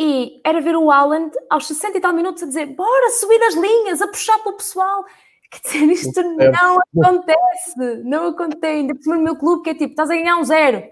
[0.01, 3.53] E era ver o Haaland aos 60 e tal minutos a dizer bora subir as
[3.53, 5.03] linhas, a puxar para o pessoal.
[5.51, 8.77] Quer dizer, isto não acontece, não acontece.
[8.77, 10.83] Ainda por cima meu clube, que é tipo, estás a ganhar um zero.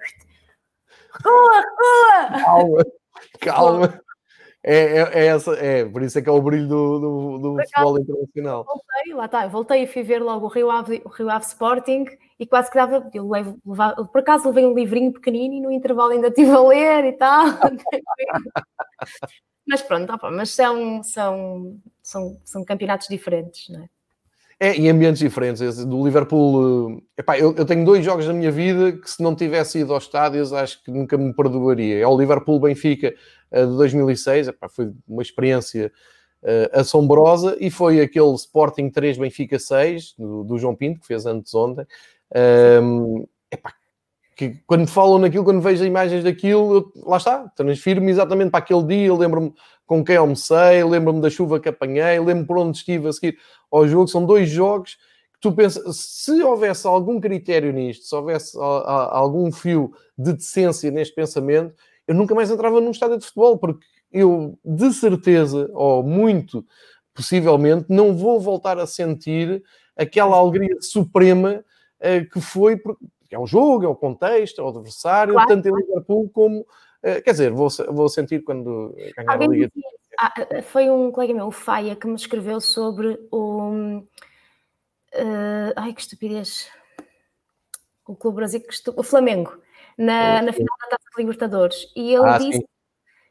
[1.23, 2.39] Rua, rua!
[2.43, 2.85] Calma,
[3.39, 4.01] calma.
[4.69, 7.56] É, é, é, essa, é, por isso é que é o brilho do, do, do
[7.64, 8.65] futebol internacional.
[8.65, 12.03] Voltei, lá está, voltei e fui ver logo o Rio Ave, o Rio Ave Sporting
[12.38, 15.72] e quase que dava, eu levo, levava, por acaso levei um livrinho pequenino e no
[15.72, 17.45] intervalo ainda estive a ler e tal.
[19.65, 23.89] mas pronto, opa, mas são, são, são, são campeonatos diferentes, não é?
[24.59, 25.85] É, em ambientes diferentes.
[25.85, 29.35] Do Liverpool, eh, epá, eu, eu, tenho dois jogos na minha vida que, se não
[29.35, 31.99] tivesse ido aos estádios, acho que nunca me perdoaria.
[31.99, 33.13] É o Liverpool-Benfica
[33.51, 35.91] eh, de 2006, epá, foi uma experiência
[36.41, 41.27] uh, assombrosa, e foi aquele Sporting 3 Benfica 6 do, do João Pinto, que fez
[41.27, 41.85] antes ontem.
[42.81, 43.73] Um, epá,
[44.38, 48.84] que quando falam naquilo, quando vejo imagens daquilo, eu, lá está, transfiro-me exatamente para aquele
[48.84, 49.51] dia, lembro-me
[49.84, 53.39] com quem almocei, lembro-me da chuva que apanhei, lembro-me por onde estive a seguir
[53.72, 54.07] ao jogo.
[54.07, 54.95] São dois jogos
[55.34, 60.34] que tu pensas, se houvesse algum critério nisto, se houvesse a, a, algum fio de
[60.34, 61.73] decência neste pensamento,
[62.07, 66.64] eu nunca mais entrava num estádio de futebol, porque eu, de certeza, ou muito
[67.11, 69.64] possivelmente, não vou voltar a sentir
[69.95, 71.64] aquela alegria suprema
[71.99, 72.80] uh, que foi,
[73.32, 75.49] é o jogo, é o contexto, é o adversário, claro.
[75.49, 76.62] tanto em Liverpool como.
[77.04, 79.72] Uh, quer dizer, vou, vou sentir quando ganhar a Liga.
[80.20, 84.02] Ah, ah, foi um colega meu, o Faia, que me escreveu sobre o.
[85.14, 86.70] Uh, ai, que estupidez!
[88.08, 88.62] O Clube Brasil,
[88.95, 89.58] o Flamengo
[89.98, 91.91] na, na final da Taça de Libertadores.
[91.95, 92.60] E ele ah, disse.
[92.60, 92.68] Sim.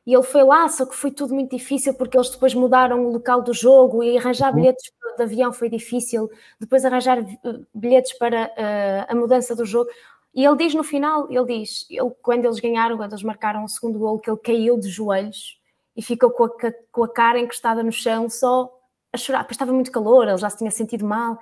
[0.07, 3.13] E ele foi lá, só que foi tudo muito difícil porque eles depois mudaram o
[3.13, 4.61] local do jogo e arranjar uhum.
[4.61, 6.31] bilhetes de avião foi difícil.
[6.59, 9.91] Depois arranjar eh, bilhetes para uh, a mudança do jogo.
[10.35, 13.69] E ele diz no final, ele diz, ele, quando eles ganharam, quando eles marcaram o
[13.69, 15.59] segundo gol, que ele caiu de joelhos
[15.97, 16.51] e ficou com a,
[16.93, 18.71] com a cara encostada no chão só
[19.13, 21.39] a chorar, porque estava muito calor, ele já se tinha sentido mal.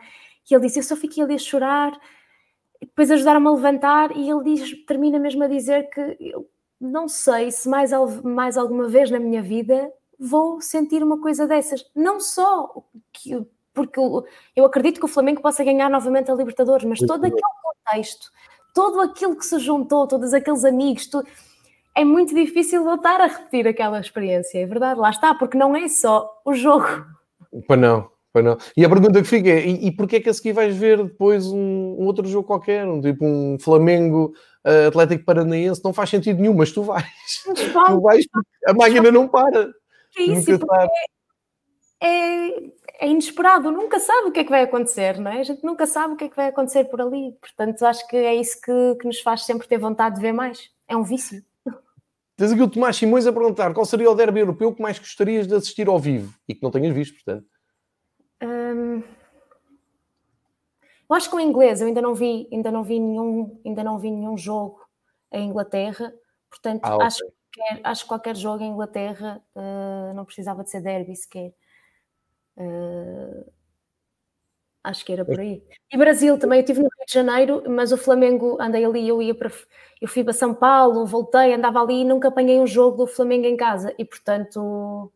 [0.49, 1.99] E ele disse, eu só fiquei ali a chorar
[2.85, 6.49] depois ajudaram-me a levantar e ele diz, termina mesmo a dizer que eu
[6.81, 7.91] não sei se mais,
[8.23, 11.85] mais alguma vez na minha vida vou sentir uma coisa dessas.
[11.95, 13.45] Não só que,
[13.75, 14.01] porque
[14.55, 18.31] eu acredito que o Flamengo possa ganhar novamente a Libertadores, mas todo aquele contexto,
[18.73, 21.23] todo aquilo que se juntou, todos aqueles amigos, tu,
[21.95, 25.89] é muito difícil voltar a repetir aquela experiência, é verdade, lá está, porque não é
[25.89, 27.05] só o jogo.
[27.67, 28.57] Pois não, não.
[28.77, 31.03] E a pergunta que fica é: e, e porquê é que a seguir vais ver
[31.03, 34.33] depois um, um outro jogo qualquer, um tipo um Flamengo
[34.65, 35.83] uh, Atlético Paranaense?
[35.85, 37.05] Não faz sentido nenhum, mas tu vais.
[37.47, 38.27] Mas tu vais
[38.67, 39.71] a máquina não para.
[40.17, 40.89] É isso, é,
[42.01, 42.49] é,
[43.01, 45.41] é, inesperado, nunca sabe o que é que vai acontecer, não é?
[45.41, 47.33] A gente nunca sabe o que é que vai acontecer por ali.
[47.41, 50.71] Portanto, acho que é isso que, que nos faz sempre ter vontade de ver mais.
[50.87, 51.43] É um vício.
[52.37, 55.47] Tens aqui o Tomás Simões a perguntar qual seria o derby europeu que mais gostarias
[55.47, 57.47] de assistir ao vivo e que não tenhas visto, portanto.
[58.43, 59.03] Hum,
[61.09, 63.99] eu acho que o inglês eu ainda não vi, ainda não vi nenhum, ainda não
[63.99, 64.81] vi nenhum jogo
[65.33, 66.13] em Inglaterra,
[66.51, 67.07] portanto ah, okay.
[67.07, 71.15] acho, que qualquer, acho que qualquer jogo em Inglaterra uh, não precisava de ser derby
[71.15, 71.55] sequer.
[72.57, 73.51] Uh,
[74.83, 75.63] acho que era por aí.
[75.93, 79.21] E Brasil também, eu estive no Rio de Janeiro, mas o Flamengo, andei ali, eu
[79.21, 79.51] ia para.
[80.01, 83.47] Eu fui para São Paulo, voltei, andava ali e nunca apanhei um jogo do Flamengo
[83.47, 83.95] em casa.
[83.99, 85.13] E portanto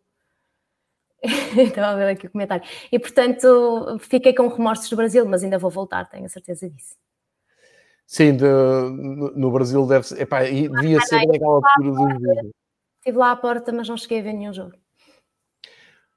[1.57, 2.65] Estava a ver aqui o comentário.
[2.91, 6.97] E portanto, fiquei com remorsos do Brasil, mas ainda vou voltar, tenho a certeza disso.
[8.07, 8.45] Sim, de,
[9.37, 10.23] no Brasil deve ser.
[10.23, 12.53] Epá, devia ah, ser naquela altura do jogo.
[12.99, 14.73] Estive lá à porta, mas não cheguei a ver nenhum jogo.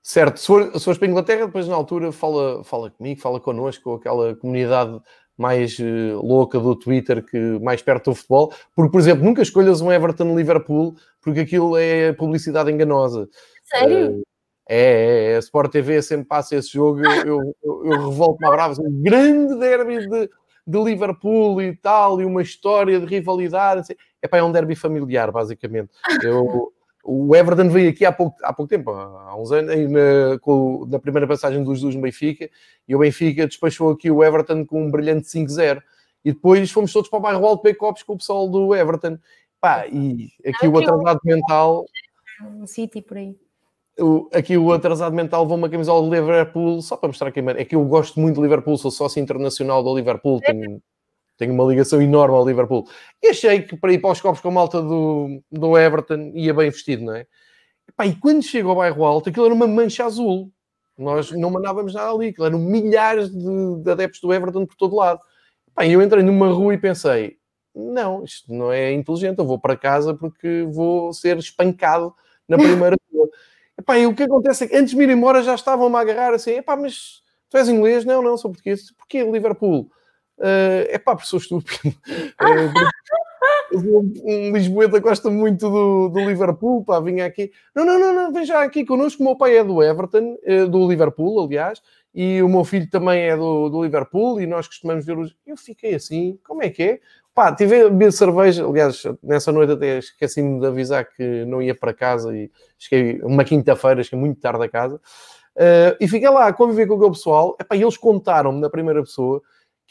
[0.03, 3.39] Certo, se, for, se fores para a Inglaterra, depois na altura fala, fala comigo, fala
[3.39, 4.99] connosco, com aquela comunidade
[5.37, 9.81] mais uh, louca do Twitter, que mais perto do futebol, porque, por exemplo, nunca escolhas
[9.81, 13.29] um Everton-Liverpool, porque aquilo é publicidade enganosa.
[13.63, 14.17] Sério?
[14.17, 14.21] Uh,
[14.69, 18.51] é, é, é, a Sport TV sempre passa esse jogo, eu, eu, eu revolto-me a
[18.51, 20.29] brava, um grande derby de,
[20.65, 23.81] de Liverpool e tal, e uma história de rivalidade.
[23.81, 23.93] Assim.
[24.21, 25.89] Epá, é um derby familiar, basicamente.
[26.23, 26.71] Eu,
[27.03, 30.99] o Everton veio aqui há pouco, há pouco tempo, há uns anos, na, com, na
[30.99, 32.49] primeira passagem dos dois no Benfica,
[32.87, 35.81] e o Benfica despachou aqui o Everton com um brilhante 5-0.
[36.23, 39.17] E depois fomos todos para o bairro Alto Copos com o pessoal do Everton.
[39.59, 41.85] Pá, e aqui o atrasado mental...
[42.43, 43.35] Um City por aí
[43.99, 47.65] o, aqui o atrasado mental levou uma camisola de Liverpool só para mostrar que é
[47.65, 50.81] que eu gosto muito de Liverpool, sou sócio internacional do Liverpool, tenho,
[51.41, 52.87] tenho uma ligação enorme ao Liverpool.
[53.21, 56.53] E achei que para ir para os copos com a malta do, do Everton ia
[56.53, 57.25] bem vestido, não é?
[57.89, 60.51] E, pá, e quando chego ao bairro alto, aquilo era uma mancha azul.
[60.95, 64.95] Nós não mandávamos nada ali, aquilo eram milhares de, de adeptos do Everton por todo
[64.95, 65.19] lado.
[65.73, 67.37] Pá, eu entrei numa rua e pensei,
[67.73, 72.13] não, isto não é inteligente, eu vou para casa porque vou ser espancado
[72.47, 73.27] na primeira rua.
[73.79, 76.01] Epá, e o que acontece é que antes de me ir embora já estavam-me a
[76.01, 78.05] agarrar assim, epá, mas tu és inglês?
[78.05, 78.91] Não, não, sou português.
[78.91, 79.89] Porquê Liverpool?
[80.41, 81.95] Uh, epá, porque sou estúpido.
[83.73, 87.51] Uh, um Lisboeta gosta muito do, do Liverpool, pá, vinha aqui.
[87.73, 89.21] Não, não, não, não, vem já aqui connosco.
[89.21, 91.81] O meu pai é do Everton, uh, do Liverpool, aliás,
[92.13, 95.35] e o meu filho também é do, do Liverpool, e nós costumamos ver os.
[95.45, 96.99] Eu fiquei assim, como é que é?
[97.33, 101.73] Pá, tive a beber cerveja, aliás, nessa noite até esqueci-me de avisar que não ia
[101.73, 104.95] para casa e cheguei uma quinta-feira, cheguei muito tarde a casa.
[105.55, 109.01] Uh, e fiquei lá a conviver com aquele pessoal, epá, e eles contaram-me na primeira
[109.01, 109.41] pessoa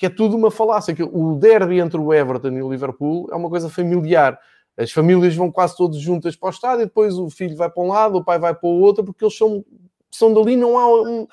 [0.01, 3.37] que é tudo uma falácia, que o derby entre o Everton e o Liverpool é
[3.37, 4.41] uma coisa familiar.
[4.75, 7.89] As famílias vão quase todas juntas para o estádio, depois o filho vai para um
[7.89, 9.63] lado, o pai vai para o outro, porque eles são,
[10.11, 11.29] são dali, não há um...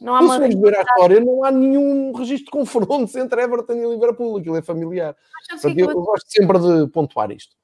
[0.00, 0.36] Não há uma...
[0.40, 4.62] ver a história, não há nenhum registro de confrontos entre Everton e Liverpool, aquilo é
[4.62, 5.14] familiar.
[5.48, 7.54] Portanto, eu, eu gosto sempre de pontuar isto.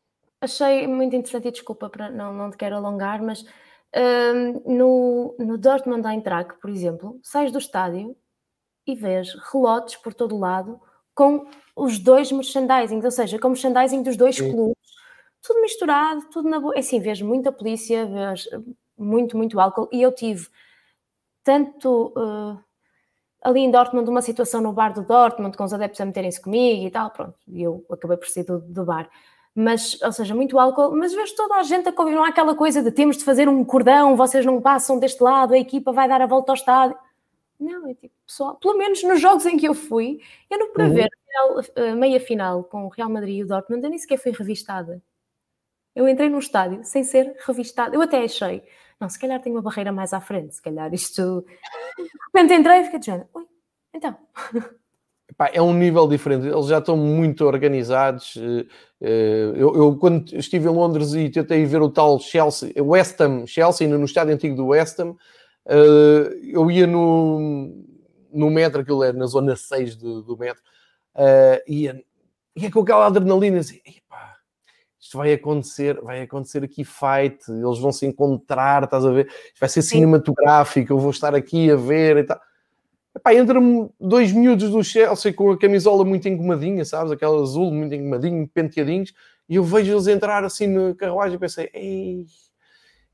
[0.40, 3.44] Achei muito interessante, e desculpa, para, não, não te quero alongar, mas
[3.92, 8.16] um, no, no Dortmund Eintracht, por exemplo, sais do estádio
[8.86, 10.80] e vês relotes por todo lado
[11.14, 11.46] com
[11.76, 14.50] os dois merchandising, ou seja, com merchandising dos dois Sim.
[14.50, 14.76] clubes,
[15.42, 16.74] tudo misturado, tudo na boa.
[16.74, 18.48] É assim, vês muita polícia, vês
[18.96, 19.88] muito, muito álcool.
[19.92, 20.48] E eu tive
[21.42, 22.58] tanto uh,
[23.42, 26.86] ali em Dortmund uma situação no bar do Dortmund, com os adeptos a meterem-se comigo
[26.86, 29.08] e tal, pronto, e eu acabei por sair do, do bar
[29.54, 32.90] mas, ou seja, muito álcool, mas vês toda a gente a há aquela coisa de
[32.90, 36.26] temos de fazer um cordão, vocês não passam deste lado, a equipa vai dar a
[36.26, 36.98] volta ao estádio.
[37.64, 40.20] Não, é tipo, pessoal, pelo menos nos jogos em que eu fui,
[40.50, 40.94] eu não para uhum.
[40.94, 41.08] ver
[41.76, 45.02] a meia final com o Real Madrid e o Dortmund, eu nem sequer fui revistada.
[45.94, 47.96] Eu entrei num estádio sem ser revistada.
[47.96, 48.62] Eu até achei,
[49.00, 51.44] não, se calhar tem uma barreira mais à frente, se calhar isto.
[51.96, 53.46] De repente entrei e fiquei dizendo, oi,
[53.94, 54.16] então.
[55.26, 58.36] Epá, é um nível diferente, eles já estão muito organizados.
[58.36, 58.66] Eh,
[59.00, 63.46] eh, eu, eu, quando estive em Londres e tentei ver o tal Chelsea, West Ham,
[63.46, 65.16] Chelsea, no estádio antigo do West Ham,
[65.66, 67.84] eh, eu ia no,
[68.32, 70.62] no metro, aquilo é na zona 6 do, do metro,
[71.66, 72.02] ia,
[72.56, 74.36] ia com aquela adrenalina assim, epá,
[75.00, 79.26] isto vai acontecer, vai acontecer aqui fight, eles vão se encontrar, estás a ver?
[79.26, 82.40] Isto vai ser cinematográfico, eu vou estar aqui a ver e tal
[83.16, 87.12] Epá, entra-me dois miúdos do Chelsea com a camisola muito engomadinha, sabes?
[87.12, 89.14] Aquela azul muito engomadinho, penteadinhos,
[89.48, 92.26] e eu vejo-eles entrar assim na carruagem e pensei, ei...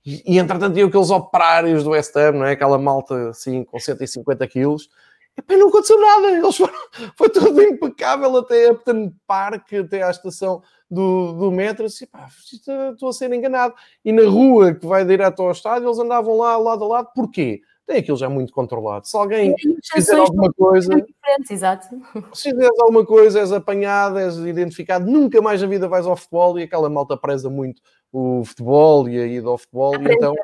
[0.05, 2.52] E, e entretanto, eu aqueles operários do West Ham, não é?
[2.52, 4.89] Aquela malta assim com 150 quilos,
[5.36, 6.74] Epá, não aconteceu nada, eles foram,
[7.16, 13.09] foi tudo impecável até Upton Park, até à estação do, do metro, assim, pá, estou
[13.09, 13.74] a ser enganado.
[14.05, 17.62] E na rua que vai direto ao estádio, eles andavam lá lado a lado, porquê?
[17.91, 19.07] Tem aquilo já muito controlado.
[19.07, 19.55] Se alguém
[19.93, 21.05] fizer alguma coisa.
[21.51, 21.89] Exato.
[22.33, 26.59] Se fizeres alguma coisa, és apanhado, és identificado, nunca mais na vida vais ao futebol
[26.59, 29.95] e aquela malta preza muito o futebol e a ida ao futebol.
[29.95, 30.35] Aprender, e então...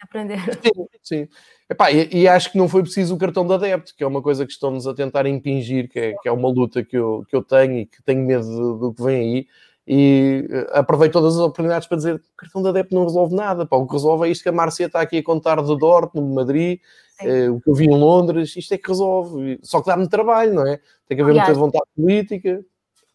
[0.00, 0.40] aprender.
[0.62, 1.28] Sim, sim.
[1.68, 4.22] Epá, e, e, acho que não foi preciso o cartão de adepto, que é uma
[4.22, 7.36] coisa que estão-nos a tentar impingir, que é, que é uma luta que eu, que
[7.36, 9.46] eu tenho e que tenho medo do, do que vem aí
[9.86, 13.34] e eh, aproveito todas as oportunidades para dizer que o cartão de adepto não resolve
[13.34, 13.66] nada.
[13.66, 13.76] Pá.
[13.76, 16.34] O que resolve é isto que a Márcia está aqui a contar de Dortmund, de
[16.34, 16.80] Madrid,
[17.20, 19.58] eh, o que eu vi em Londres, isto é que resolve.
[19.62, 20.80] Só que dá-me trabalho, não é?
[21.06, 22.64] Tem que haver Aliás, muita vontade política.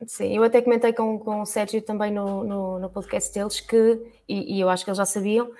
[0.05, 4.01] Sim, eu até comentei com, com o Sérgio também no, no, no podcast deles que,
[4.27, 5.51] e, e, eu acho que eles já sabiam,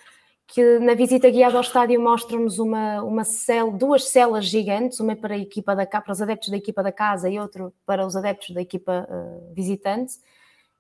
[0.48, 5.36] que na visita guiada ao estádio mostram-nos uma, uma cel, duas celas gigantes, uma para
[5.36, 8.52] a equipa da para os adeptos da equipa da casa e outra para os adeptos
[8.52, 10.14] da equipa uh, visitante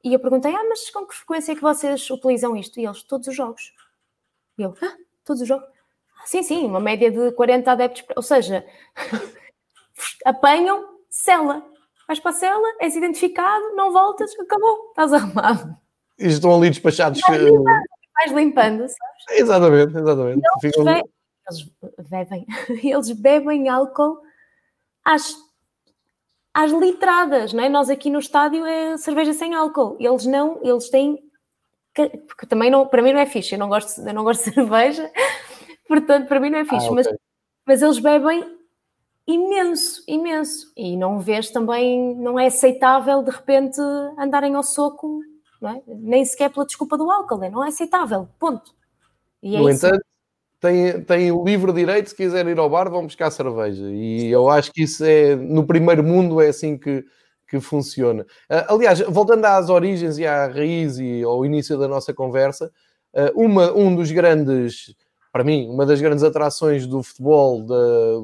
[0.04, 2.80] e eu perguntei, ah, mas com que frequência é que vocês utilizam isto?
[2.80, 3.74] E eles, todos os jogos.
[4.58, 4.96] E eu, ah,
[5.26, 5.68] todos os jogos?
[6.18, 8.66] Ah, sim, sim, uma média de 40 adeptos, ou seja,
[10.26, 11.66] apanham cela.
[12.08, 15.78] Vais para a cela, és identificado, não voltas, acabou, estás arrumado.
[16.18, 17.22] E estão ali despachados.
[17.22, 17.66] Vais limpando,
[18.16, 19.42] vais limpando sabes?
[19.42, 20.42] Exatamente, exatamente.
[20.64, 20.86] Eles, Ficam...
[20.86, 21.04] be...
[21.50, 22.46] eles bebem,
[22.84, 24.22] eles bebem álcool
[25.06, 25.36] às
[26.54, 27.70] às litradas, não é?
[27.70, 29.96] Nós aqui no estádio é cerveja sem álcool.
[30.00, 31.20] Eles não, eles têm
[31.94, 34.54] porque também não, para mim não é fixe, eu não gosto, eu não gosto de
[34.56, 35.12] cerveja,
[35.88, 36.96] portanto para mim não é fixe, ah, okay.
[36.96, 37.08] mas,
[37.66, 38.58] mas eles bebem
[39.28, 43.80] imenso, imenso, e não vês também, não é aceitável de repente
[44.18, 45.22] andarem ao soco,
[45.62, 45.82] não é?
[45.88, 47.50] nem sequer pela desculpa do álcool, é?
[47.50, 48.74] não é aceitável, ponto.
[49.44, 49.86] É no isso.
[49.86, 50.06] entanto,
[50.60, 53.86] têm, têm o livre direito, se quiserem ir ao bar, vão buscar cerveja.
[53.90, 57.03] E eu acho que isso é, no primeiro mundo, é assim que,
[57.48, 58.23] que funciona.
[58.49, 62.72] Uh, aliás, voltando às origens e à raiz e ao início da nossa conversa,
[63.14, 64.95] uh, uma, um dos grandes,
[65.31, 67.76] para mim, uma das grandes atrações do futebol, da,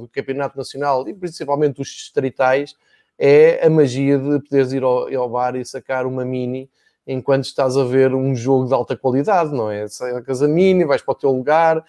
[0.02, 2.76] do Campeonato Nacional e principalmente dos distritais,
[3.18, 6.70] é a magia de poderes ir ao, ao bar e sacar uma mini
[7.08, 9.88] enquanto estás a ver um jogo de alta qualidade, não é?
[9.88, 11.86] Sacas a mini, vais para o teu lugar,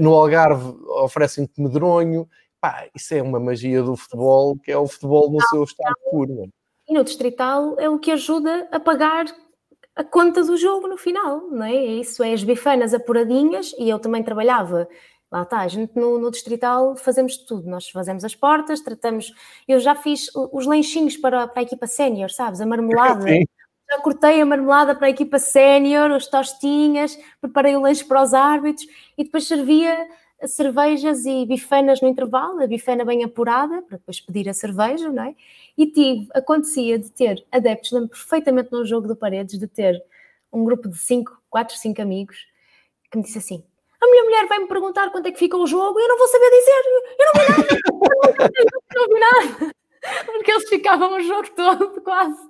[0.00, 2.28] no Algarve oferecem-te medronho,
[2.60, 6.48] pá, isso é uma magia do futebol, que é o futebol no seu estado puro.
[6.88, 9.26] E no Distrital é o que ajuda a pagar
[9.94, 11.74] a conta do jogo no final, não é?
[11.74, 13.74] Isso é as bifanas apuradinhas.
[13.78, 14.88] E eu também trabalhava.
[15.30, 19.32] Lá está, a gente no, no, distrital fazemos tudo, nós fazemos as portas, tratamos,
[19.66, 23.44] eu já fiz os lanchinhos para, para a equipa sénior, sabes, a marmelada, Sim.
[23.92, 28.32] Já cortei a marmelada para a equipa sénior, as tostinhas, preparei o lanche para os
[28.32, 28.86] árbitros
[29.18, 30.08] e depois servia
[30.46, 35.22] cervejas e bifanas no intervalo, a bifana bem apurada, para depois pedir a cerveja, não
[35.24, 35.34] é?
[35.76, 40.02] E tive, acontecia de ter adeptos, lembro perfeitamente no jogo do Paredes, de ter
[40.52, 42.46] um grupo de 5, 4, 5 amigos,
[43.10, 43.64] que me disse assim,
[44.00, 46.18] a minha mulher vai me perguntar quanto é que fica o jogo e eu não
[46.18, 46.82] vou saber dizer,
[47.18, 47.80] eu não vi nada,
[48.94, 49.74] eu não vi nada,
[50.26, 52.40] porque eles ficavam o jogo todo quase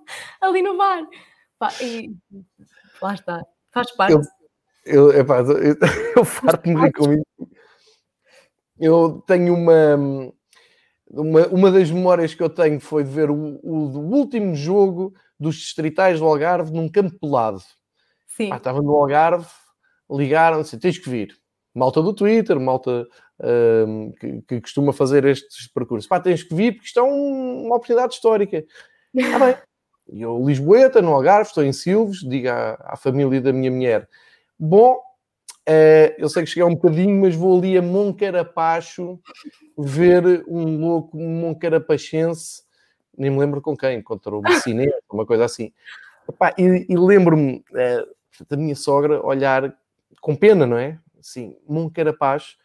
[0.40, 1.06] ali no bar.
[1.80, 2.14] E
[3.00, 4.14] lá está, faz parte.
[4.14, 4.22] Eu,
[4.84, 5.76] eu, epá, eu,
[6.16, 7.52] eu farto-me com isso.
[8.78, 9.96] Eu tenho uma,
[11.08, 15.14] uma, uma das memórias que eu tenho foi de ver o, o, o último jogo
[15.38, 17.62] dos distritais do Algarve num campo pelado.
[18.26, 18.48] Sim.
[18.48, 19.46] Pá, estava no Algarve,
[20.10, 21.42] ligaram-se, tens que vir
[21.74, 23.06] malta do Twitter, malta
[23.40, 26.08] uh, que, que, costuma fazer estes percursos.
[26.08, 28.64] Pá, tens que vir porque isto é um, uma oportunidade histórica.
[29.34, 29.56] Ah, bem.
[30.12, 34.06] E eu, Lisboeta, no Algarve, estou em Silves, digo à, à família da minha mulher:
[34.58, 39.18] Bom, uh, eu sei que cheguei um bocadinho, mas vou ali a Moncarapacho
[39.76, 42.62] ver um louco moncarapachense,
[43.16, 45.72] nem me lembro com quem, contra o Messinete, uma coisa assim.
[46.28, 49.74] Epá, e, e lembro-me uh, da minha sogra olhar
[50.20, 50.98] com pena, não é?
[51.22, 52.56] Sim, Moncarapaz.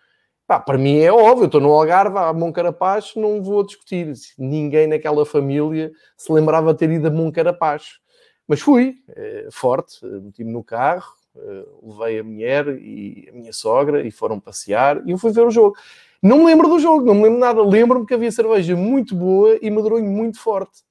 [0.47, 4.13] Pá, para mim é óbvio, eu estou no Algarve, a Moncarapaz, não vou discutir.
[4.37, 7.99] Ninguém naquela família se lembrava de ter ido a Moncarapaz.
[8.47, 14.07] Mas fui, é, forte, meti-me no carro, é, levei a mulher e a minha sogra
[14.07, 15.75] e foram passear e eu fui ver o jogo.
[16.23, 17.61] Não me lembro do jogo, não me lembro nada.
[17.61, 20.81] Lembro-me que havia cerveja muito boa e medronho muito forte.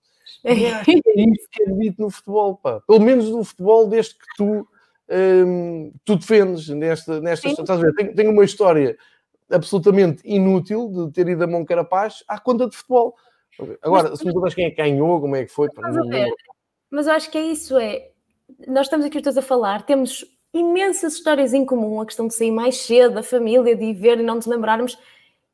[1.17, 2.83] é isso que acredito no futebol, pá.
[2.87, 4.69] Pelo menos no futebol, desde que tu
[5.09, 8.99] Hum, tu defendes nesta, nesta estás a ver, tenho, tenho, uma história
[9.51, 13.17] absolutamente inútil de ter ido a Moncarapaz à conta de futebol.
[13.83, 15.97] Agora, mas, se me perguntas quem é que ganhou, como é que foi, mas,
[16.91, 18.11] mas eu acho que é isso, é
[18.67, 22.51] nós estamos aqui todos a falar, temos imensas histórias em comum, a questão de sair
[22.51, 24.99] mais cedo, da família, de ir ver e não nos lembrarmos,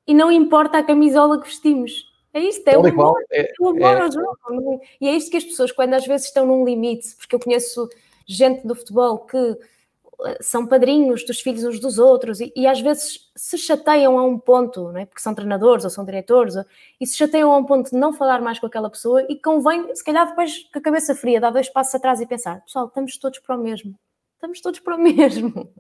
[0.07, 2.11] e não importa a camisola que vestimos.
[2.35, 4.81] É isto, é o amor, é, o amor é, ao jogo.
[5.01, 7.89] E é isto que as pessoas, quando às vezes estão num limite, porque eu conheço
[8.27, 9.59] gente do futebol que
[10.41, 14.39] são padrinhos dos filhos uns dos outros e, e, às vezes se chateiam a um
[14.39, 15.07] ponto, não é?
[15.07, 16.65] porque são treinadores ou são diretores, ou,
[17.01, 19.95] e se chateiam a um ponto de não falar mais com aquela pessoa e convém,
[19.95, 23.17] se calhar depois com a cabeça fria, dar dois passos atrás e pensar, pessoal, estamos
[23.19, 23.95] todos para o mesmo,
[24.35, 25.73] estamos todos para o mesmo.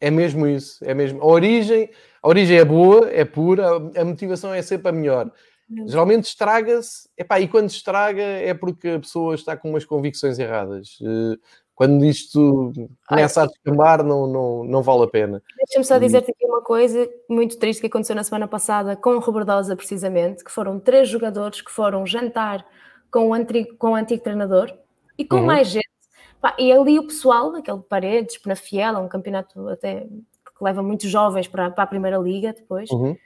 [0.00, 1.20] É mesmo isso, é mesmo.
[1.20, 1.90] A origem,
[2.22, 3.66] a origem é boa, é pura,
[3.96, 5.32] a motivação é sempre a melhor.
[5.86, 10.98] Geralmente estraga-se, e quando estraga é porque a pessoa está com umas convicções erradas.
[11.78, 12.72] Quando isto
[13.08, 15.40] começa Ai, a descambar, não, não, não vale a pena.
[15.58, 19.20] Deixa-me só dizer-te aqui uma coisa muito triste que aconteceu na semana passada com o
[19.20, 22.66] Roberdosa, precisamente, que foram três jogadores que foram jantar
[23.12, 24.76] com o antigo, com o antigo treinador
[25.16, 25.46] e com uhum.
[25.46, 25.88] mais gente.
[26.58, 31.46] E ali o pessoal, aquele Paredes, Penafiel, é um campeonato até que leva muitos jovens
[31.46, 32.90] para, para a Primeira Liga depois.
[32.90, 33.16] Uhum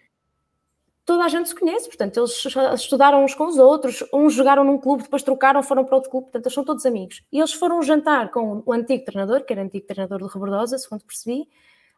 [1.05, 4.79] toda a gente se conhece, portanto, eles estudaram uns com os outros, uns jogaram num
[4.79, 7.23] clube, depois trocaram, foram para outro clube, portanto, eles são todos amigos.
[7.33, 11.05] E eles foram jantar com o antigo treinador, que era antigo treinador do Rebordosa, segundo
[11.05, 11.49] percebi,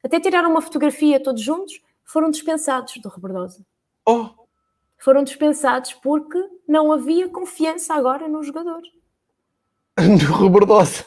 [0.03, 3.65] até tiraram uma fotografia todos juntos, foram dispensados do Rebordosa.
[4.07, 4.29] Oh!
[4.99, 8.83] Foram dispensados porque não havia confiança agora no jogador.
[10.01, 11.05] No Rebordosa.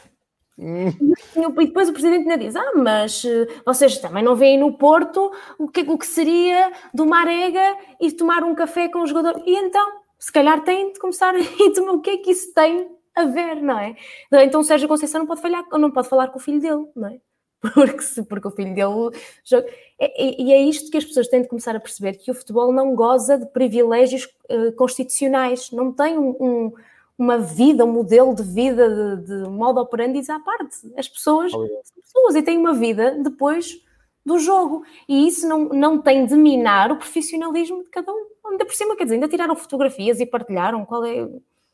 [0.59, 5.31] E depois o presidente ainda diz: Ah, mas eh, vocês também não veem no Porto
[5.59, 9.41] o que, o que seria de uma arega e tomar um café com o jogador.
[9.45, 12.89] E então, se calhar tem de começar a tomar o que é que isso tem
[13.15, 13.95] a ver, não é?
[14.31, 17.09] Então o Sérgio Conceição não pode, falhar, não pode falar com o filho dele, não
[17.09, 17.19] é?
[17.73, 19.67] Porque, se, porque o filho dele joga.
[19.99, 22.71] E, e, é isto que as pessoas têm de começar a perceber: que o futebol
[22.71, 26.73] não goza de privilégios uh, constitucionais, não tem um, um
[27.17, 30.75] uma vida, um modelo de vida, de, de modo operandi à parte.
[30.95, 31.67] As pessoas são
[32.01, 33.81] pessoas e têm uma vida depois
[34.23, 34.83] do jogo.
[35.07, 38.27] E isso não, não tem de minar o profissionalismo de cada um.
[38.45, 40.85] Ainda por cima, quer dizer, ainda tiraram fotografias e partilharam.
[40.85, 41.27] Qual é.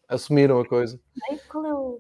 [0.08, 1.00] Assumiram a coisa.
[1.30, 1.36] É?
[1.50, 2.00] Qual é o.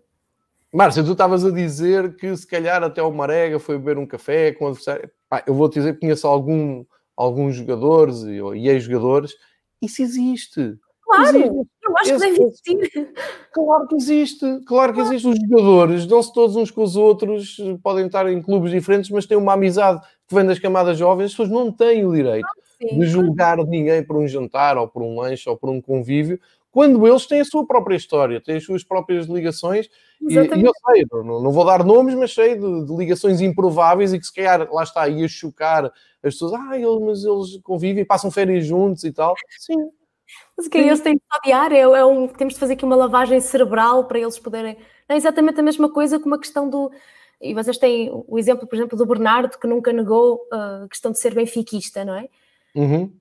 [0.71, 4.51] Márcia, tu estavas a dizer que se calhar até o Marega foi beber um café
[4.53, 5.09] com o adversário.
[5.29, 6.83] Pá, eu vou-te dizer que conheço algum,
[7.15, 9.35] alguns jogadores e, e ex-jogadores.
[9.81, 10.75] Isso existe.
[11.15, 13.13] Claro, eu acho Esse, que deve existir.
[13.51, 15.27] Claro que existe, claro que existe.
[15.27, 19.37] Os jogadores dão-se todos uns com os outros, podem estar em clubes diferentes, mas têm
[19.37, 23.05] uma amizade que vem das camadas jovens, as pessoas não têm o direito ah, de
[23.05, 26.39] julgar ninguém por um jantar, ou por um lanche, ou por um convívio,
[26.71, 29.87] quando eles têm a sua própria história, têm as suas próprias ligações,
[30.19, 34.11] e, e, eu sei, não, não, vou dar nomes, mas sei de, de, ligações improváveis
[34.11, 35.91] e que se calhar, lá está, ia chocar as
[36.33, 39.35] pessoas, ah, eles, mas eles convivem, passam férias juntos e tal.
[39.59, 39.91] Sim.
[40.57, 42.95] Mas o que eles têm que odiar é, é um, temos de fazer aqui uma
[42.95, 44.77] lavagem cerebral para eles poderem.
[45.09, 46.91] é exatamente a mesma coisa com uma questão do.
[47.41, 51.19] E vocês têm o exemplo, por exemplo, do Bernardo, que nunca negou a questão de
[51.19, 52.29] ser benfiquista, não é?
[52.73, 53.11] Uhum.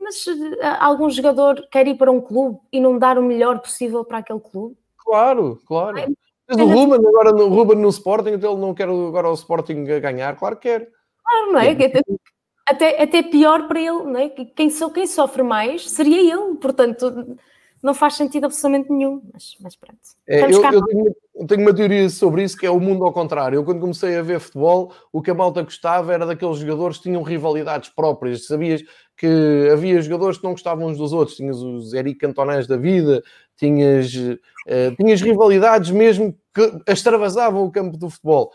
[0.00, 0.32] Mas uh,
[0.80, 4.40] algum jogador quer ir para um clube e não dar o melhor possível para aquele
[4.40, 4.76] clube?
[4.98, 5.98] Claro, claro.
[5.98, 6.08] É,
[6.48, 9.84] Mas o Ruben, agora no, Ruben no Sporting, então ele não quer agora o Sporting
[9.84, 10.36] ganhar?
[10.36, 10.88] Claro que quer.
[11.24, 11.74] Claro, não é?
[12.66, 14.28] Até, até pior para ele, não é?
[14.28, 17.36] Quem, quem sofre mais seria ele, portanto
[17.82, 19.98] não faz sentido absolutamente nenhum, mas, mas pronto.
[20.28, 23.12] É, eu, eu, tenho, eu, tenho, uma teoria sobre isso que é o mundo ao
[23.12, 23.56] contrário.
[23.56, 27.04] Eu, quando comecei a ver futebol, o que a malta gostava era daqueles jogadores que
[27.04, 28.46] tinham rivalidades próprias.
[28.46, 28.82] Sabias
[29.16, 31.36] que havia jogadores que não gostavam uns dos outros.
[31.36, 33.20] Tinhas os Eric Cantonés da vida,
[33.56, 38.52] tinhas, uh, tinhas rivalidades mesmo que extravasavam o campo do futebol.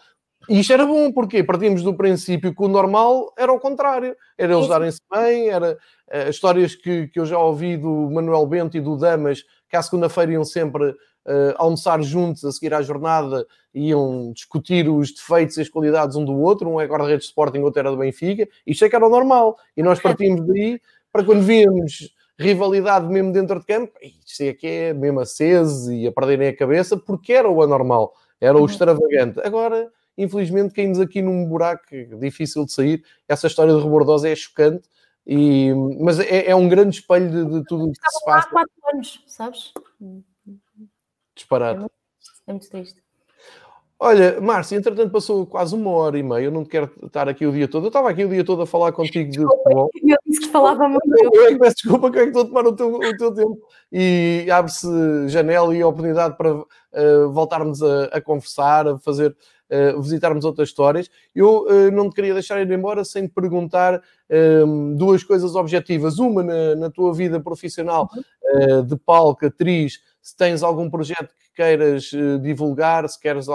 [0.49, 4.15] E isto era bom, porque partimos do princípio que o normal era o contrário.
[4.37, 8.77] Era eles darem-se bem, era uh, histórias que, que eu já ouvi do Manuel Bento
[8.77, 13.45] e do Damas, que à segunda-feira iam sempre uh, almoçar juntos a seguir à jornada,
[13.73, 17.59] iam discutir os defeitos e as qualidades um do outro, um é guarda-redes de Sporting,
[17.59, 18.47] outro era do Benfica.
[18.65, 19.57] Isto é que era o normal.
[19.75, 20.79] E nós partimos daí
[21.11, 26.07] para quando víamos rivalidade mesmo dentro de campo, isto é que é mesmo aceso e
[26.07, 28.65] a perderem a cabeça, porque era o anormal, era o uhum.
[28.67, 29.39] extravagante.
[29.43, 31.83] Agora infelizmente caímos aqui num buraco
[32.19, 33.03] difícil de sair.
[33.27, 34.89] Essa história de Rebordosa é chocante,
[35.25, 38.47] e, mas é, é um grande espelho de, de tudo o que se passa.
[38.47, 39.73] Há quatro anos, sabes?
[41.35, 41.91] Disparado.
[42.47, 43.07] É muito triste.
[43.99, 47.51] Olha, Márcia, entretanto passou quase uma hora e meia, eu não quero estar aqui o
[47.51, 47.85] dia todo.
[47.85, 49.89] Eu estava aqui o dia todo a falar contigo de futebol.
[49.95, 51.01] Eu disse que falava muito.
[51.33, 53.33] Eu é que peço desculpa que é que estou a tomar o teu, o teu
[53.33, 53.57] tempo.
[53.91, 54.87] E abre-se
[55.29, 59.35] janela e oportunidade para uh, voltarmos a, a, conversar, a fazer
[59.71, 61.09] uh, visitarmos outras histórias.
[61.35, 64.01] Eu uh, não te queria deixar ir embora sem perguntar
[64.65, 66.19] um, duas coisas objetivas.
[66.19, 68.09] Uma, na, na tua vida profissional
[68.43, 72.11] uh, de palco, atriz, se tens algum projeto que queiras
[72.41, 73.47] divulgar, se queres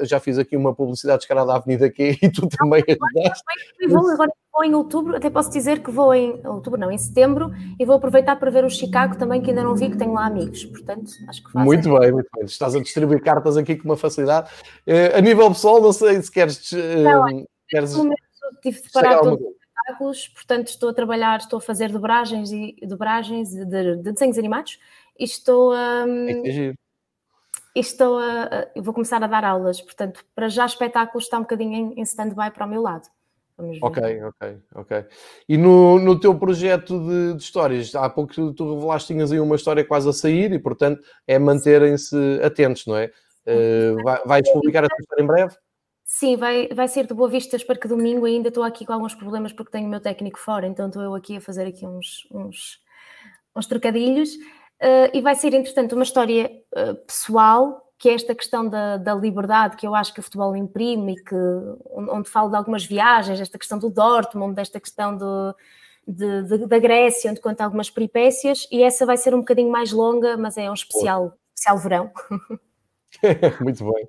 [0.00, 3.44] já fiz aqui uma publicidade descarada à Avenida Q e tu também ajudaste.
[3.88, 7.50] Vou, agora vou em outubro, até posso dizer que vou em outubro, não, em setembro,
[7.78, 10.26] e vou aproveitar para ver o Chicago também, que ainda não vi, que tenho lá
[10.26, 12.44] amigos, portanto, acho que Muito bem, muito bem.
[12.44, 14.50] Estás a distribuir cartas aqui com uma facilidade.
[14.86, 16.72] Uh, a nível pessoal, não sei se queres.
[16.72, 17.94] Não, queres...
[17.94, 18.16] Momento,
[18.62, 22.76] tive de parar todos os espetáculos, portanto, estou a trabalhar, estou a fazer dobragens e
[22.82, 23.64] dobragens de,
[23.96, 24.78] de desenhos animados
[25.18, 26.04] e estou a.
[26.06, 26.74] Um, é
[27.80, 31.74] estou a, a, vou começar a dar aulas, portanto, para já espetáculos está um bocadinho
[31.74, 33.08] em, em stand-by para o meu lado.
[33.80, 35.04] Ok, ok, ok.
[35.48, 39.56] E no, no teu projeto de, de, histórias, há pouco tu, revelaste tinhas aí uma
[39.56, 43.10] história quase a sair e, portanto, é manterem-se atentos, não é?
[43.46, 45.56] Uh, vai, vais publicar essa história em breve?
[46.04, 48.26] Sim, vai, vai ser de Boa Vista, espero que domingo.
[48.26, 51.14] Ainda estou aqui com alguns problemas porque tenho o meu técnico fora, então estou eu
[51.14, 52.78] aqui a fazer aqui uns, uns,
[53.56, 54.30] uns trocadilhos.
[54.80, 59.14] Uh, e vai ser, entretanto, uma história uh, pessoal, que é esta questão da, da,
[59.14, 61.34] liberdade que eu acho que o futebol imprime e que,
[61.94, 65.54] onde falo de algumas viagens, esta questão do Dortmund, desta questão do,
[66.06, 69.92] de, de, da Grécia, onde conta algumas peripécias, e essa vai ser um bocadinho mais
[69.92, 72.10] longa, mas é um especial, especial verão.
[73.60, 74.08] Muito bem.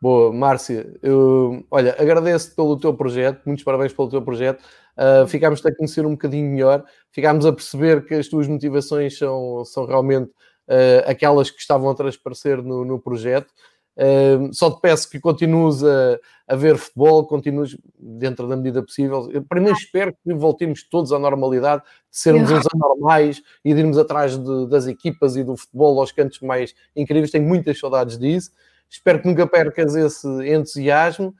[0.00, 4.62] Boa, Márcia, eu, olha, agradeço pelo teu projeto, muitos parabéns pelo teu projeto.
[4.96, 6.82] Uh, ficámos a conhecer um bocadinho melhor,
[7.12, 10.30] ficámos a perceber que as tuas motivações são, são realmente
[10.68, 13.52] uh, aquelas que estavam a transparecer no, no projeto.
[13.94, 16.18] Uh, só te peço que continues a,
[16.48, 19.30] a, ver futebol, continues dentro da medida possível.
[19.30, 23.98] Eu primeiro espero que voltemos todos à normalidade, de sermos uns anormais e de irmos
[23.98, 27.30] atrás de, das equipas e do futebol aos cantos mais incríveis.
[27.30, 28.50] Tenho muitas saudades disso.
[28.88, 31.34] Espero que nunca percas esse entusiasmo,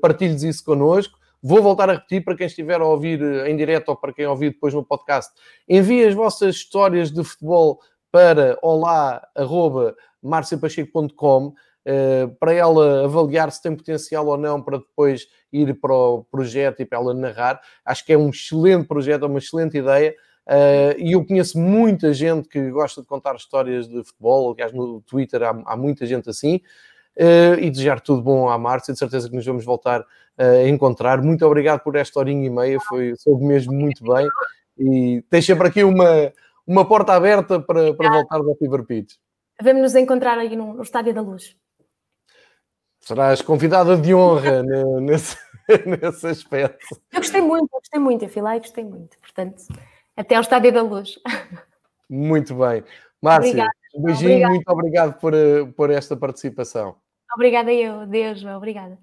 [0.00, 1.18] partilhes isso connosco.
[1.42, 4.50] Vou voltar a repetir para quem estiver a ouvir em direto ou para quem ouvir
[4.50, 5.32] depois no podcast.
[5.68, 7.78] Envie as vossas histórias de futebol
[8.10, 11.54] para olá.marciapacheco.com
[11.84, 16.80] eh, para ela avaliar se tem potencial ou não para depois ir para o projeto
[16.80, 17.60] e para ela narrar.
[17.84, 20.12] Acho que é um excelente projeto, é uma excelente ideia.
[20.98, 24.52] e eu conheço muita gente que gosta de contar histórias de futebol.
[24.52, 26.60] Aliás, no Twitter há, há muita gente assim.
[27.16, 30.06] Uh, e desejar tudo bom à Márcia, de certeza que nos vamos voltar
[30.38, 31.22] uh, a encontrar.
[31.22, 34.28] Muito obrigado por esta horinha e meia, foi, soube mesmo muito bem.
[34.78, 36.32] E tens sempre aqui uma,
[36.66, 39.14] uma porta aberta para, para voltar ao Fever Pitch.
[39.60, 41.56] Vamos nos encontrar aí no, no Estádio da Luz.
[43.00, 44.62] Serás convidada de honra
[45.00, 45.36] nesse,
[45.86, 46.86] nesse aspecto.
[47.12, 49.16] Eu gostei muito, eu gostei muito, eu fui lá e gostei muito.
[49.18, 49.62] Portanto,
[50.16, 51.18] até ao Estádio da Luz.
[52.08, 52.84] Muito bem.
[53.20, 54.54] Márcia, um beijinho, Obrigada.
[54.54, 55.32] muito obrigado por,
[55.76, 56.96] por esta participação.
[57.34, 58.98] Obrigada eu, Deus, obrigada.